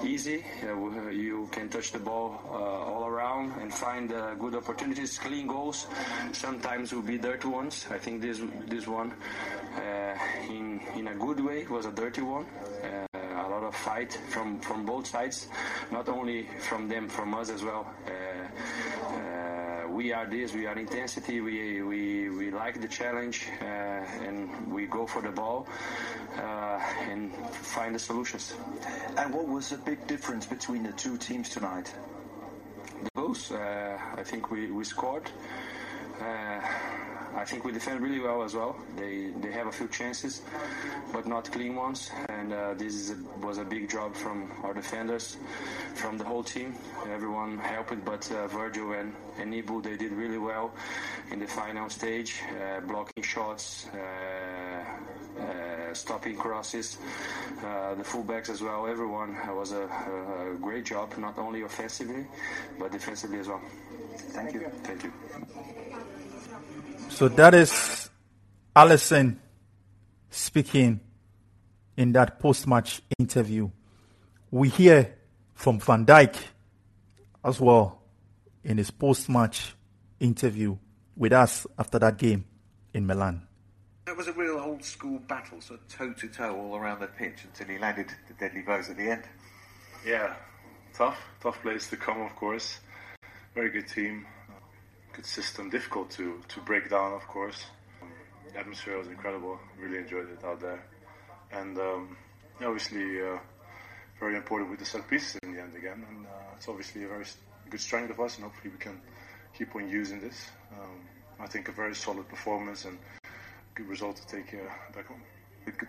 easy. 0.04 0.44
Uh, 0.64 1.10
you 1.10 1.48
can 1.52 1.70
touch 1.70 1.92
the 1.92 2.00
ball 2.00 2.42
uh, 2.50 2.56
all 2.56 3.06
around 3.06 3.54
and 3.62 3.72
find 3.72 4.12
uh, 4.12 4.34
good 4.36 4.56
opportunities, 4.56 5.20
clean 5.20 5.46
goals. 5.46 5.86
Sometimes 6.32 6.94
will 6.94 7.04
be 7.04 7.20
dirty 7.20 7.48
ones. 7.48 7.86
I 7.92 8.00
think 8.00 8.22
this 8.22 8.42
this 8.68 8.88
one, 8.88 9.14
in 10.50 10.82
in 10.96 11.08
a 11.08 11.16
good 11.16 11.40
way, 11.40 11.68
was 11.68 11.86
a 11.86 11.92
dirty 11.92 12.22
one. 12.22 12.46
a 13.14 13.48
lot 13.50 13.64
of 13.64 13.76
fight 13.76 14.14
from 14.30 14.60
from 14.62 14.86
both 14.86 15.06
sides, 15.06 15.48
not 15.92 16.10
only 16.10 16.48
from 16.60 16.88
them, 16.88 17.08
from 17.08 17.36
us 17.36 17.50
as 17.50 17.64
well 17.64 17.86
we 19.92 20.14
are 20.14 20.26
this, 20.26 20.54
we 20.54 20.66
are 20.66 20.78
intensity, 20.78 21.42
we, 21.42 21.82
we, 21.82 22.30
we 22.30 22.52
like 22.52 22.80
the 22.82 22.88
challenge, 22.88 23.48
uh, 23.62 23.66
and 23.66 24.72
we 24.72 24.86
go 24.86 25.06
for 25.06 25.22
the 25.22 25.32
ball 25.32 25.68
uh, 26.38 26.80
and 27.10 27.34
find 27.52 27.94
the 27.94 28.00
solutions. 28.00 28.54
And 29.18 29.34
what 29.34 29.48
was 29.48 29.70
the 29.70 29.78
big 29.78 30.08
difference 30.08 30.46
between 30.46 30.84
the 30.84 30.94
two 30.94 31.18
teams 31.18 31.50
tonight? 31.50 31.94
The 33.04 33.10
goals. 33.16 33.52
Uh, 33.52 33.98
I 34.18 34.24
think 34.24 34.52
we, 34.52 34.72
we 34.72 34.84
scored. 34.84 35.30
I 37.36 37.46
think 37.46 37.64
we 37.64 37.72
defend 37.72 38.02
really 38.02 38.20
well 38.20 38.44
as 38.44 38.54
well. 38.56 38.76
They 38.98 39.32
they 39.42 39.52
have 39.52 39.68
a 39.68 39.72
few 39.72 39.88
chances, 39.88 40.42
but 41.14 41.26
not 41.26 41.52
clean 41.52 41.76
ones. 41.76 42.12
And 42.30 42.54
uh, 42.54 42.74
this 42.76 43.12
a, 43.12 43.46
was 43.46 43.58
a 43.58 43.64
big 43.64 43.90
job 43.90 44.16
from 44.16 44.52
our 44.64 44.74
defenders, 44.74 45.38
from 45.96 46.18
the 46.18 46.24
whole 46.24 46.44
team. 46.44 46.76
Everyone 47.10 47.58
helped, 47.58 48.04
but 48.06 48.30
uh, 48.32 48.48
Virgil 48.48 48.92
and, 48.94 49.14
and 49.40 49.54
Ibou, 49.54 49.82
they 49.82 49.98
did 49.98 50.12
really 50.12 50.38
well 50.38 50.74
in 51.32 51.40
the 51.40 51.48
final 51.48 51.90
stage, 51.90 52.42
uh, 52.62 52.82
blocking 52.82 53.24
shots. 53.24 53.88
Uh, 53.94 54.84
uh, 55.40 55.94
stopping 55.94 56.36
crosses, 56.36 56.98
uh, 57.66 57.96
the 57.96 58.04
fullbacks 58.04 58.50
as 58.50 58.62
well. 58.62 58.86
Everyone 58.86 59.36
was 59.56 59.72
a, 59.72 59.88
a, 59.88 60.54
a 60.54 60.56
great 60.56 60.86
job, 60.86 61.18
not 61.18 61.38
only 61.38 61.62
offensively, 61.62 62.26
but 62.78 62.92
defensively 62.92 63.40
as 63.40 63.48
well. 63.48 63.62
Thank 64.34 64.54
you. 64.54 64.70
Thank 64.84 65.04
you. 65.04 65.14
So 67.14 67.28
that 67.28 67.54
is 67.54 68.10
Alisson 68.76 69.38
speaking 70.32 71.00
in 71.96 72.14
that 72.14 72.40
post-match 72.40 73.02
interview. 73.20 73.70
We 74.50 74.70
hear 74.70 75.16
from 75.54 75.80
Van 75.80 76.06
Dijk 76.06 76.36
as 77.46 77.60
well 77.60 78.02
in 78.64 78.78
his 78.78 78.90
post-match 78.90 79.76
interview 80.20 80.78
with 81.16 81.34
us 81.34 81.68
after 81.78 82.00
that 82.00 82.18
game 82.18 82.46
in 82.94 83.06
Milan. 83.06 83.48
That 84.06 84.18
was 84.18 84.28
a 84.28 84.34
real 84.34 84.58
old 84.58 84.84
school 84.84 85.20
battle, 85.20 85.62
sort 85.62 85.82
of 85.82 85.88
toe 85.90 86.14
to 86.14 86.28
toe 86.28 86.56
all 86.56 86.76
around 86.76 87.02
the 87.02 87.08
pitch 87.08 87.44
until 87.44 87.68
he 87.68 87.78
landed 87.78 88.08
the 88.28 88.34
deadly 88.34 88.62
blows 88.62 88.90
at 88.90 88.98
the 88.98 89.12
end. 89.12 89.24
Yeah, 90.06 90.34
tough, 90.96 91.20
tough 91.42 91.62
place 91.62 91.88
to 91.92 91.98
come, 91.98 92.22
of 92.22 92.36
course. 92.36 92.80
Very 93.54 93.70
good 93.70 93.88
team 93.88 94.26
good 95.14 95.26
system, 95.26 95.70
difficult 95.70 96.10
to, 96.12 96.42
to 96.48 96.60
break 96.62 96.90
down, 96.90 97.14
of 97.14 97.28
course. 97.28 97.66
The 98.52 98.60
atmosphere 98.60 98.98
was 98.98 99.08
incredible. 99.08 99.60
Really 99.80 99.98
enjoyed 99.98 100.30
it 100.30 100.44
out 100.44 100.60
there, 100.60 100.84
and 101.52 101.78
um, 101.78 102.18
obviously 102.62 103.22
uh, 103.22 103.38
very 104.20 104.36
important 104.36 104.70
with 104.70 104.80
the 104.80 104.86
set 104.86 105.08
pieces 105.10 105.40
in 105.44 105.54
the 105.54 105.62
end 105.62 105.76
again. 105.76 106.06
And 106.10 106.26
uh, 106.26 106.56
it's 106.56 106.68
obviously 106.68 107.04
a 107.04 107.08
very 107.08 107.26
good 107.70 107.80
strength 107.80 108.12
of 108.12 108.20
us, 108.20 108.36
and 108.36 108.46
hopefully 108.46 108.72
we 108.72 108.78
can 108.78 109.00
keep 109.58 109.76
on 109.76 109.90
using 109.90 110.20
this. 110.20 110.50
Um, 110.74 111.02
I 111.40 111.48
think 111.48 111.70
a 111.70 111.72
very 111.72 111.96
solid 111.96 112.28
performance 112.28 112.86
and 112.86 113.00
good 113.74 113.88
result 113.88 114.18
to 114.18 114.28
take 114.28 114.54
uh, 114.54 114.94
back 114.94 115.08
home. 115.08 115.22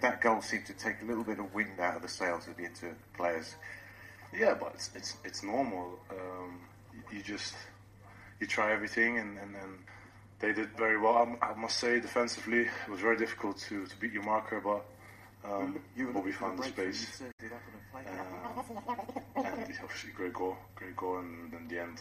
That 0.00 0.20
goal 0.20 0.40
seemed 0.42 0.66
to 0.66 0.74
take 0.74 1.00
a 1.02 1.04
little 1.04 1.24
bit 1.24 1.38
of 1.38 1.52
wind 1.54 1.80
out 1.80 1.96
of 1.96 2.02
the 2.02 2.08
sails 2.08 2.46
of 2.46 2.56
the 2.56 2.64
Inter 2.64 2.94
players. 3.16 3.54
Yeah, 4.32 4.54
but 4.54 4.72
it's 4.74 4.90
it's, 4.94 5.16
it's 5.24 5.42
normal. 5.42 5.98
Um, 6.10 6.60
you 7.10 7.22
just 7.22 7.54
you 8.43 8.47
try 8.49 8.72
everything, 8.72 9.18
and, 9.18 9.38
and, 9.38 9.55
and 9.55 9.78
they 10.40 10.53
did 10.53 10.76
very 10.76 10.99
well. 10.99 11.36
I, 11.40 11.53
I, 11.53 11.55
must 11.55 11.78
say, 11.78 12.01
defensively, 12.01 12.62
it 12.62 12.90
was 12.90 12.99
very 13.01 13.16
difficult 13.16 13.57
to, 13.68 13.86
to 13.86 13.97
beat 14.01 14.12
your 14.12 14.24
marker, 14.24 14.61
but 14.61 14.84
um, 15.49 15.78
you 15.97 16.11
but 16.12 16.24
we 16.24 16.32
found 16.32 16.59
the 16.59 16.64
space. 16.64 17.22
Uh, 17.22 18.01
and 19.36 19.47
obviously, 19.82 20.11
great 20.11 20.32
goal, 20.32 20.57
great 20.74 20.97
goal, 20.97 21.18
and 21.18 21.55
in 21.55 21.68
the 21.68 21.80
end, 21.80 21.99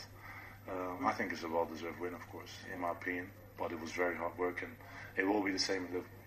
um, 0.70 1.06
I 1.06 1.12
think 1.12 1.32
it's 1.32 1.44
a 1.44 1.48
well-deserved 1.48 2.00
win, 2.00 2.16
of 2.16 2.28
course, 2.32 2.52
in 2.74 2.82
my 2.82 2.92
opinion. 2.92 3.30
But 3.58 3.72
it 3.72 3.80
was 3.80 3.92
very 3.92 4.16
hard 4.16 4.36
work, 4.40 4.64
and 4.64 4.72
it 5.16 5.28
will 5.28 5.44
be 5.44 5.52
the 5.52 5.60
same 5.60 5.86
in 5.86 5.94
Liverpool. 5.94 6.18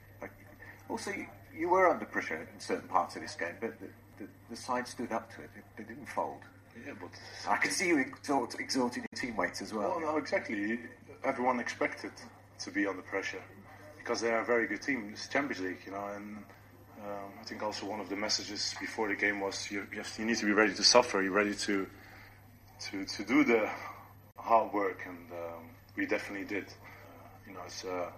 Also, 0.88 1.10
you, 1.10 1.26
you 1.56 1.68
were 1.68 1.90
under 1.90 2.04
pressure 2.04 2.36
in 2.36 2.60
certain 2.60 2.88
parts 2.88 3.16
of 3.16 3.22
this 3.22 3.34
game, 3.34 3.56
but 3.60 3.80
the, 3.80 3.88
the, 4.18 4.30
the 4.50 4.56
side 4.56 4.86
stood 4.86 5.10
up 5.10 5.34
to 5.34 5.42
it. 5.42 5.50
They, 5.54 5.82
they 5.82 5.88
didn't 5.88 6.06
fold. 6.06 6.42
Yeah, 6.86 6.92
but 7.00 7.10
I 7.48 7.56
can 7.56 7.70
see 7.70 7.88
you 7.88 7.98
exhort, 7.98 8.58
exhorting 8.58 9.04
your 9.12 9.20
teammates 9.20 9.62
as 9.62 9.72
well. 9.72 9.90
Well, 9.90 10.00
no, 10.00 10.16
exactly. 10.16 10.78
Everyone 11.22 11.60
expected 11.60 12.12
to 12.58 12.70
be 12.70 12.86
under 12.86 13.02
pressure 13.02 13.42
because 13.98 14.20
they 14.20 14.30
are 14.30 14.40
a 14.40 14.44
very 14.44 14.66
good 14.66 14.82
team. 14.82 15.10
It's 15.12 15.28
Champions 15.28 15.62
League, 15.62 15.78
you 15.86 15.92
know, 15.92 16.06
and 16.14 16.38
um, 17.02 17.32
I 17.40 17.44
think 17.44 17.62
also 17.62 17.86
one 17.86 18.00
of 18.00 18.08
the 18.08 18.16
messages 18.16 18.74
before 18.80 19.08
the 19.08 19.16
game 19.16 19.40
was 19.40 19.70
you, 19.70 19.86
you, 19.92 19.98
have, 19.98 20.12
you 20.18 20.24
need 20.24 20.36
to 20.38 20.46
be 20.46 20.52
ready 20.52 20.74
to 20.74 20.82
suffer. 20.82 21.22
You're 21.22 21.32
ready 21.32 21.54
to 21.54 21.86
to 22.80 23.04
to 23.04 23.24
do 23.24 23.44
the 23.44 23.68
hard 24.36 24.72
work, 24.72 25.02
and 25.06 25.30
um, 25.32 25.70
we 25.96 26.06
definitely 26.06 26.46
did. 26.46 26.64
Uh, 26.64 27.28
you 27.46 27.54
know, 27.54 27.60
it's 27.66 27.84
a 27.84 28.12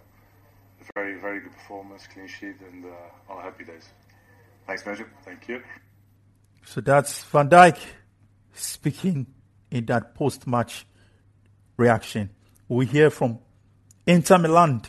very 0.94 1.18
very 1.18 1.40
good 1.40 1.52
performance, 1.52 2.06
clean 2.06 2.28
sheet, 2.28 2.56
and 2.60 2.84
uh, 2.84 2.88
all 3.28 3.40
happy 3.40 3.64
days. 3.64 3.88
Thanks, 4.66 4.82
Virgil. 4.82 5.06
Thank 5.24 5.48
you. 5.48 5.62
So 6.64 6.80
that's 6.80 7.22
Van 7.24 7.48
Dijk 7.48 7.78
speaking 8.56 9.26
in 9.70 9.86
that 9.86 10.14
post-match 10.14 10.86
reaction. 11.76 12.30
We 12.68 12.86
hear 12.86 13.10
from 13.10 13.38
Inter 14.06 14.38
Milan, 14.38 14.82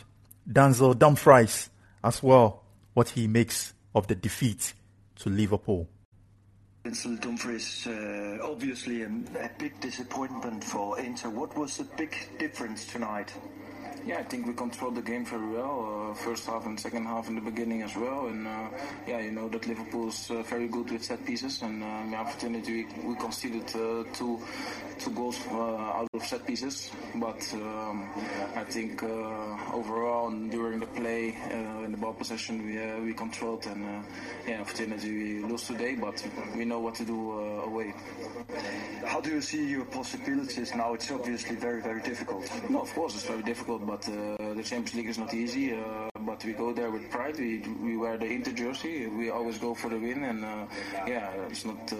Denzel 0.50 0.98
Dumfries, 0.98 1.70
as 2.02 2.22
well, 2.22 2.64
what 2.94 3.10
he 3.10 3.26
makes 3.26 3.74
of 3.94 4.06
the 4.06 4.14
defeat 4.14 4.74
to 5.16 5.30
Liverpool. 5.30 5.88
Denzel 6.84 7.20
Dumfries, 7.20 7.86
uh, 7.86 8.38
obviously 8.42 9.02
a, 9.02 9.06
a 9.06 9.50
big 9.58 9.78
disappointment 9.80 10.64
for 10.64 10.98
Inter. 10.98 11.28
What 11.30 11.56
was 11.56 11.76
the 11.76 11.84
big 11.96 12.14
difference 12.38 12.86
tonight? 12.86 13.32
Yeah, 14.06 14.18
I 14.18 14.22
think 14.22 14.46
we 14.46 14.54
controlled 14.54 14.94
the 14.94 15.02
game 15.02 15.24
very 15.24 15.46
well. 15.48 16.10
Uh, 16.10 16.14
first 16.14 16.46
half 16.46 16.64
and 16.66 16.78
second 16.78 17.04
half 17.04 17.28
in 17.28 17.34
the 17.34 17.40
beginning 17.40 17.82
as 17.82 17.94
well. 17.96 18.26
And 18.26 18.46
uh, 18.46 18.68
yeah, 19.06 19.20
you 19.20 19.32
know 19.32 19.48
that 19.48 19.66
Liverpool 19.66 20.08
is 20.08 20.30
uh, 20.30 20.42
very 20.42 20.68
good 20.68 20.90
with 20.90 21.04
set 21.04 21.24
pieces. 21.26 21.60
And 21.62 21.82
uh, 21.82 22.18
unfortunately, 22.18 22.86
we, 23.02 23.08
we 23.08 23.14
conceded 23.16 23.64
uh, 23.74 24.04
two 24.12 24.40
two 24.98 25.10
goals 25.10 25.38
uh, 25.50 25.98
out 25.98 26.08
of 26.14 26.24
set 26.24 26.46
pieces. 26.46 26.90
But 27.16 27.42
um, 27.54 28.08
I 28.56 28.64
think 28.64 29.02
uh, 29.02 29.74
overall 29.74 30.30
during 30.30 30.80
the 30.80 30.86
play 30.86 31.36
in 31.84 31.92
the 31.92 31.98
ball 31.98 32.14
possession, 32.14 32.64
we 32.64 33.06
we 33.06 33.14
controlled. 33.14 33.66
And 33.66 34.04
yeah, 34.46 34.58
unfortunately, 34.60 35.12
we 35.12 35.44
lose 35.44 35.66
today. 35.66 35.96
But 35.96 36.26
we 36.56 36.64
know 36.64 36.80
what 36.80 36.94
to 36.96 37.04
do 37.04 37.32
away. 37.68 37.92
How 39.06 39.20
do 39.20 39.30
you 39.30 39.40
see 39.42 39.68
your 39.68 39.84
possibilities 39.84 40.74
now? 40.74 40.94
It's 40.94 41.10
obviously 41.10 41.56
very 41.56 41.82
very 41.82 42.00
difficult. 42.00 42.48
No, 42.70 42.80
of 42.80 42.94
course 42.94 43.14
it's 43.14 43.24
very 43.26 43.42
difficult 43.42 43.86
but 43.88 43.97
uh, 44.08 44.54
the 44.54 44.62
Champions 44.62 44.94
League 44.94 45.08
is 45.08 45.18
not 45.18 45.32
easy. 45.32 45.72
Uh, 45.72 46.08
but 46.20 46.44
we 46.44 46.52
go 46.52 46.72
there 46.72 46.90
with 46.90 47.10
pride. 47.10 47.36
We 47.38 47.62
we 47.80 47.96
wear 47.96 48.18
the 48.18 48.26
Inter 48.26 48.52
jersey. 48.52 49.06
We 49.06 49.30
always 49.30 49.58
go 49.58 49.74
for 49.74 49.88
the 49.88 49.98
win, 49.98 50.24
and 50.24 50.44
uh, 50.44 50.66
yeah, 51.06 51.30
it's 51.48 51.64
not 51.64 51.90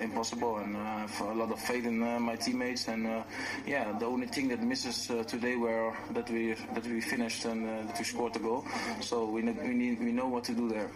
impossible. 0.00 0.56
And 0.58 0.76
I 0.76 1.06
have 1.06 1.20
a 1.20 1.34
lot 1.34 1.52
of 1.52 1.60
faith 1.60 1.86
in 1.86 1.98
my 1.98 2.36
teammates. 2.36 2.88
And 2.88 3.24
yeah, 3.66 3.96
the 3.98 4.06
only 4.06 4.26
thing 4.26 4.48
that 4.48 4.62
misses 4.62 5.06
today 5.26 5.56
were 5.56 5.94
that 6.12 6.28
we 6.30 6.54
that 6.74 6.84
we 6.84 7.00
finished 7.00 7.44
and 7.44 7.88
that 7.88 7.96
we 7.98 8.04
scored 8.04 8.34
the 8.34 8.40
goal. 8.40 8.64
So 9.00 9.26
we 9.26 9.42
we 9.42 9.74
need 9.74 10.00
we 10.00 10.12
know 10.12 10.28
what 10.28 10.44
to 10.44 10.54
do 10.54 10.68
there. 10.68 10.90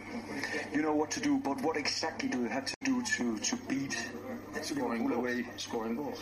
You 0.75 0.83
know 0.83 0.95
what 0.95 1.11
to 1.13 1.21
do, 1.21 1.39
but 1.39 1.61
what 1.63 1.77
exactly 1.77 2.29
do 2.29 2.43
you 2.43 2.49
have 2.49 2.67
to 2.67 2.77
do 2.83 3.03
to 3.03 3.39
to 3.39 3.57
beat 3.69 3.97
scoring 4.63 5.07
goals? 5.07 5.37
Scoring 5.57 5.97
goals. 5.97 6.19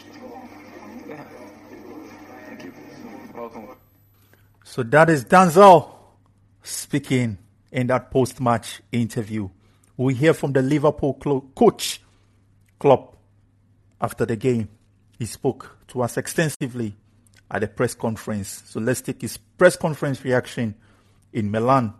Yeah. 1.09 1.25
Thank 2.49 2.65
you. 2.65 2.73
Welcome. 3.35 3.88
So 4.69 4.83
that 4.83 5.09
is 5.09 5.25
Denzel 5.25 5.95
speaking 6.63 7.39
in 7.73 7.87
that 7.87 8.11
post-match 8.11 8.83
interview. 8.93 9.49
We 9.97 10.13
hear 10.13 10.35
from 10.35 10.53
the 10.53 10.61
Liverpool 10.61 11.15
coach 11.55 12.03
Klopp 12.79 13.17
after 13.99 14.27
the 14.27 14.37
game. 14.37 14.69
He 15.19 15.25
spoke 15.25 15.79
to 15.89 16.03
us 16.03 16.19
extensively 16.19 16.95
at 17.51 17.63
the 17.63 17.69
press 17.69 17.95
conference. 17.95 18.63
So 18.67 18.79
let's 18.79 19.01
take 19.01 19.23
his 19.23 19.39
press 19.39 19.75
conference 19.75 20.23
reaction 20.23 20.75
in 21.33 21.51
Milan. 21.51 21.95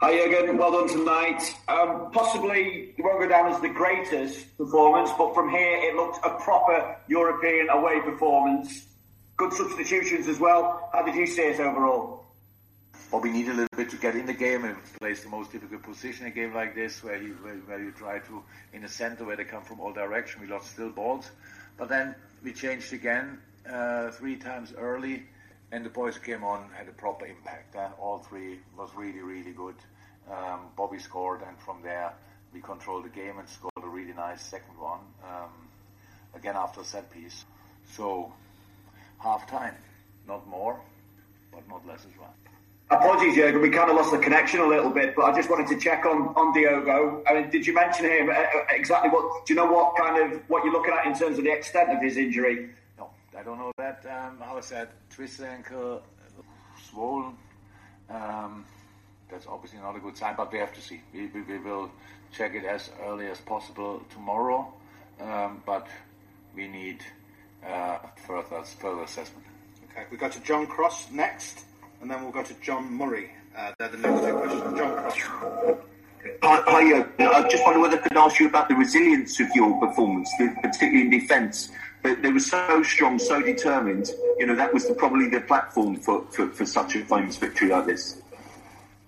Hi 0.00 0.12
Jurgen, 0.28 0.58
well 0.58 0.72
done 0.72 0.88
tonight. 0.88 1.42
Um, 1.68 2.10
possibly 2.10 2.92
it 2.98 3.04
won't 3.04 3.20
go 3.20 3.28
down 3.28 3.52
as 3.52 3.60
the 3.60 3.68
greatest 3.68 4.58
performance, 4.58 5.10
but 5.16 5.32
from 5.32 5.48
here 5.48 5.76
it 5.76 5.94
looked 5.94 6.18
a 6.26 6.30
proper 6.40 6.96
European 7.06 7.68
away 7.70 8.00
performance. 8.00 8.87
Good 9.38 9.52
substitutions 9.52 10.26
as 10.26 10.40
well. 10.40 10.90
How 10.92 11.02
did 11.02 11.14
you 11.14 11.24
see 11.24 11.42
it 11.42 11.60
overall? 11.60 12.24
Well, 13.12 13.20
we 13.20 13.30
need 13.30 13.46
a 13.46 13.52
little 13.52 13.76
bit 13.76 13.88
to 13.90 13.96
get 13.96 14.16
in 14.16 14.26
the 14.26 14.32
game 14.32 14.64
and 14.64 14.76
plays 15.00 15.22
the 15.22 15.28
most 15.28 15.52
difficult 15.52 15.84
position 15.84 16.26
in 16.26 16.32
a 16.32 16.34
game 16.34 16.52
like 16.52 16.74
this, 16.74 17.04
where 17.04 17.22
you 17.22 17.34
where, 17.40 17.54
where 17.54 17.80
you 17.80 17.92
try 17.92 18.18
to 18.18 18.42
in 18.72 18.82
the 18.82 18.88
center 18.88 19.24
where 19.24 19.36
they 19.36 19.44
come 19.44 19.62
from 19.62 19.78
all 19.78 19.92
direction. 19.92 20.40
We 20.40 20.48
lost 20.48 20.72
still 20.72 20.90
balls, 20.90 21.30
but 21.76 21.88
then 21.88 22.16
we 22.42 22.52
changed 22.52 22.92
again 22.92 23.38
uh, 23.72 24.10
three 24.10 24.34
times 24.34 24.74
early, 24.76 25.22
and 25.70 25.86
the 25.86 25.90
boys 25.90 26.18
came 26.18 26.42
on 26.42 26.68
had 26.76 26.88
a 26.88 26.92
proper 26.92 27.24
impact. 27.24 27.76
Uh, 27.76 27.90
all 28.00 28.18
three 28.18 28.58
was 28.76 28.90
really 28.96 29.20
really 29.20 29.52
good. 29.52 29.76
Um, 30.28 30.62
Bobby 30.76 30.98
scored, 30.98 31.42
and 31.46 31.56
from 31.60 31.80
there 31.84 32.12
we 32.52 32.60
controlled 32.60 33.04
the 33.04 33.10
game 33.10 33.38
and 33.38 33.48
scored 33.48 33.84
a 33.84 33.88
really 33.88 34.14
nice 34.14 34.42
second 34.42 34.76
one 34.80 34.98
um, 35.22 35.52
again 36.34 36.56
after 36.56 36.80
a 36.80 36.84
set 36.84 37.08
piece. 37.12 37.44
So 37.92 38.32
half 39.18 39.48
time, 39.48 39.74
not 40.26 40.46
more, 40.48 40.80
but 41.52 41.66
not 41.68 41.86
less 41.86 42.00
as 42.00 42.18
well. 42.18 42.34
Apologies, 42.90 43.34
Jurgen. 43.34 43.60
We 43.60 43.68
kind 43.68 43.90
of 43.90 43.96
lost 43.96 44.12
the 44.12 44.18
connection 44.18 44.60
a 44.60 44.66
little 44.66 44.90
bit, 44.90 45.14
but 45.14 45.26
I 45.26 45.36
just 45.36 45.50
wanted 45.50 45.66
to 45.68 45.78
check 45.78 46.06
on, 46.06 46.28
on 46.36 46.54
Diogo. 46.54 47.22
I 47.26 47.34
mean, 47.34 47.50
did 47.50 47.66
you 47.66 47.74
mention 47.74 48.06
him? 48.06 48.30
Uh, 48.30 48.32
uh, 48.32 48.46
exactly 48.70 49.10
what? 49.10 49.44
Do 49.44 49.52
you 49.52 49.60
know 49.60 49.70
what 49.70 49.94
kind 49.96 50.32
of 50.32 50.40
what 50.48 50.64
you're 50.64 50.72
looking 50.72 50.94
at 50.94 51.04
in 51.04 51.12
terms 51.12 51.36
of 51.36 51.44
the 51.44 51.52
extent 51.52 51.90
of 51.90 52.00
his 52.00 52.16
injury? 52.16 52.70
No, 52.96 53.10
I 53.38 53.42
don't 53.42 53.58
know 53.58 53.72
that. 53.76 54.06
Um, 54.06 54.38
how 54.42 54.56
is 54.56 54.70
that? 54.70 54.90
Twisted 55.10 55.44
ankle, 55.44 56.00
swollen. 56.90 57.34
Um, 58.08 58.64
that's 59.30 59.46
obviously 59.46 59.80
not 59.80 59.94
a 59.94 60.00
good 60.00 60.16
sign, 60.16 60.34
but 60.34 60.50
we 60.50 60.58
have 60.58 60.72
to 60.72 60.80
see. 60.80 61.02
We, 61.12 61.26
we, 61.26 61.42
we 61.42 61.58
will 61.58 61.90
check 62.32 62.54
it 62.54 62.64
as 62.64 62.90
early 63.04 63.26
as 63.26 63.38
possible 63.38 64.02
tomorrow, 64.10 64.72
um, 65.20 65.62
but 65.66 65.86
we 66.54 66.68
need 66.68 67.00
uh, 67.66 67.98
further 68.26 68.62
further 68.62 69.02
assessment. 69.02 69.44
Okay, 69.90 70.04
we 70.10 70.16
go 70.16 70.28
to 70.28 70.40
John 70.40 70.66
Cross 70.66 71.10
next 71.10 71.64
and 72.00 72.10
then 72.10 72.22
we'll 72.22 72.32
go 72.32 72.42
to 72.42 72.54
John 72.60 72.92
Murray. 72.92 73.30
Uh, 73.56 73.72
they're 73.78 73.88
the 73.88 73.98
next 73.98 74.24
two 74.24 74.32
questions. 74.32 74.78
John 74.78 74.96
Cross. 74.96 75.18
Hi, 76.42 76.62
hi 76.66 76.98
uh, 76.98 77.30
I 77.30 77.48
just 77.48 77.64
wonder 77.64 77.80
whether 77.80 77.98
I 77.98 78.00
could 78.00 78.16
ask 78.16 78.38
you 78.40 78.48
about 78.48 78.68
the 78.68 78.74
resilience 78.74 79.40
of 79.40 79.48
your 79.54 79.78
performance, 79.80 80.30
particularly 80.62 81.02
in 81.02 81.10
defence. 81.10 81.70
But 82.02 82.22
they 82.22 82.30
were 82.30 82.40
so 82.40 82.82
strong, 82.82 83.18
so 83.18 83.42
determined. 83.42 84.10
You 84.38 84.46
know, 84.46 84.54
that 84.54 84.72
was 84.72 84.86
the, 84.86 84.94
probably 84.94 85.28
the 85.28 85.40
platform 85.40 85.96
for, 85.96 86.24
for, 86.30 86.48
for 86.50 86.64
such 86.64 86.94
a 86.94 87.04
famous 87.04 87.36
victory 87.36 87.68
like 87.68 87.86
this. 87.86 88.22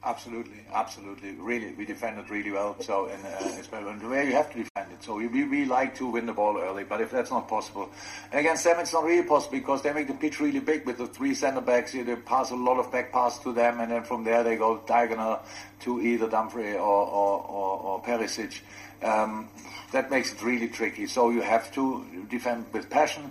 Absolutely, 0.03 0.57
absolutely. 0.73 1.33
Really, 1.33 1.75
we 1.75 1.85
defended 1.85 2.31
really 2.31 2.51
well. 2.51 2.75
So, 2.81 3.05
uh, 3.05 3.11
it's 3.59 3.69
the 3.69 4.09
way 4.09 4.27
you 4.27 4.33
have 4.33 4.51
to 4.53 4.63
defend 4.63 4.93
it. 4.93 5.05
So 5.05 5.17
we, 5.17 5.27
we 5.27 5.67
like 5.67 5.95
to 5.97 6.07
win 6.07 6.25
the 6.25 6.33
ball 6.33 6.57
early, 6.57 6.85
but 6.85 7.03
if 7.03 7.11
that's 7.11 7.31
not 7.31 7.49
possible, 7.49 7.91
and 8.33 8.41
against 8.41 8.65
them 8.65 8.79
it's 8.81 8.95
not 8.95 9.05
really 9.05 9.29
possible 9.29 9.59
because 9.59 9.83
they 9.83 9.93
make 9.93 10.07
the 10.07 10.15
pitch 10.15 10.41
really 10.41 10.61
big 10.61 10.87
with 10.87 10.97
the 10.97 11.07
three 11.07 11.35
centre 11.35 11.61
backs. 11.61 11.93
They 11.93 12.17
pass 12.17 12.51
a 12.51 12.57
lot 12.57 12.79
of 12.79 12.91
back 12.91 13.13
pass 13.13 13.39
to 13.41 13.53
them, 13.53 13.79
and 13.81 13.93
then 13.93 14.05
from 14.05 14.25
there 14.25 14.43
they 14.43 14.57
go 14.57 14.83
diagonal 14.87 15.41
to 15.81 16.01
either 16.01 16.31
Dumfries 16.31 16.77
or 16.77 16.81
or, 16.81 17.45
or, 17.45 17.81
or 17.81 18.03
Perisic. 18.03 18.61
Um, 19.03 19.51
that 19.93 20.11
makes 20.11 20.33
it 20.33 20.43
really 20.43 20.69
tricky. 20.69 21.09
So 21.09 21.29
you 21.29 21.43
have 21.43 21.71
to 21.75 22.07
defend 22.31 22.73
with 22.73 22.89
passion. 22.89 23.31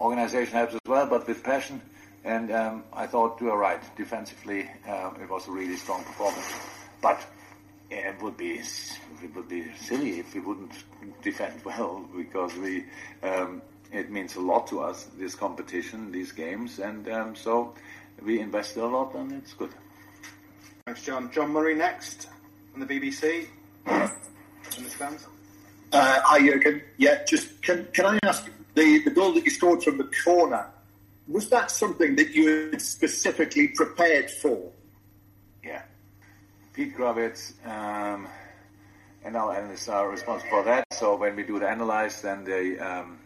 Organization 0.00 0.54
helps 0.54 0.72
as 0.72 0.80
well, 0.86 1.06
but 1.06 1.28
with 1.28 1.42
passion 1.42 1.82
and 2.24 2.50
um, 2.50 2.84
I 2.92 3.06
thought 3.06 3.40
you 3.40 3.48
were 3.48 3.58
right. 3.58 3.80
Defensively, 3.96 4.70
um, 4.88 5.16
it 5.22 5.28
was 5.28 5.48
a 5.48 5.50
really 5.50 5.76
strong 5.76 6.04
performance. 6.04 6.52
But 7.00 7.24
it 7.90 8.20
would 8.22 8.36
be 8.36 8.60
it 9.22 9.34
would 9.34 9.48
be 9.48 9.72
silly 9.80 10.20
if 10.20 10.34
we 10.34 10.40
wouldn't 10.40 10.72
defend 11.22 11.64
well 11.64 12.04
because 12.16 12.54
we 12.56 12.84
um, 13.22 13.62
it 13.92 14.10
means 14.10 14.36
a 14.36 14.40
lot 14.40 14.66
to 14.68 14.80
us 14.80 15.04
this 15.16 15.34
competition, 15.34 16.12
these 16.12 16.32
games, 16.32 16.78
and 16.78 17.08
um, 17.08 17.34
so 17.34 17.74
we 18.22 18.40
invested 18.40 18.82
a 18.82 18.86
lot, 18.86 19.14
and 19.14 19.32
it's 19.32 19.54
good. 19.54 19.70
Thanks, 20.84 21.04
John. 21.04 21.30
John 21.32 21.50
Murray 21.50 21.74
next 21.74 22.28
on 22.74 22.80
the 22.80 22.86
BBC. 22.86 23.46
In 23.86 24.84
the 24.84 24.90
stands. 24.90 25.26
Uh, 25.90 26.20
hi, 26.22 26.38
Jurgen. 26.40 26.82
Yeah, 26.98 27.24
just 27.24 27.62
can 27.62 27.88
can 27.92 28.04
I 28.04 28.18
ask 28.22 28.48
the 28.74 29.02
the 29.04 29.10
goal 29.10 29.32
that 29.32 29.44
you 29.44 29.50
scored 29.50 29.82
from 29.82 29.96
the 29.96 30.10
corner? 30.24 30.66
Was 31.28 31.50
that 31.50 31.70
something 31.70 32.16
that 32.16 32.30
you 32.30 32.70
had 32.70 32.80
specifically 32.80 33.68
prepared 33.68 34.30
for? 34.30 34.72
Yeah. 35.62 35.82
Pete 36.72 36.96
Krawietz 36.96 37.52
um, 37.66 38.26
and 39.24 39.36
our 39.36 39.54
analysts 39.54 39.88
are 39.88 40.08
responsible 40.08 40.50
for 40.50 40.64
that. 40.64 40.86
So 40.92 41.16
when 41.16 41.36
we 41.36 41.42
do 41.42 41.58
the 41.58 41.68
analyze, 41.68 42.22
then 42.22 42.44
they 42.44 42.78
um, 42.78 43.18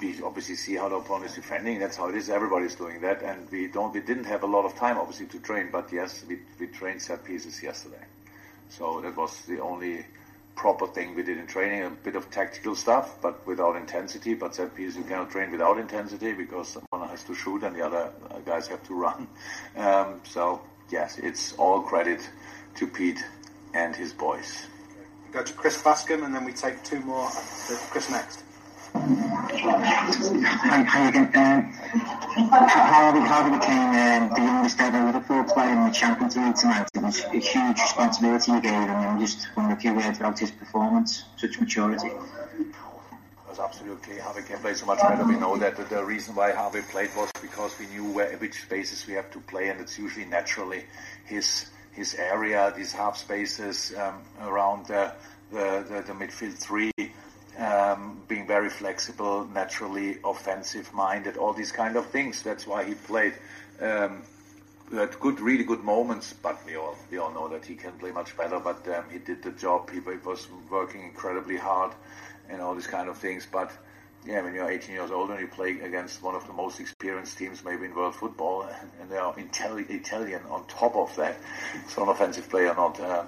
we 0.00 0.22
obviously 0.22 0.54
see 0.54 0.76
how 0.76 0.88
the 0.88 0.96
opponent 0.96 1.30
is 1.30 1.36
defending. 1.36 1.78
That's 1.78 1.96
how 1.96 2.08
it 2.08 2.14
is. 2.14 2.30
Everybody's 2.30 2.74
doing 2.74 3.00
that, 3.02 3.22
and 3.22 3.50
we 3.50 3.66
don't. 3.66 3.92
We 3.92 4.00
didn't 4.00 4.24
have 4.24 4.42
a 4.42 4.46
lot 4.46 4.64
of 4.64 4.74
time, 4.76 4.96
obviously, 4.96 5.26
to 5.26 5.40
train. 5.40 5.68
But 5.70 5.92
yes, 5.92 6.24
we 6.28 6.38
we 6.58 6.68
trained 6.68 7.02
set 7.02 7.24
pieces 7.24 7.62
yesterday. 7.62 8.04
So 8.68 9.00
that 9.00 9.16
was 9.16 9.40
the 9.46 9.60
only 9.60 10.06
proper 10.58 10.88
thing 10.88 11.14
we 11.14 11.22
did 11.22 11.38
in 11.38 11.46
training, 11.46 11.84
a 11.84 11.90
bit 11.90 12.16
of 12.16 12.30
tactical 12.30 12.74
stuff, 12.74 13.16
but 13.22 13.46
without 13.46 13.76
intensity. 13.76 14.34
But 14.34 14.56
set 14.56 14.74
piece 14.74 14.96
you 14.96 15.04
cannot 15.04 15.30
train 15.30 15.52
without 15.52 15.78
intensity 15.78 16.32
because 16.32 16.76
one 16.90 17.08
has 17.08 17.22
to 17.24 17.34
shoot 17.34 17.62
and 17.62 17.74
the 17.74 17.86
other 17.86 18.12
guys 18.44 18.66
have 18.66 18.82
to 18.88 18.94
run. 18.94 19.28
Um, 19.76 20.20
so 20.24 20.60
yes, 20.90 21.18
it's 21.18 21.52
all 21.52 21.82
credit 21.82 22.20
to 22.76 22.86
Pete 22.86 23.22
and 23.74 23.94
his 23.94 24.12
boys. 24.12 24.66
Go 25.30 25.42
to 25.44 25.52
Chris 25.52 25.80
Bascombe 25.80 26.24
and 26.24 26.34
then 26.34 26.44
we 26.44 26.52
take 26.52 26.82
two 26.82 27.00
more. 27.00 27.28
Chris 27.90 28.10
next. 28.10 28.42
Hi, 28.98 30.82
hi 30.82 31.08
again. 31.08 31.30
Um, 31.36 31.72
how 32.68 33.12
did 33.12 33.60
became 33.60 33.90
um, 33.94 34.28
the 34.34 34.40
youngest 34.42 34.80
ever 34.80 35.04
Liverpool 35.06 35.44
player 35.44 35.70
in 35.70 35.84
the 35.86 35.90
Champions 35.92 36.36
League 36.36 36.56
tonight? 36.56 36.88
It 36.92 37.02
was 37.02 37.22
a 37.24 37.38
huge 37.38 37.80
responsibility 37.80 38.50
you 38.52 38.60
gave 38.60 38.72
him, 38.72 38.90
and 38.90 39.20
just 39.20 39.46
wonder 39.56 39.74
if 39.74 39.84
you 39.84 39.94
words 39.94 40.18
about 40.18 40.36
his 40.36 40.50
performance, 40.50 41.22
such 41.36 41.60
maturity. 41.60 42.10
Was 43.48 43.60
absolutely 43.60 44.18
Harvey 44.18 44.42
can 44.42 44.58
play 44.58 44.74
so 44.74 44.86
much 44.86 45.00
better. 45.00 45.24
We 45.24 45.36
know 45.36 45.56
that 45.56 45.76
the 45.88 46.04
reason 46.04 46.34
why 46.34 46.50
Harvey 46.50 46.82
played 46.82 47.10
was 47.16 47.30
because 47.40 47.78
we 47.78 47.86
knew 47.86 48.12
where 48.12 48.36
which 48.38 48.62
spaces 48.62 49.06
we 49.06 49.14
have 49.14 49.30
to 49.30 49.38
play, 49.40 49.68
and 49.68 49.80
it's 49.80 49.96
usually 49.96 50.24
naturally 50.24 50.86
his 51.24 51.66
his 51.92 52.16
area, 52.16 52.72
these 52.76 52.92
half 52.92 53.16
spaces 53.16 53.94
um, 53.96 54.22
around 54.42 54.86
the, 54.86 55.12
the, 55.52 55.84
the, 55.88 56.02
the 56.06 56.12
midfield 56.12 56.54
three 56.54 56.90
um, 57.58 58.22
being 58.28 58.46
very 58.46 58.70
flexible, 58.70 59.44
naturally 59.46 60.18
offensive 60.24 60.92
minded, 60.94 61.36
all 61.36 61.52
these 61.52 61.72
kind 61.72 61.96
of 61.96 62.06
things. 62.06 62.42
That's 62.42 62.66
why 62.66 62.84
he 62.84 62.94
played. 62.94 63.34
Um, 63.80 64.22
had 64.92 65.18
good, 65.20 65.38
really 65.40 65.64
good 65.64 65.84
moments, 65.84 66.32
but 66.32 66.64
we 66.64 66.76
all 66.76 66.96
we 67.10 67.18
all 67.18 67.30
know 67.30 67.48
that 67.48 67.64
he 67.66 67.74
can 67.74 67.92
play 67.92 68.10
much 68.10 68.36
better. 68.36 68.58
But 68.58 68.86
um, 68.88 69.04
he 69.10 69.18
did 69.18 69.42
the 69.42 69.50
job. 69.50 69.90
He, 69.90 70.00
he 70.00 70.16
was 70.24 70.48
working 70.70 71.02
incredibly 71.02 71.56
hard, 71.56 71.92
and 72.48 72.62
all 72.62 72.74
these 72.74 72.86
kind 72.86 73.08
of 73.08 73.18
things. 73.18 73.46
But 73.50 73.70
yeah, 74.26 74.42
when 74.42 74.54
you're 74.54 74.70
18 74.70 74.94
years 74.94 75.10
old 75.10 75.30
and 75.30 75.40
you 75.40 75.46
play 75.46 75.80
against 75.80 76.22
one 76.22 76.34
of 76.34 76.46
the 76.46 76.52
most 76.52 76.80
experienced 76.80 77.38
teams 77.38 77.64
maybe 77.64 77.86
in 77.86 77.94
world 77.94 78.14
football, 78.14 78.68
and 79.00 79.10
they 79.10 79.16
are 79.16 79.34
Italian 79.36 80.42
on 80.48 80.66
top 80.66 80.96
of 80.96 81.14
that, 81.16 81.36
so 81.88 82.02
an 82.02 82.08
offensive 82.08 82.48
player, 82.48 82.74
not 82.74 82.98
uh, 83.00 83.24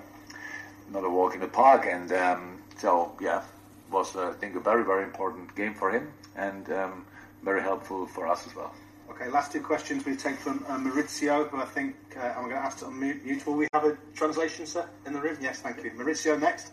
not 0.91 1.05
a 1.05 1.11
walk 1.11 1.35
in 1.35 1.41
the 1.41 1.49
park. 1.49 1.87
And 1.87 2.11
um, 2.13 2.63
so 2.79 3.13
yeah, 3.21 3.43
was, 3.91 4.17
uh, 4.17 4.29
I 4.29 4.33
think, 4.33 4.57
a 4.57 4.61
very, 4.61 4.85
very 4.85 5.05
important 5.05 5.55
game 5.55 5.75
for 5.75 5.91
him 5.91 6.13
and 6.37 6.71
um, 6.73 7.05
very 7.43 7.61
helpful 7.61 8.07
for 8.07 8.27
us 8.27 8.47
as 8.47 8.55
well. 8.55 8.73
Okay, 9.11 9.29
last 9.29 9.53
two 9.53 9.61
questions 9.61 10.05
we 10.05 10.17
take 10.17 10.37
from 10.37 10.65
uh, 10.69 10.79
Maurizio, 10.79 11.49
who 11.51 11.61
I 11.61 11.65
think 11.65 11.97
uh, 12.17 12.21
I'm 12.21 12.45
going 12.45 12.55
to 12.55 12.59
ask 12.59 12.79
to 12.79 12.85
unmute. 12.87 13.45
Will 13.45 13.55
we 13.55 13.67
have 13.73 13.85
a 13.85 13.97
translation, 14.15 14.67
sir, 14.67 14.89
in 15.05 15.13
the 15.13 15.21
room? 15.21 15.37
Yes, 15.41 15.61
thank 15.61 15.83
you. 15.83 15.91
Maurizio, 15.91 16.39
next. 16.39 16.73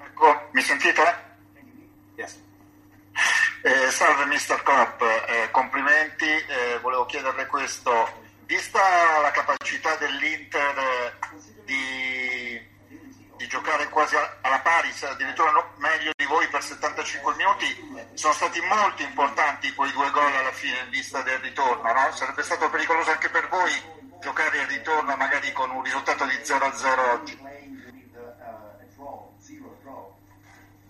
Ecco, 0.00 0.40
mi 0.54 0.62
sentite? 0.62 1.14
Yes. 2.16 2.38
Eh, 3.64 3.90
salve 3.90 4.24
Mr. 4.24 4.60
Klopp, 4.64 5.00
eh, 5.02 5.48
complimenti. 5.52 6.24
Eh, 6.24 6.78
volevo 6.80 7.06
chiederle 7.06 7.46
questo. 7.46 7.92
Vista 8.46 8.80
la 9.22 9.30
capacità 9.30 9.94
dell'Inter 9.96 10.78
eh, 10.78 11.12
di 11.64 12.41
di 13.42 13.48
giocare 13.48 13.88
quasi 13.88 14.14
alla 14.42 14.60
pari, 14.60 14.88
addirittura 15.02 15.50
no, 15.50 15.72
meglio 15.78 16.12
di 16.14 16.24
voi 16.26 16.46
per 16.46 16.62
75 16.62 17.34
minuti, 17.34 17.66
sono 18.14 18.32
stati 18.32 18.60
molto 18.60 19.02
importanti 19.02 19.74
quei 19.74 19.90
due 19.90 20.08
gol 20.12 20.32
alla 20.32 20.52
fine 20.52 20.78
in 20.84 20.90
vista 20.90 21.22
del 21.22 21.40
ritorno, 21.40 21.92
no? 21.92 22.12
Sarebbe 22.12 22.44
stato 22.44 22.70
pericoloso 22.70 23.10
anche 23.10 23.28
per 23.30 23.48
voi 23.48 23.72
giocare 24.20 24.58
il 24.58 24.66
ritorno 24.68 25.16
magari 25.16 25.50
con 25.52 25.70
un 25.70 25.82
risultato 25.82 26.24
di 26.24 26.36
0-0 26.36 27.10
oggi. 27.10 27.50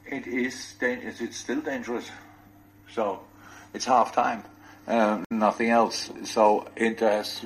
It 0.04 0.26
is, 0.26 0.76
it's 0.78 1.38
still 1.38 1.62
dangerous. 1.62 2.10
So 2.86 3.24
it's 3.72 3.86
half 3.86 4.12
time. 4.12 4.42
Uh, 4.86 5.22
nothing 5.30 5.70
else. 5.70 6.10
So 6.24 6.66
has, 6.76 7.40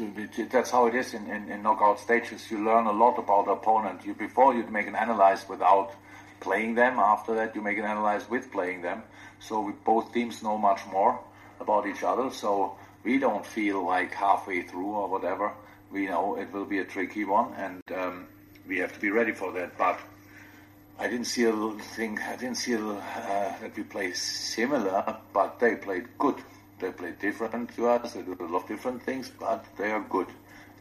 that's 0.50 0.70
how 0.70 0.86
it 0.86 0.94
is 0.94 1.12
in, 1.12 1.26
in, 1.26 1.50
in, 1.50 1.62
knockout 1.62 2.00
stages. 2.00 2.50
You 2.50 2.64
learn 2.64 2.86
a 2.86 2.92
lot 2.92 3.18
about 3.18 3.44
the 3.44 3.52
opponent. 3.52 4.06
You 4.06 4.14
before 4.14 4.54
you 4.54 4.66
make 4.68 4.86
an 4.86 4.96
analyze 4.96 5.46
without 5.46 5.92
playing 6.40 6.76
them. 6.76 6.98
After 6.98 7.34
that, 7.34 7.54
you 7.54 7.60
make 7.60 7.76
an 7.76 7.84
analyze 7.84 8.28
with 8.30 8.50
playing 8.50 8.80
them. 8.82 9.02
So 9.38 9.60
we, 9.60 9.72
both 9.84 10.14
teams 10.14 10.42
know 10.42 10.56
much 10.56 10.80
more 10.90 11.20
about 11.60 11.86
each 11.86 12.02
other. 12.02 12.30
So 12.30 12.78
we 13.04 13.18
don't 13.18 13.44
feel 13.44 13.84
like 13.84 14.14
halfway 14.14 14.62
through 14.62 14.92
or 14.92 15.08
whatever. 15.08 15.52
We 15.92 16.06
know 16.06 16.38
it 16.38 16.52
will 16.52 16.64
be 16.64 16.78
a 16.78 16.84
tricky 16.84 17.24
one, 17.24 17.52
and 17.54 17.82
um, 17.94 18.26
we 18.66 18.78
have 18.78 18.92
to 18.94 19.00
be 19.00 19.10
ready 19.10 19.32
for 19.32 19.52
that. 19.52 19.76
But 19.76 20.00
I 20.98 21.06
didn't 21.08 21.26
see 21.26 21.44
a 21.44 21.52
thing. 21.94 22.18
I 22.18 22.36
didn't 22.36 22.56
see 22.56 22.72
a, 22.72 22.80
uh, 22.80 23.58
that 23.60 23.76
we 23.76 23.82
play 23.82 24.12
similar, 24.14 25.18
but 25.34 25.60
they 25.60 25.76
played 25.76 26.06
good. 26.18 26.36
They 26.78 26.90
play 26.90 27.12
different 27.20 27.74
to 27.76 27.88
us. 27.88 28.12
They 28.12 28.22
do 28.22 28.36
a 28.38 28.44
lot 28.44 28.62
of 28.62 28.68
different 28.68 29.02
things, 29.02 29.30
but 29.40 29.64
they 29.78 29.90
are 29.90 30.04
good 30.08 30.28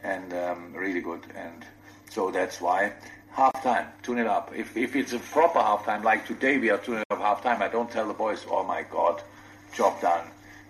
and 0.02 0.32
um, 0.32 0.72
really 0.74 1.00
good. 1.00 1.22
And 1.34 1.64
so 2.10 2.30
that's 2.30 2.60
why 2.60 2.92
halftime, 3.36 3.86
tune 4.02 4.18
it 4.18 4.26
up. 4.26 4.52
If 4.54 4.76
if 4.76 4.96
it's 4.96 5.12
a 5.12 5.18
proper 5.18 5.58
halftime, 5.58 6.02
like 6.02 6.26
today 6.26 6.58
we 6.58 6.70
are 6.70 6.78
tuning 6.78 7.04
up 7.10 7.18
halftime, 7.18 7.60
I 7.60 7.68
don't 7.68 7.90
tell 7.90 8.08
the 8.08 8.14
boys, 8.14 8.46
"Oh 8.48 8.64
my 8.64 8.82
God, 8.82 9.22
job 9.74 10.00
done. 10.00 10.28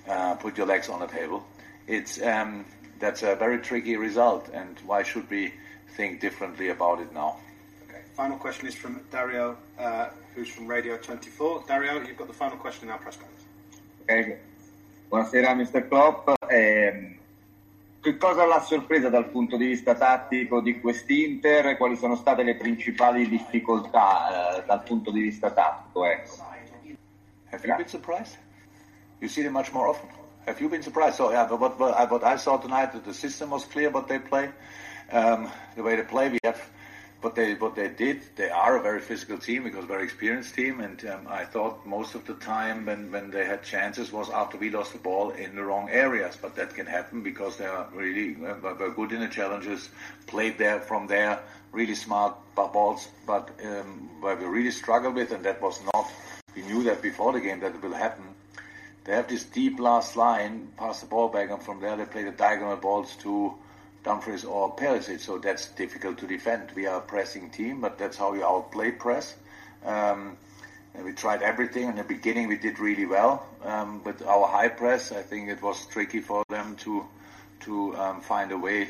Uh, 0.08 0.34
put 0.34 0.56
your 0.56 0.66
legs 0.66 0.88
on 0.88 1.00
the 1.00 1.06
table." 1.06 1.46
It's 1.86 2.20
um, 2.22 2.64
that's 2.98 3.22
a 3.22 3.34
very 3.36 3.58
tricky 3.58 3.96
result, 3.96 4.48
and 4.52 4.78
why 4.84 5.02
should 5.02 5.30
we 5.30 5.52
think 5.96 6.20
differently 6.20 6.70
about 6.70 7.00
it 7.00 7.12
now? 7.12 7.36
Okay. 7.88 8.00
Final 8.14 8.38
question 8.38 8.66
is 8.66 8.74
from 8.74 9.00
Dario, 9.10 9.56
uh, 9.78 10.08
who's 10.34 10.48
from 10.48 10.66
Radio 10.66 10.96
24. 10.96 11.64
Dario, 11.68 12.02
you've 12.02 12.16
got 12.16 12.26
the 12.26 12.34
final 12.34 12.58
question 12.58 12.88
in 12.88 12.92
our 12.92 12.98
press 12.98 13.16
conference. 13.16 13.44
Okay. 14.10 14.38
Buonasera, 15.08 15.54
Mr. 15.54 15.86
Klopp. 15.86 16.28
Eh, 16.48 17.18
che 18.00 18.16
cosa 18.16 18.44
l'ha 18.44 18.60
sorpresa 18.60 19.08
dal 19.08 19.28
punto 19.28 19.56
di 19.56 19.66
vista 19.66 19.94
tattico 19.94 20.60
di 20.60 20.80
quest'Inter? 20.80 21.76
Quali 21.76 21.96
sono 21.96 22.16
state 22.16 22.42
le 22.42 22.56
principali 22.56 23.28
difficoltà 23.28 24.56
eh, 24.58 24.64
dal 24.66 24.82
punto 24.82 25.12
di 25.12 25.20
vista 25.20 25.52
tattico? 25.52 26.04
Ecco. 26.04 26.32
Have 27.50 27.64
you 27.64 27.76
been 27.76 27.86
surprised? 27.88 28.36
You 29.20 29.28
see 29.28 29.44
them 29.44 29.52
much 29.52 29.72
more 29.72 29.88
often. 29.88 30.08
Have 30.44 30.60
you 30.60 30.68
been 30.68 30.82
surprised? 30.82 31.14
So 31.14 31.30
yeah, 31.30 31.48
what, 31.52 31.78
what, 31.78 32.10
what 32.10 32.24
I 32.24 32.36
saw 32.36 32.58
tonight, 32.58 32.90
the 33.04 33.14
system 33.14 33.50
was 33.50 33.64
clear. 33.64 33.90
What 33.90 34.08
they 34.08 34.18
play, 34.18 34.50
um, 35.12 35.48
the 35.76 35.84
way 35.84 35.94
they 35.94 36.02
play, 36.02 36.30
we 36.30 36.38
have 36.42 36.60
what 37.26 37.34
they 37.34 37.54
what 37.54 37.74
they 37.74 37.88
did. 37.88 38.22
They 38.36 38.50
are 38.50 38.76
a 38.76 38.82
very 38.82 39.00
physical 39.00 39.36
team 39.36 39.64
because 39.64 39.84
very 39.84 40.04
experienced 40.04 40.54
team, 40.54 40.78
and 40.78 41.04
um, 41.06 41.26
I 41.28 41.44
thought 41.44 41.84
most 41.84 42.14
of 42.14 42.24
the 42.24 42.34
time 42.34 42.86
when 42.86 43.10
when 43.10 43.32
they 43.32 43.44
had 43.44 43.64
chances 43.64 44.12
was 44.12 44.30
after 44.30 44.56
we 44.56 44.70
lost 44.70 44.92
the 44.92 45.00
ball 45.00 45.30
in 45.30 45.56
the 45.56 45.64
wrong 45.64 45.90
areas. 45.90 46.38
But 46.40 46.54
that 46.54 46.74
can 46.74 46.86
happen 46.86 47.24
because 47.24 47.56
they 47.56 47.66
are 47.66 47.88
really 47.92 48.36
uh, 48.46 48.54
were 48.62 48.92
good 49.00 49.10
in 49.10 49.20
the 49.26 49.32
challenges, 49.38 49.88
played 50.28 50.56
there 50.56 50.78
from 50.78 51.08
there, 51.08 51.40
really 51.72 51.96
smart 51.96 52.36
balls. 52.54 53.08
But 53.26 53.50
um, 53.64 54.08
where 54.20 54.36
we 54.36 54.44
really 54.44 54.70
struggled 54.70 55.16
with, 55.16 55.32
and 55.32 55.44
that 55.44 55.60
was 55.60 55.80
not. 55.92 56.06
We 56.54 56.62
knew 56.62 56.84
that 56.84 57.02
before 57.02 57.32
the 57.32 57.40
game 57.40 57.58
that 57.60 57.74
it 57.74 57.82
will 57.82 58.00
happen 58.06 58.36
they 59.04 59.12
have 59.12 59.28
this 59.28 59.44
deep 59.44 59.78
last 59.78 60.16
line, 60.16 60.54
pass 60.76 61.00
the 61.00 61.06
ball 61.06 61.28
back, 61.28 61.48
and 61.50 61.62
from 61.62 61.80
there 61.80 61.96
they 61.96 62.06
play 62.06 62.24
the 62.24 62.32
diagonal 62.32 62.74
balls 62.76 63.14
to 63.22 63.54
Dumfries 64.06 64.44
or 64.44 64.74
Perisic. 64.76 65.18
So 65.18 65.36
that's 65.38 65.68
difficult 65.70 66.16
to 66.18 66.28
defend. 66.28 66.70
We 66.76 66.86
are 66.86 66.98
a 66.98 67.00
pressing 67.00 67.50
team, 67.50 67.80
but 67.80 67.98
that's 67.98 68.16
how 68.16 68.32
we 68.32 68.40
outplay 68.40 68.92
press. 68.92 69.34
Um, 69.84 70.36
we 71.04 71.12
tried 71.12 71.42
everything. 71.42 71.88
In 71.88 71.96
the 71.96 72.04
beginning, 72.04 72.46
we 72.46 72.56
did 72.56 72.78
really 72.78 73.04
well 73.04 73.44
um, 73.64 74.02
with 74.04 74.22
our 74.22 74.46
high 74.46 74.68
press. 74.68 75.10
I 75.10 75.22
think 75.22 75.50
it 75.50 75.60
was 75.60 75.86
tricky 75.86 76.20
for 76.20 76.44
them 76.48 76.76
to 76.76 77.04
to 77.60 77.96
um, 77.96 78.20
find 78.20 78.52
a 78.52 78.58
way 78.58 78.88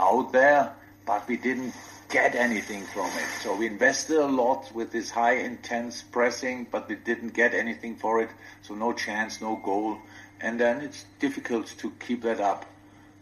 out 0.00 0.32
there, 0.32 0.72
but 1.06 1.28
we 1.28 1.36
didn't 1.36 1.72
get 2.08 2.34
anything 2.34 2.82
from 2.86 3.06
it. 3.06 3.28
So 3.42 3.54
we 3.54 3.66
invested 3.68 4.16
a 4.16 4.26
lot 4.26 4.74
with 4.74 4.90
this 4.90 5.10
high 5.10 5.36
intense 5.36 6.02
pressing, 6.02 6.66
but 6.70 6.88
we 6.88 6.96
didn't 6.96 7.32
get 7.32 7.54
anything 7.54 7.94
for 7.94 8.20
it. 8.22 8.30
So 8.62 8.74
no 8.74 8.92
chance, 8.92 9.40
no 9.40 9.56
goal. 9.56 9.98
And 10.40 10.58
then 10.58 10.80
it's 10.80 11.04
difficult 11.20 11.66
to 11.78 11.92
keep 12.00 12.22
that 12.22 12.40
up. 12.40 12.64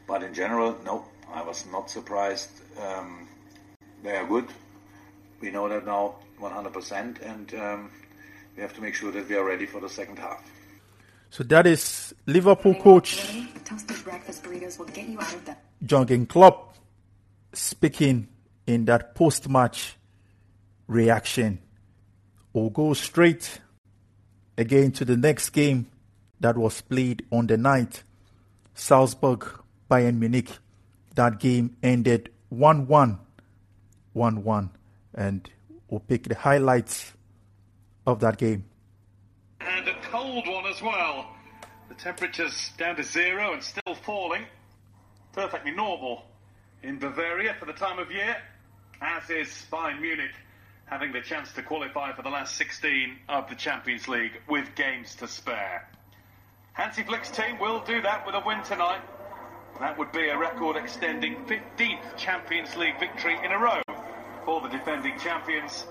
But 0.06 0.22
in 0.22 0.32
general, 0.32 0.76
no, 0.84 1.04
I 1.32 1.42
was 1.42 1.66
not 1.66 1.90
surprised. 1.90 2.50
Um, 2.80 3.28
they 4.02 4.16
are 4.16 4.26
good. 4.26 4.48
We 5.40 5.50
know 5.50 5.68
that 5.68 5.84
now 5.84 6.16
100%, 6.40 7.22
and 7.22 7.54
um, 7.54 7.90
we 8.56 8.62
have 8.62 8.74
to 8.74 8.80
make 8.80 8.94
sure 8.94 9.12
that 9.12 9.28
we 9.28 9.36
are 9.36 9.44
ready 9.44 9.66
for 9.66 9.80
the 9.80 9.88
second 9.88 10.18
half. 10.18 10.42
So 11.30 11.44
that 11.44 11.66
is 11.66 12.14
Liverpool 12.26 12.74
coach 12.74 13.28
Jurgen 15.84 16.26
Klopp 16.26 16.76
speaking 17.52 18.28
in 18.66 18.84
that 18.86 19.14
post 19.14 19.48
match 19.48 19.96
reaction. 20.86 21.58
We'll 22.52 22.70
go 22.70 22.94
straight 22.94 23.60
again 24.56 24.92
to 24.92 25.04
the 25.04 25.16
next 25.16 25.50
game 25.50 25.88
that 26.40 26.56
was 26.56 26.80
played 26.80 27.26
on 27.30 27.46
the 27.48 27.56
night 27.56 28.02
Salzburg 28.74 29.46
Bayern 29.90 30.18
Munich. 30.18 30.50
That 31.16 31.40
game 31.40 31.76
ended 31.82 32.30
1 32.50 32.86
1. 32.86 33.18
1 34.12 34.44
1. 34.44 34.70
And 35.14 35.50
we'll 35.88 36.00
pick 36.00 36.24
the 36.24 36.34
highlights 36.34 37.12
of 38.06 38.20
that 38.20 38.38
game. 38.38 38.64
And 39.60 39.88
a 39.88 39.94
cold 40.02 40.46
one 40.46 40.66
as 40.66 40.80
well. 40.80 41.26
The 41.88 41.94
temperature's 41.94 42.70
down 42.78 42.96
to 42.96 43.02
zero 43.02 43.54
and 43.54 43.62
still 43.62 43.94
falling. 43.94 44.44
Perfectly 45.32 45.72
normal 45.72 46.24
in 46.82 46.98
Bavaria 46.98 47.56
for 47.58 47.66
the 47.66 47.72
time 47.72 47.98
of 47.98 48.10
year 48.10 48.36
as 49.00 49.28
is 49.30 49.66
Bayern 49.70 50.00
Munich 50.00 50.30
having 50.86 51.12
the 51.12 51.20
chance 51.20 51.52
to 51.52 51.62
qualify 51.62 52.14
for 52.14 52.22
the 52.22 52.28
last 52.28 52.56
16 52.56 53.16
of 53.28 53.48
the 53.48 53.54
Champions 53.54 54.06
League 54.06 54.40
with 54.48 54.74
games 54.76 55.14
to 55.16 55.26
spare. 55.26 55.88
Hansi 56.74 57.02
Flick's 57.02 57.30
team 57.30 57.58
will 57.58 57.80
do 57.80 58.00
that 58.02 58.24
with 58.24 58.34
a 58.34 58.42
win 58.46 58.62
tonight. 58.62 59.00
That 59.78 59.98
would 59.98 60.10
be 60.10 60.28
a 60.28 60.38
record 60.38 60.76
extending 60.76 61.36
15th 61.44 62.16
Champions 62.16 62.74
League 62.76 62.98
victory 62.98 63.36
in 63.44 63.52
a 63.52 63.58
row 63.58 63.82
for 64.46 64.62
the 64.62 64.68
defending 64.68 65.18
champions. 65.18 65.84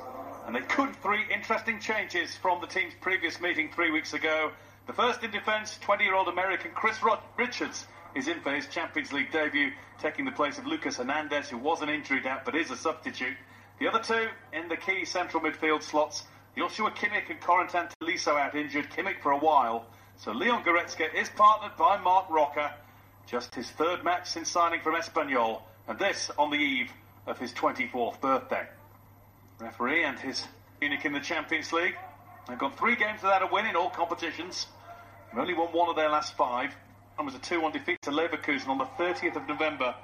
And 0.47 0.55
they 0.55 0.61
could 0.61 0.95
three 1.03 1.21
interesting 1.31 1.79
changes 1.79 2.35
from 2.35 2.61
the 2.61 2.67
team's 2.67 2.93
previous 2.99 3.39
meeting 3.39 3.69
three 3.71 3.91
weeks 3.91 4.13
ago. 4.13 4.51
The 4.87 4.93
first 4.93 5.23
in 5.23 5.29
defence, 5.29 5.77
20-year-old 5.83 6.27
American 6.29 6.71
Chris 6.73 6.97
Richards 7.37 7.85
is 8.15 8.27
in 8.27 8.41
for 8.41 8.51
his 8.51 8.65
Champions 8.67 9.13
League 9.13 9.31
debut, 9.31 9.71
taking 9.99 10.25
the 10.25 10.31
place 10.31 10.57
of 10.57 10.65
Lucas 10.65 10.97
Hernandez, 10.97 11.49
who 11.49 11.57
was 11.59 11.81
an 11.83 11.89
injury 11.89 12.21
doubt 12.21 12.43
but 12.43 12.55
is 12.55 12.71
a 12.71 12.77
substitute. 12.77 13.37
The 13.79 13.87
other 13.87 13.99
two 13.99 14.29
in 14.51 14.67
the 14.67 14.77
key 14.77 15.05
central 15.05 15.43
midfield 15.43 15.83
slots, 15.83 16.23
Joshua 16.57 16.89
Kimmich 16.89 17.29
and 17.29 17.39
Corentin 17.39 17.89
Tolisso 18.01 18.35
out 18.39 18.55
injured, 18.55 18.89
Kimmich 18.89 19.19
for 19.21 19.31
a 19.31 19.37
while. 19.37 19.85
So 20.17 20.31
Leon 20.31 20.63
Goretzka 20.63 21.13
is 21.13 21.29
partnered 21.29 21.77
by 21.77 21.97
Marc 21.97 22.29
Roca, 22.31 22.73
just 23.27 23.55
his 23.55 23.69
third 23.71 24.03
match 24.03 24.29
since 24.29 24.49
signing 24.49 24.81
from 24.81 24.95
Espanyol, 24.95 25.61
and 25.87 25.99
this 25.99 26.31
on 26.37 26.51
the 26.51 26.57
eve 26.57 26.91
of 27.27 27.37
his 27.37 27.51
24th 27.53 28.19
birthday. 28.21 28.67
Referee 29.59 30.03
and 30.03 30.19
his 30.19 30.43
Munich 30.81 31.05
in 31.05 31.13
the 31.13 31.19
Champions 31.19 31.71
League. 31.71 31.95
They've 32.47 32.57
got 32.57 32.77
three 32.77 32.95
games 32.95 33.21
without 33.21 33.41
a 33.41 33.47
win 33.51 33.65
in 33.65 33.75
all 33.75 33.89
competitions. 33.89 34.67
They've 35.31 35.39
only 35.39 35.53
won 35.53 35.69
one 35.69 35.89
of 35.89 35.95
their 35.95 36.09
last 36.09 36.35
five 36.35 36.75
and 37.17 37.25
was 37.25 37.35
a 37.35 37.39
2-1 37.39 37.73
defeat 37.73 38.01
to 38.03 38.11
Leverkusen 38.11 38.67
on 38.67 38.77
the 38.77 38.85
30th 38.85 39.35
of 39.35 39.47
November 39.47 39.95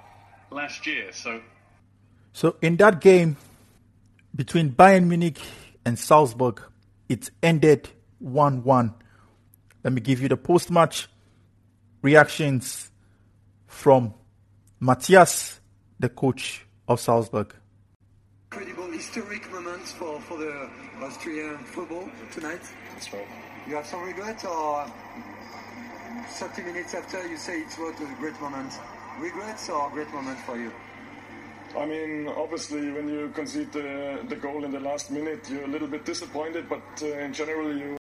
last 0.50 0.88
year. 0.88 1.12
So, 1.12 1.42
so 2.34 2.56
in 2.62 2.78
that 2.78 3.02
game 3.02 3.38
between 4.36 4.72
Bayern 4.72 5.08
Munich 5.08 5.40
and 5.86 6.00
Salzburg, 6.00 6.62
it 7.10 7.30
ended 7.44 7.90
1-1. 8.24 8.94
Let 9.84 9.94
me 9.94 10.02
give 10.02 10.22
you 10.22 10.30
the 10.30 10.38
post-match 10.38 11.10
reactions 12.02 12.91
from 13.72 14.14
Matthias, 14.80 15.60
the 16.00 16.10
coach 16.10 16.66
of 16.88 17.00
Salzburg. 17.00 17.56
Incredible 18.52 18.92
historic 18.92 19.50
moment 19.52 19.88
for, 19.88 20.20
for 20.22 20.38
the 20.38 20.70
Austrian 21.02 21.58
football 21.60 22.08
tonight. 22.32 22.62
That's 22.94 23.12
right. 23.14 23.28
You 23.68 23.76
have 23.76 23.86
some 23.86 24.04
regrets, 24.04 24.44
or 24.46 24.86
30 26.28 26.64
minutes 26.64 26.94
after 26.94 27.26
you 27.28 27.38
say 27.38 27.62
it 27.62 27.78
was 27.80 28.00
a 28.02 28.16
great 28.20 28.40
moment. 28.42 28.74
Regrets 29.20 29.70
or 29.70 29.88
a 29.88 29.92
great 29.92 30.12
moment 30.14 30.40
for 30.40 30.58
you? 30.58 30.72
I 31.78 31.86
mean, 31.86 32.28
obviously, 32.28 32.92
when 32.92 33.08
you 33.08 33.32
concede 33.34 33.72
the, 33.72 34.20
the 34.28 34.36
goal 34.36 34.66
in 34.66 34.72
the 34.72 34.80
last 34.80 35.10
minute, 35.10 35.50
you're 35.50 35.64
a 35.64 35.68
little 35.68 35.88
bit 35.88 36.04
disappointed, 36.04 36.68
but 36.68 36.84
uh, 37.02 37.06
in 37.20 37.34
general, 37.34 37.74
you, 37.76 37.98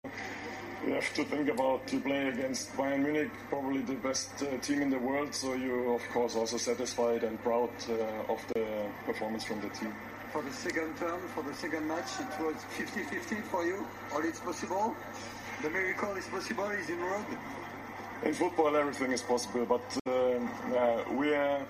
have 1.01 1.13
to 1.15 1.23
think 1.23 1.49
about 1.49 1.81
you 1.91 1.99
play 1.99 2.27
against 2.27 2.71
Bayern 2.77 3.01
Munich, 3.01 3.31
probably 3.49 3.81
the 3.81 3.95
best 3.95 4.29
uh, 4.43 4.57
team 4.59 4.83
in 4.83 4.89
the 4.91 4.99
world, 4.99 5.33
so 5.33 5.55
you're, 5.55 5.95
of 5.95 6.01
course, 6.13 6.35
also 6.35 6.57
satisfied 6.57 7.23
and 7.23 7.41
proud 7.41 7.71
uh, 7.89 8.33
of 8.33 8.39
the 8.53 8.65
performance 9.05 9.43
from 9.43 9.59
the 9.61 9.69
team. 9.69 9.91
For 10.31 10.43
the 10.43 10.53
second 10.53 10.95
term, 10.97 11.19
for 11.33 11.43
the 11.43 11.55
second 11.55 11.87
match, 11.87 12.11
it 12.19 12.43
was 12.43 12.55
50 12.77 13.03
50 13.03 13.35
for 13.49 13.65
you, 13.65 13.85
or 14.13 14.23
it's 14.23 14.39
possible? 14.39 14.95
The 15.63 15.71
miracle 15.71 16.15
is 16.15 16.27
possible, 16.27 16.69
is 16.69 16.89
in 16.89 16.99
road? 16.99 17.25
in 18.23 18.33
football 18.33 18.75
everything 18.75 19.11
is 19.11 19.21
possible. 19.21 19.65
But 19.65 19.97
uh, 20.05 21.03
we 21.13 21.33
are 21.33 21.65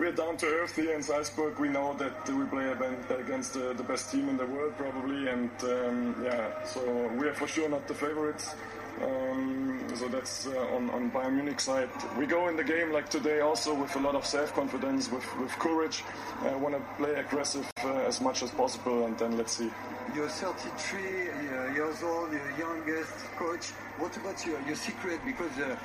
we're 0.00 0.12
down 0.12 0.34
to 0.34 0.46
earth 0.46 0.76
here 0.76 0.94
in 0.94 1.02
Salzburg. 1.02 1.58
We 1.58 1.68
know 1.68 1.92
that 1.98 2.26
we 2.30 2.44
play 2.46 2.72
against 3.20 3.54
uh, 3.54 3.74
the 3.74 3.82
best 3.82 4.10
team 4.10 4.30
in 4.30 4.38
the 4.38 4.46
world, 4.46 4.72
probably, 4.78 5.28
and 5.28 5.50
um, 5.62 6.16
yeah, 6.24 6.64
so 6.64 6.80
we 7.18 7.28
are 7.28 7.34
for 7.34 7.46
sure 7.46 7.68
not 7.68 7.86
the 7.86 7.92
favorites. 7.92 8.54
Um, 9.02 9.78
so 9.94 10.08
that's 10.08 10.46
uh, 10.46 10.76
on, 10.76 10.88
on 10.90 11.10
Bayern 11.10 11.34
Munich 11.34 11.60
side. 11.60 11.90
We 12.18 12.24
go 12.24 12.48
in 12.48 12.56
the 12.56 12.64
game 12.64 12.92
like 12.92 13.10
today 13.10 13.40
also 13.40 13.74
with 13.74 13.94
a 13.96 13.98
lot 13.98 14.14
of 14.14 14.24
self-confidence, 14.24 15.10
with, 15.12 15.26
with 15.38 15.50
courage. 15.58 16.02
I 16.40 16.48
uh, 16.48 16.58
want 16.58 16.74
to 16.76 16.82
play 16.96 17.14
aggressive 17.16 17.70
uh, 17.84 18.08
as 18.08 18.22
much 18.22 18.42
as 18.42 18.50
possible, 18.50 19.04
and 19.04 19.18
then 19.18 19.36
let's 19.36 19.52
see. 19.52 19.70
You're 20.14 20.28
33 20.28 20.98
uh, 21.00 21.74
years 21.74 22.02
old, 22.02 22.32
you're 22.32 22.58
youngest 22.58 23.12
coach. 23.36 23.66
What 23.98 24.16
about 24.16 24.46
your, 24.46 24.60
your 24.66 24.76
secret? 24.76 25.20
Because 25.26 25.56
uh, 25.58 25.76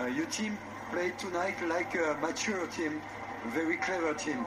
uh, 0.00 0.06
your 0.06 0.26
team 0.26 0.58
played 0.90 1.16
tonight 1.18 1.56
like 1.68 1.94
a 1.94 2.18
mature 2.20 2.66
team, 2.68 3.00
very 3.48 3.76
clever 3.76 4.14
team. 4.14 4.44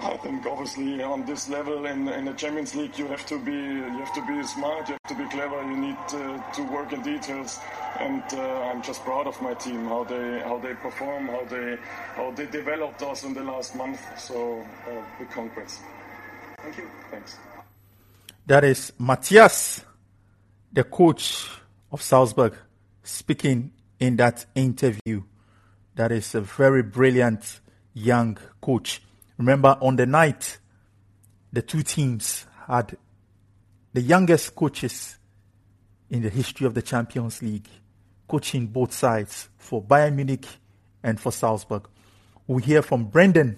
I 0.00 0.16
think 0.18 0.44
obviously 0.44 1.02
on 1.02 1.24
this 1.24 1.48
level 1.48 1.86
in, 1.86 2.08
in 2.08 2.26
the 2.26 2.32
Champions 2.34 2.74
League 2.74 2.98
you 2.98 3.06
have 3.06 3.24
to 3.26 3.38
be 3.38 3.52
you 3.52 3.98
have 4.04 4.12
to 4.14 4.26
be 4.26 4.42
smart, 4.42 4.88
you 4.88 4.96
have 5.02 5.16
to 5.16 5.24
be 5.24 5.28
clever, 5.30 5.62
you 5.62 5.76
need 5.76 5.96
to, 6.08 6.44
to 6.54 6.62
work 6.64 6.92
in 6.92 7.02
details, 7.02 7.58
and 8.00 8.22
uh, 8.34 8.70
I'm 8.70 8.82
just 8.82 9.02
proud 9.04 9.26
of 9.26 9.40
my 9.40 9.54
team 9.54 9.86
how 9.86 10.04
they 10.04 10.40
how 10.40 10.58
they 10.58 10.74
perform, 10.74 11.28
how 11.28 11.44
they 11.44 11.78
how 12.16 12.32
they 12.32 12.46
developed 12.46 13.02
us 13.02 13.24
in 13.24 13.32
the 13.34 13.44
last 13.44 13.74
month. 13.76 14.00
So 14.18 14.66
uh, 14.86 15.02
big 15.18 15.30
congrats. 15.30 15.80
Thank 16.58 16.76
you. 16.78 16.88
Thanks. 17.10 17.38
That 18.46 18.64
is 18.64 18.92
Matthias, 18.98 19.84
the 20.70 20.84
coach 20.84 21.48
of 21.90 22.02
Salzburg, 22.02 22.54
speaking 23.02 23.72
in 23.98 24.16
that 24.16 24.44
interview. 24.54 25.22
That 25.96 26.10
is 26.12 26.34
a 26.34 26.40
very 26.40 26.82
brilliant 26.82 27.60
young 27.92 28.38
coach. 28.60 29.00
Remember, 29.38 29.78
on 29.80 29.96
the 29.96 30.06
night, 30.06 30.58
the 31.52 31.62
two 31.62 31.82
teams 31.82 32.46
had 32.66 32.96
the 33.92 34.00
youngest 34.00 34.54
coaches 34.54 35.16
in 36.10 36.22
the 36.22 36.30
history 36.30 36.66
of 36.66 36.74
the 36.74 36.82
Champions 36.82 37.42
League, 37.42 37.68
coaching 38.26 38.66
both 38.66 38.92
sides 38.92 39.48
for 39.56 39.82
Bayern 39.82 40.14
Munich 40.14 40.46
and 41.02 41.20
for 41.20 41.30
Salzburg. 41.30 41.88
We 42.46 42.62
hear 42.62 42.82
from 42.82 43.10
Brenden, 43.10 43.56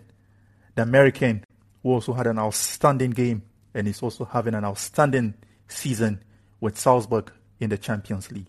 the 0.74 0.82
American, 0.82 1.44
who 1.82 1.92
also 1.92 2.12
had 2.12 2.26
an 2.26 2.38
outstanding 2.38 3.10
game 3.10 3.42
and 3.74 3.88
is 3.88 4.02
also 4.02 4.24
having 4.24 4.54
an 4.54 4.64
outstanding 4.64 5.34
season 5.68 6.22
with 6.60 6.78
Salzburg 6.78 7.32
in 7.60 7.70
the 7.70 7.78
Champions 7.78 8.30
League. 8.30 8.48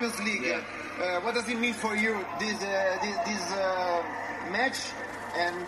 Champions 0.00 0.28
League, 0.28 0.43
what 1.24 1.34
does 1.34 1.48
it 1.48 1.58
mean 1.58 1.72
for 1.72 1.96
you 1.96 2.12
this 2.38 2.62
uh, 2.62 2.98
this, 3.00 3.16
this 3.24 3.52
uh, 3.52 4.02
match 4.52 4.78
and 5.36 5.66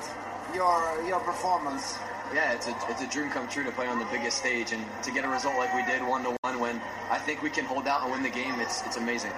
your 0.55 1.03
your 1.09 1.21
performance? 1.21 1.97
Yeah, 2.35 2.53
it's 2.53 2.69
a 2.69 2.77
it's 2.91 3.03
a 3.03 3.07
dream 3.07 3.31
come 3.31 3.49
true 3.49 3.65
to 3.65 3.73
play 3.73 3.87
on 3.87 3.99
the 3.99 4.05
biggest 4.13 4.37
stage 4.37 4.73
and 4.73 4.85
to 5.03 5.11
get 5.11 5.25
a 5.25 5.29
result 5.29 5.57
like 5.57 5.73
we 5.75 5.83
did, 5.91 6.07
one 6.07 6.25
to 6.25 6.37
one, 6.43 6.61
when 6.61 6.81
I 7.11 7.19
think 7.19 7.43
we 7.43 7.51
can 7.51 7.65
hold 7.65 7.87
out 7.89 8.03
and 8.03 8.13
win 8.13 8.23
the 8.23 8.31
game. 8.31 8.61
It's 8.61 8.83
it's 8.83 8.99
amazing. 8.99 9.33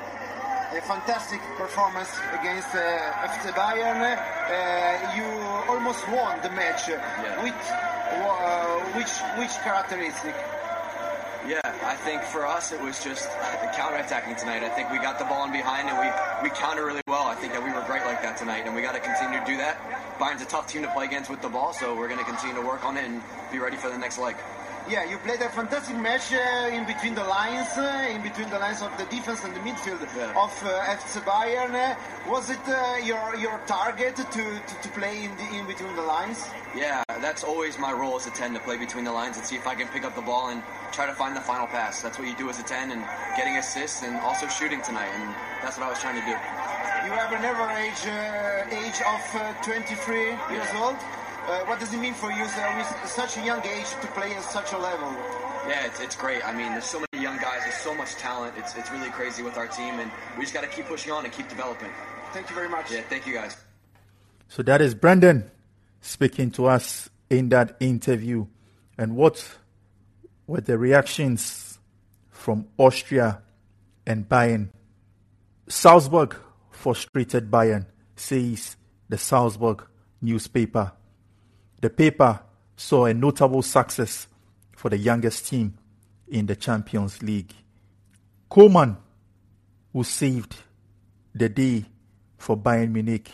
A 0.75 0.83
fantastic 0.83 1.41
performance 1.57 2.11
against 2.41 2.75
uh, 2.75 3.29
FC 3.31 3.55
Bayern. 3.55 4.03
Uh, 4.03 5.17
you 5.17 5.27
almost 5.73 6.07
won 6.09 6.43
the 6.43 6.51
match. 6.51 6.89
Yeah. 6.89 7.43
With 7.43 7.55
uh, 8.11 8.81
which 8.99 9.15
which 9.39 9.55
characteristic? 9.63 10.35
Yeah, 11.47 11.61
I 11.65 11.95
think 11.95 12.23
for 12.23 12.47
us 12.47 12.73
it 12.73 12.81
was 12.81 13.03
just 13.03 13.29
counter-attacking 13.75 14.37
tonight. 14.37 14.63
I 14.63 14.69
think 14.69 14.91
we 14.91 14.99
got 14.99 15.19
the 15.19 15.25
ball 15.25 15.45
in 15.45 15.53
behind 15.53 15.89
and 15.89 15.97
we, 15.99 16.51
we 16.51 16.55
counter 16.55 16.85
really 16.85 17.01
well. 17.07 17.27
I 17.27 17.35
think 17.35 17.53
that 17.53 17.63
we 17.63 17.73
were 17.73 17.83
great 17.87 18.05
like 18.05 18.23
that 18.23 18.37
tonight, 18.37 18.67
and 18.67 18.75
we 18.75 18.83
got 18.83 18.95
to 18.95 19.01
continue 19.01 19.39
to 19.39 19.47
do 19.47 19.57
that. 19.57 19.79
Bayern's 20.19 20.43
a 20.43 20.47
tough 20.47 20.67
team 20.67 20.83
to 20.83 20.91
play 20.91 21.07
against 21.07 21.31
with 21.31 21.41
the 21.41 21.49
ball, 21.49 21.73
so 21.73 21.97
we're 21.97 22.09
going 22.09 22.19
to 22.19 22.25
continue 22.25 22.55
to 22.57 22.67
work 22.67 22.85
on 22.85 22.97
it 22.97 23.05
and 23.05 23.23
be 23.53 23.59
ready 23.59 23.77
for 23.77 23.89
the 23.89 23.97
next 23.97 24.19
leg. 24.19 24.37
Yeah, 24.89 25.05
you 25.05 25.19
played 25.19 25.43
a 25.43 25.51
fantastic 25.51 25.97
match 25.99 26.33
uh, 26.33 26.69
in 26.75 26.87
between 26.87 27.15
the 27.15 27.23
lines, 27.25 27.69
uh, 27.77 28.09
in 28.11 28.23
between 28.23 28.49
the 28.49 28.59
lines 28.59 28.81
of 28.81 28.91
the 28.97 29.05
defense 29.15 29.45
and 29.45 29.55
the 29.55 29.61
midfield 29.61 30.01
Yeah. 30.17 30.31
of 30.43 30.51
uh, 30.65 30.97
FC 30.97 31.21
Bayern. 31.29 31.75
Uh, 31.75 31.95
was 32.31 32.49
it 32.49 32.59
uh, 32.67 32.97
your 33.05 33.37
your 33.37 33.61
target 33.67 34.17
to, 34.17 34.25
to, 34.25 34.75
to 34.83 34.89
play 34.97 35.25
in 35.25 35.37
the, 35.37 35.47
in 35.59 35.67
between 35.67 35.95
the 35.95 36.03
lines? 36.03 36.49
Yeah, 36.75 37.03
that's 37.21 37.45
always 37.45 37.79
my 37.79 37.93
role 37.93 38.17
as 38.17 38.27
a 38.27 38.31
10 38.31 38.55
to 38.55 38.61
play 38.61 38.79
between 38.79 39.05
the 39.05 39.13
lines 39.13 39.37
and 39.37 39.45
see 39.45 39.57
if 39.57 39.67
I 39.67 39.75
can 39.75 39.89
pick 39.89 40.05
up 40.05 40.15
the 40.15 40.23
ball 40.23 40.49
and 40.49 40.63
try 40.93 41.05
to 41.07 41.13
find 41.15 41.37
the 41.37 41.41
final 41.43 41.67
pass. 41.67 42.01
That's 42.01 42.19
what 42.19 42.27
you 42.27 42.35
do 42.37 42.49
as 42.49 42.59
a 42.59 42.63
10 42.63 42.91
and 42.93 43.05
getting 43.37 43.57
assists 43.59 44.03
and 44.03 44.17
also 44.21 44.49
shooting 44.49 44.81
tonight, 44.81 45.13
and 45.21 45.35
that's 45.63 45.77
what 45.77 45.85
I 45.87 45.91
was 45.91 46.01
trying 46.01 46.17
to 46.17 46.25
do. 46.25 46.33
You 47.05 47.13
have 47.13 47.33
an 47.33 47.45
average 47.45 48.03
uh, 48.09 48.81
age 48.85 49.01
of 49.05 49.23
uh, 49.37 49.53
23 49.63 50.33
years 50.57 50.73
old. 50.81 50.97
Uh, 51.49 51.61
what 51.61 51.81
does 51.81 51.95
it 51.95 51.99
mean 51.99 52.13
for 52.13 52.31
you 52.31 52.45
uh, 52.45 52.75
with 52.77 53.11
such 53.11 53.39
a 53.39 53.43
young 53.43 53.65
age 53.65 53.89
to 54.03 54.07
play 54.09 54.35
at 54.35 54.43
such 54.43 54.75
a 54.75 54.77
level? 54.77 55.11
Yeah, 55.67 55.87
it's, 55.87 55.99
it's 55.99 56.15
great. 56.15 56.47
I 56.47 56.53
mean, 56.53 56.73
there's 56.73 56.85
so 56.85 57.03
many 57.11 57.25
young 57.25 57.39
guys, 57.39 57.63
there's 57.63 57.75
so 57.77 57.95
much 57.95 58.17
talent. 58.17 58.53
It's, 58.59 58.77
it's 58.77 58.91
really 58.91 59.09
crazy 59.09 59.43
with 59.43 59.57
our 59.57 59.67
team, 59.67 59.99
and 59.99 60.11
we 60.37 60.43
just 60.43 60.53
got 60.53 60.61
to 60.61 60.69
keep 60.69 60.85
pushing 60.85 61.11
on 61.11 61.25
and 61.25 61.33
keep 61.33 61.49
developing. 61.49 61.89
Thank 62.35 62.51
you 62.51 62.55
very 62.55 62.69
much. 62.69 62.93
Yeah, 62.93 63.01
thank 63.09 63.27
you 63.27 63.33
guys. 63.33 63.57
So 64.49 64.63
that 64.65 64.83
is 64.83 64.95
Brenden 64.95 65.49
speaking 66.03 66.51
to 66.51 66.67
us 66.67 67.09
in 67.31 67.49
that 67.49 67.79
interview. 67.81 68.47
And 68.99 69.17
what 69.17 69.57
were 70.47 70.61
the 70.61 70.77
reactions 70.77 71.79
from 72.31 72.67
Austria 72.77 73.41
and 74.07 74.29
Bayern? 74.29 74.69
Salzburg 75.67 76.37
frustrated 76.71 77.51
Bayern, 77.51 77.87
says 78.17 78.77
the 79.09 79.17
Salzburg 79.17 79.87
newspaper. 80.21 80.93
The 81.81 81.91
paper 81.91 82.41
saw 82.77 83.07
a 83.07 83.15
notable 83.15 83.63
success 83.63 84.27
for 84.77 84.89
the 84.89 84.99
youngest 84.99 85.47
team 85.47 85.79
in 86.29 86.47
the 86.47 86.57
Champions 86.57 87.23
League. 87.23 87.53
Coman, 88.49 88.97
who 89.93 90.05
saved 90.05 90.57
the 91.35 91.49
day 91.49 91.85
for 92.37 92.57
Bayern 92.57 92.93
Munich, 92.93 93.31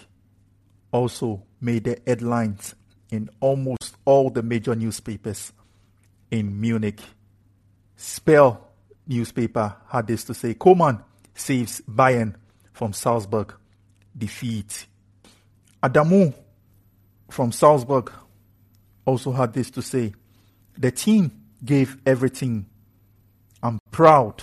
also 0.92 1.42
made 1.60 1.84
the 1.84 1.98
headlines 2.06 2.74
in 3.10 3.28
almost 3.40 3.96
all 4.04 4.30
the 4.30 4.42
major 4.42 4.74
newspapers 4.74 5.52
in 6.30 6.60
Munich. 6.60 7.00
Spell 7.96 8.70
newspaper 9.06 9.76
had 9.88 10.06
this 10.06 10.24
to 10.24 10.34
say 10.34 10.54
Coman 10.54 10.98
saves 11.34 11.80
Bayern 11.82 12.34
from 12.72 12.92
Salzburg 12.92 13.54
defeat. 14.16 14.86
Adamu 15.82 16.32
from 17.30 17.52
Salzburg 17.52 18.12
also 19.04 19.32
had 19.32 19.52
this 19.52 19.70
to 19.72 19.82
say 19.82 20.14
The 20.78 20.90
team 20.90 21.30
gave 21.64 21.98
everything. 22.06 22.66
I'm 23.62 23.78
proud. 23.90 24.42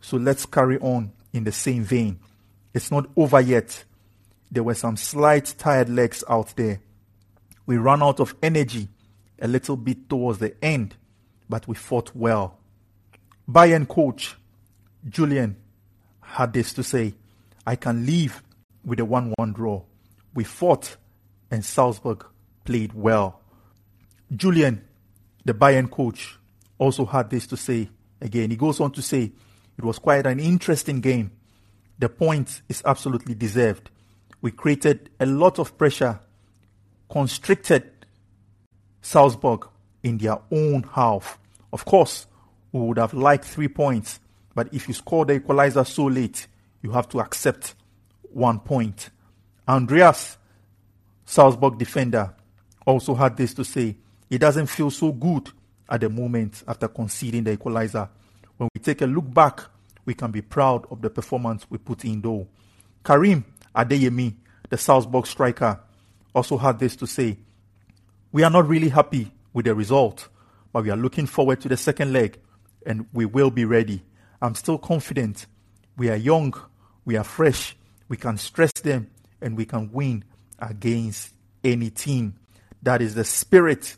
So 0.00 0.16
let's 0.16 0.46
carry 0.46 0.78
on 0.78 1.12
in 1.32 1.44
the 1.44 1.52
same 1.52 1.82
vein. 1.82 2.20
It's 2.74 2.90
not 2.90 3.08
over 3.16 3.40
yet. 3.40 3.84
There 4.50 4.62
were 4.62 4.74
some 4.74 4.96
slight 4.96 5.54
tired 5.58 5.88
legs 5.88 6.22
out 6.28 6.54
there. 6.56 6.80
We 7.66 7.78
ran 7.78 8.02
out 8.02 8.20
of 8.20 8.36
energy 8.42 8.88
a 9.40 9.48
little 9.48 9.76
bit 9.76 10.08
towards 10.08 10.38
the 10.38 10.54
end, 10.64 10.94
but 11.48 11.66
we 11.66 11.74
fought 11.74 12.14
well. 12.14 12.58
Bayern 13.50 13.88
coach 13.88 14.36
Julian 15.08 15.56
had 16.20 16.52
this 16.52 16.72
to 16.74 16.82
say 16.82 17.14
I 17.66 17.76
can 17.76 18.06
live 18.06 18.42
with 18.84 19.00
a 19.00 19.04
1 19.04 19.34
1 19.36 19.52
draw. 19.52 19.82
We 20.34 20.44
fought 20.44 20.96
and 21.50 21.64
Salzburg 21.64 22.24
played 22.64 22.92
well. 22.92 23.40
Julian, 24.34 24.84
the 25.44 25.54
Bayern 25.54 25.90
coach, 25.90 26.38
also 26.78 27.04
had 27.04 27.30
this 27.30 27.46
to 27.48 27.56
say 27.56 27.88
again. 28.20 28.50
He 28.50 28.56
goes 28.56 28.80
on 28.80 28.90
to 28.92 29.02
say 29.02 29.32
it 29.78 29.84
was 29.84 29.98
quite 29.98 30.26
an 30.26 30.40
interesting 30.40 31.00
game. 31.00 31.30
The 31.98 32.08
point 32.08 32.62
is 32.68 32.82
absolutely 32.84 33.34
deserved. 33.34 33.90
We 34.40 34.50
created 34.50 35.10
a 35.20 35.26
lot 35.26 35.58
of 35.58 35.78
pressure, 35.78 36.20
constricted 37.08 37.90
Salzburg 39.00 39.68
in 40.02 40.18
their 40.18 40.38
own 40.50 40.82
half. 40.92 41.38
Of 41.72 41.84
course, 41.84 42.26
we 42.72 42.80
would 42.80 42.98
have 42.98 43.14
liked 43.14 43.44
three 43.44 43.68
points, 43.68 44.20
but 44.54 44.72
if 44.74 44.88
you 44.88 44.94
score 44.94 45.24
the 45.24 45.34
equalizer 45.34 45.84
so 45.84 46.06
late, 46.06 46.46
you 46.82 46.90
have 46.90 47.08
to 47.10 47.20
accept 47.20 47.74
one 48.22 48.58
point. 48.60 49.10
Andreas, 49.68 50.36
Salzburg 51.24 51.78
defender, 51.78 52.34
also 52.86 53.14
had 53.14 53.36
this 53.36 53.54
to 53.54 53.64
say 53.64 53.96
it 54.30 54.38
doesn't 54.38 54.66
feel 54.66 54.90
so 54.90 55.12
good 55.12 55.50
at 55.88 56.00
the 56.00 56.08
moment 56.08 56.62
after 56.66 56.88
conceding 56.88 57.44
the 57.44 57.52
equalizer. 57.52 58.08
When 58.56 58.68
we 58.74 58.80
take 58.80 59.02
a 59.02 59.06
look 59.06 59.32
back, 59.32 59.60
we 60.04 60.14
can 60.14 60.30
be 60.30 60.42
proud 60.42 60.86
of 60.90 61.00
the 61.00 61.10
performance 61.10 61.66
we 61.68 61.78
put 61.78 62.04
in 62.04 62.20
though. 62.20 62.48
Karim 63.04 63.44
Adeyemi, 63.74 64.34
the 64.68 64.78
Salzburg 64.78 65.26
striker, 65.26 65.80
also 66.34 66.56
had 66.56 66.78
this 66.78 66.96
to 66.96 67.06
say 67.06 67.38
We 68.32 68.42
are 68.42 68.50
not 68.50 68.68
really 68.68 68.88
happy 68.88 69.30
with 69.52 69.66
the 69.66 69.74
result, 69.74 70.28
but 70.72 70.84
we 70.84 70.90
are 70.90 70.96
looking 70.96 71.26
forward 71.26 71.60
to 71.62 71.68
the 71.68 71.76
second 71.76 72.12
leg 72.12 72.38
and 72.84 73.06
we 73.12 73.24
will 73.24 73.50
be 73.50 73.64
ready. 73.64 74.02
I'm 74.40 74.54
still 74.54 74.78
confident 74.78 75.46
We 75.96 76.10
are 76.10 76.16
young, 76.16 76.54
we 77.04 77.16
are 77.16 77.24
fresh, 77.24 77.76
we 78.08 78.16
can 78.16 78.38
stress 78.38 78.72
them, 78.72 79.10
and 79.40 79.56
we 79.56 79.64
can 79.64 79.90
win 79.92 80.24
against 80.58 81.32
any 81.62 81.90
team. 81.90 82.34
That 82.82 83.02
is 83.02 83.14
the 83.14 83.24
spirit 83.24 83.96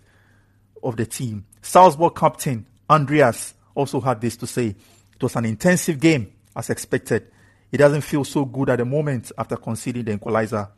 of 0.83 0.97
the 0.97 1.07
team. 1.07 1.45
Salzburg 1.63 2.15
captain 2.15 2.67
Andreas 2.89 3.55
also 3.75 4.01
had 4.01 4.21
this 4.21 4.37
to 4.37 4.47
say. 4.47 4.69
It 5.15 5.23
was 5.23 5.37
an 5.37 5.45
intensive 5.45 5.99
game 5.99 6.33
as 6.55 6.71
expected. 6.71 7.31
It 7.71 7.79
doesn't 7.79 8.03
feel 8.03 8.25
so 8.25 8.45
good 8.45 8.71
at 8.71 8.79
the 8.79 8.85
moment 8.85 9.33
after 9.37 9.57
conceding 9.57 10.05
the 10.05 10.13
equalizer. 10.15 10.69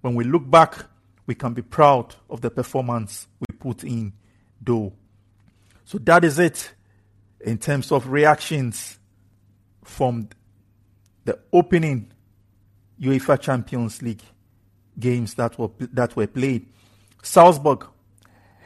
When 0.00 0.14
we 0.14 0.24
look 0.24 0.48
back, 0.48 0.84
we 1.26 1.34
can 1.34 1.52
be 1.52 1.62
proud 1.62 2.14
of 2.30 2.40
the 2.40 2.50
performance 2.50 3.26
we 3.40 3.56
put 3.56 3.84
in, 3.84 4.12
though. 4.60 4.92
So 5.84 5.98
that 5.98 6.24
is 6.24 6.38
it 6.38 6.72
in 7.40 7.58
terms 7.58 7.92
of 7.92 8.08
reactions 8.08 8.98
from 9.84 10.28
the 11.24 11.38
opening 11.52 12.10
UEFA 13.00 13.40
Champions 13.40 14.02
League 14.02 14.22
games 14.98 15.34
that 15.34 15.58
were 15.58 15.70
that 15.92 16.16
were 16.16 16.26
played. 16.26 16.66
Salzburg 17.22 17.86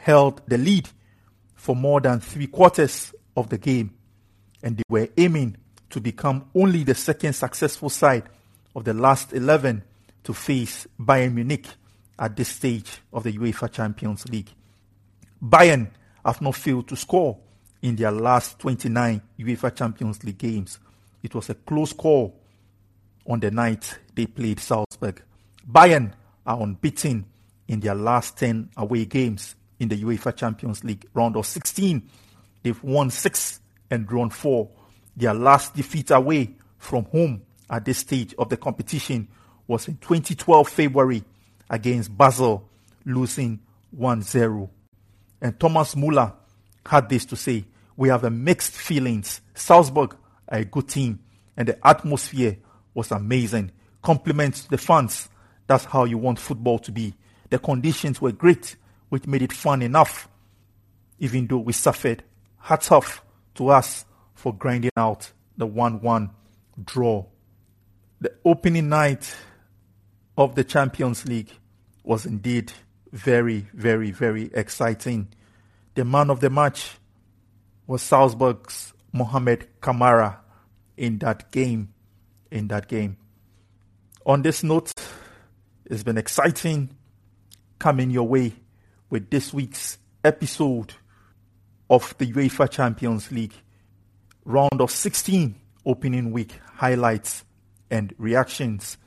held 0.03 0.41
the 0.47 0.57
lead 0.57 0.89
for 1.55 1.75
more 1.75 2.01
than 2.01 2.19
three 2.19 2.47
quarters 2.47 3.15
of 3.37 3.47
the 3.49 3.57
game, 3.57 3.93
and 4.61 4.75
they 4.75 4.83
were 4.89 5.07
aiming 5.17 5.55
to 5.89 6.01
become 6.01 6.45
only 6.53 6.83
the 6.83 6.93
second 6.93 7.31
successful 7.31 7.89
side 7.89 8.23
of 8.75 8.83
the 8.83 8.93
last 8.93 9.31
11 9.31 9.81
to 10.25 10.33
face 10.33 10.87
Bayern 10.99 11.33
Munich 11.33 11.67
at 12.19 12.35
this 12.35 12.49
stage 12.49 12.99
of 13.13 13.23
the 13.23 13.31
UEFA 13.31 13.71
Champions 13.71 14.27
League. 14.27 14.49
Bayern 15.41 15.89
have 16.25 16.41
not 16.41 16.55
failed 16.55 16.87
to 16.89 16.97
score 16.97 17.37
in 17.81 17.95
their 17.95 18.11
last 18.11 18.59
29 18.59 19.21
UEFA 19.39 19.73
Champions 19.73 20.21
League 20.25 20.37
games. 20.37 20.79
It 21.21 21.33
was 21.33 21.49
a 21.49 21.53
close 21.55 21.93
call 21.93 22.35
on 23.25 23.39
the 23.39 23.51
night 23.51 23.99
they 24.13 24.25
played 24.25 24.59
Salzburg. 24.59 25.21
Bayern 25.69 26.11
are 26.45 26.61
unbeaten 26.61 27.25
in 27.69 27.79
their 27.79 27.95
last 27.95 28.37
10 28.37 28.71
away 28.75 29.05
games 29.05 29.55
in 29.83 29.89
the 29.89 30.03
UEFA 30.03 30.35
Champions 30.35 30.83
League 30.83 31.05
round 31.13 31.35
of 31.35 31.45
16. 31.45 32.01
They've 32.63 32.83
won 32.83 33.09
six 33.09 33.59
and 33.91 34.07
drawn 34.07 34.29
four. 34.29 34.69
Their 35.15 35.33
last 35.33 35.75
defeat 35.75 36.09
away 36.09 36.55
from 36.77 37.05
home 37.05 37.43
at 37.69 37.85
this 37.85 37.99
stage 37.99 38.33
of 38.37 38.49
the 38.49 38.57
competition 38.57 39.27
was 39.67 39.87
in 39.87 39.97
2012 39.97 40.67
February 40.67 41.23
against 41.69 42.15
Basel, 42.17 42.67
losing 43.05 43.59
1-0. 43.97 44.69
And 45.41 45.59
Thomas 45.59 45.95
Muller 45.95 46.33
had 46.85 47.09
this 47.09 47.25
to 47.25 47.35
say, 47.35 47.65
we 47.95 48.09
have 48.09 48.23
a 48.23 48.29
mixed 48.29 48.73
feelings. 48.73 49.41
Salzburg 49.53 50.15
are 50.47 50.59
a 50.59 50.65
good 50.65 50.87
team 50.89 51.19
and 51.55 51.67
the 51.67 51.87
atmosphere 51.87 52.57
was 52.93 53.11
amazing. 53.11 53.71
Compliments 54.01 54.63
to 54.63 54.71
the 54.71 54.77
fans. 54.77 55.29
That's 55.67 55.85
how 55.85 56.05
you 56.05 56.17
want 56.17 56.39
football 56.39 56.79
to 56.79 56.91
be. 56.91 57.13
The 57.49 57.59
conditions 57.59 58.19
were 58.19 58.31
great, 58.31 58.75
which 59.13 59.27
made 59.27 59.43
it 59.43 59.53
fun 59.53 59.83
enough, 59.83 60.27
even 61.19 61.45
though 61.45 61.59
we 61.59 61.71
suffered. 61.71 62.23
Hats 62.57 62.91
off 62.91 63.23
to 63.53 63.69
us 63.69 64.05
for 64.33 64.51
grinding 64.51 64.89
out 64.97 65.31
the 65.55 65.67
1 65.67 66.01
1 66.01 66.31
draw. 66.83 67.23
The 68.21 68.33
opening 68.43 68.89
night 68.89 69.35
of 70.35 70.55
the 70.55 70.63
Champions 70.63 71.27
League 71.27 71.51
was 72.03 72.25
indeed 72.25 72.73
very, 73.11 73.67
very, 73.71 74.09
very 74.09 74.49
exciting. 74.51 75.27
The 75.93 76.05
man 76.05 76.31
of 76.31 76.39
the 76.39 76.49
match 76.49 76.97
was 77.85 78.01
Salzburg's 78.01 78.93
Mohamed 79.11 79.67
Camara 79.79 80.39
in 80.97 81.19
that 81.19 81.51
game. 81.51 81.93
In 82.49 82.67
that 82.69 82.87
game. 82.87 83.17
On 84.25 84.41
this 84.41 84.63
note, 84.63 84.91
it's 85.85 86.01
been 86.01 86.17
exciting 86.17 86.97
coming 87.77 88.09
your 88.09 88.27
way 88.27 88.53
with 89.13 89.29
this 89.29 89.53
week's 89.53 89.99
episode 90.23 90.91
of 91.87 92.15
the 92.17 92.25
UEFA 92.33 92.67
Champions 92.67 93.31
League 93.31 93.53
round 94.43 94.81
of 94.81 94.89
16 94.89 95.53
opening 95.85 96.31
week 96.31 96.59
highlights 96.77 97.45
and 97.91 98.15
reactions 98.17 98.97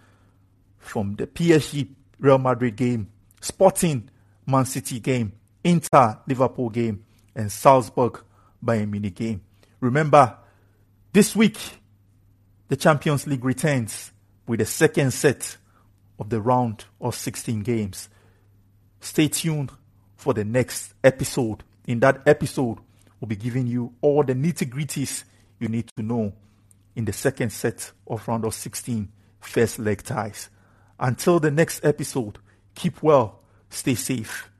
from 0.78 1.16
the 1.16 1.26
PSG 1.26 1.88
Real 2.20 2.38
Madrid 2.38 2.76
game, 2.76 3.10
Sporting 3.40 4.08
Man 4.46 4.64
City 4.64 5.00
game, 5.00 5.32
Inter 5.64 6.20
Liverpool 6.28 6.68
game, 6.70 7.04
and 7.34 7.50
Salzburg 7.50 8.22
Bayern 8.64 8.90
Munich 8.90 9.16
game. 9.16 9.40
Remember, 9.80 10.36
this 11.12 11.34
week 11.34 11.58
the 12.68 12.76
Champions 12.76 13.26
League 13.26 13.44
returns 13.44 14.12
with 14.46 14.60
the 14.60 14.66
second 14.66 15.10
set 15.10 15.56
of 16.20 16.30
the 16.30 16.40
round 16.40 16.84
of 17.00 17.16
16 17.16 17.64
games. 17.64 18.08
Stay 19.00 19.26
tuned 19.26 19.72
for 20.16 20.34
the 20.34 20.44
next 20.44 20.94
episode. 21.04 21.62
In 21.86 22.00
that 22.00 22.22
episode, 22.26 22.78
we'll 23.20 23.28
be 23.28 23.36
giving 23.36 23.66
you 23.66 23.92
all 24.00 24.24
the 24.24 24.34
nitty 24.34 24.68
gritties 24.68 25.24
you 25.58 25.68
need 25.68 25.88
to 25.96 26.02
know 26.02 26.32
in 26.94 27.04
the 27.04 27.12
second 27.12 27.50
set 27.50 27.92
of 28.06 28.26
round 28.26 28.44
of 28.44 28.54
16 28.54 29.08
first 29.40 29.78
leg 29.78 30.02
ties. 30.02 30.48
Until 30.98 31.38
the 31.38 31.50
next 31.50 31.84
episode, 31.84 32.38
keep 32.74 33.02
well, 33.02 33.40
stay 33.68 33.94
safe, 33.94 34.50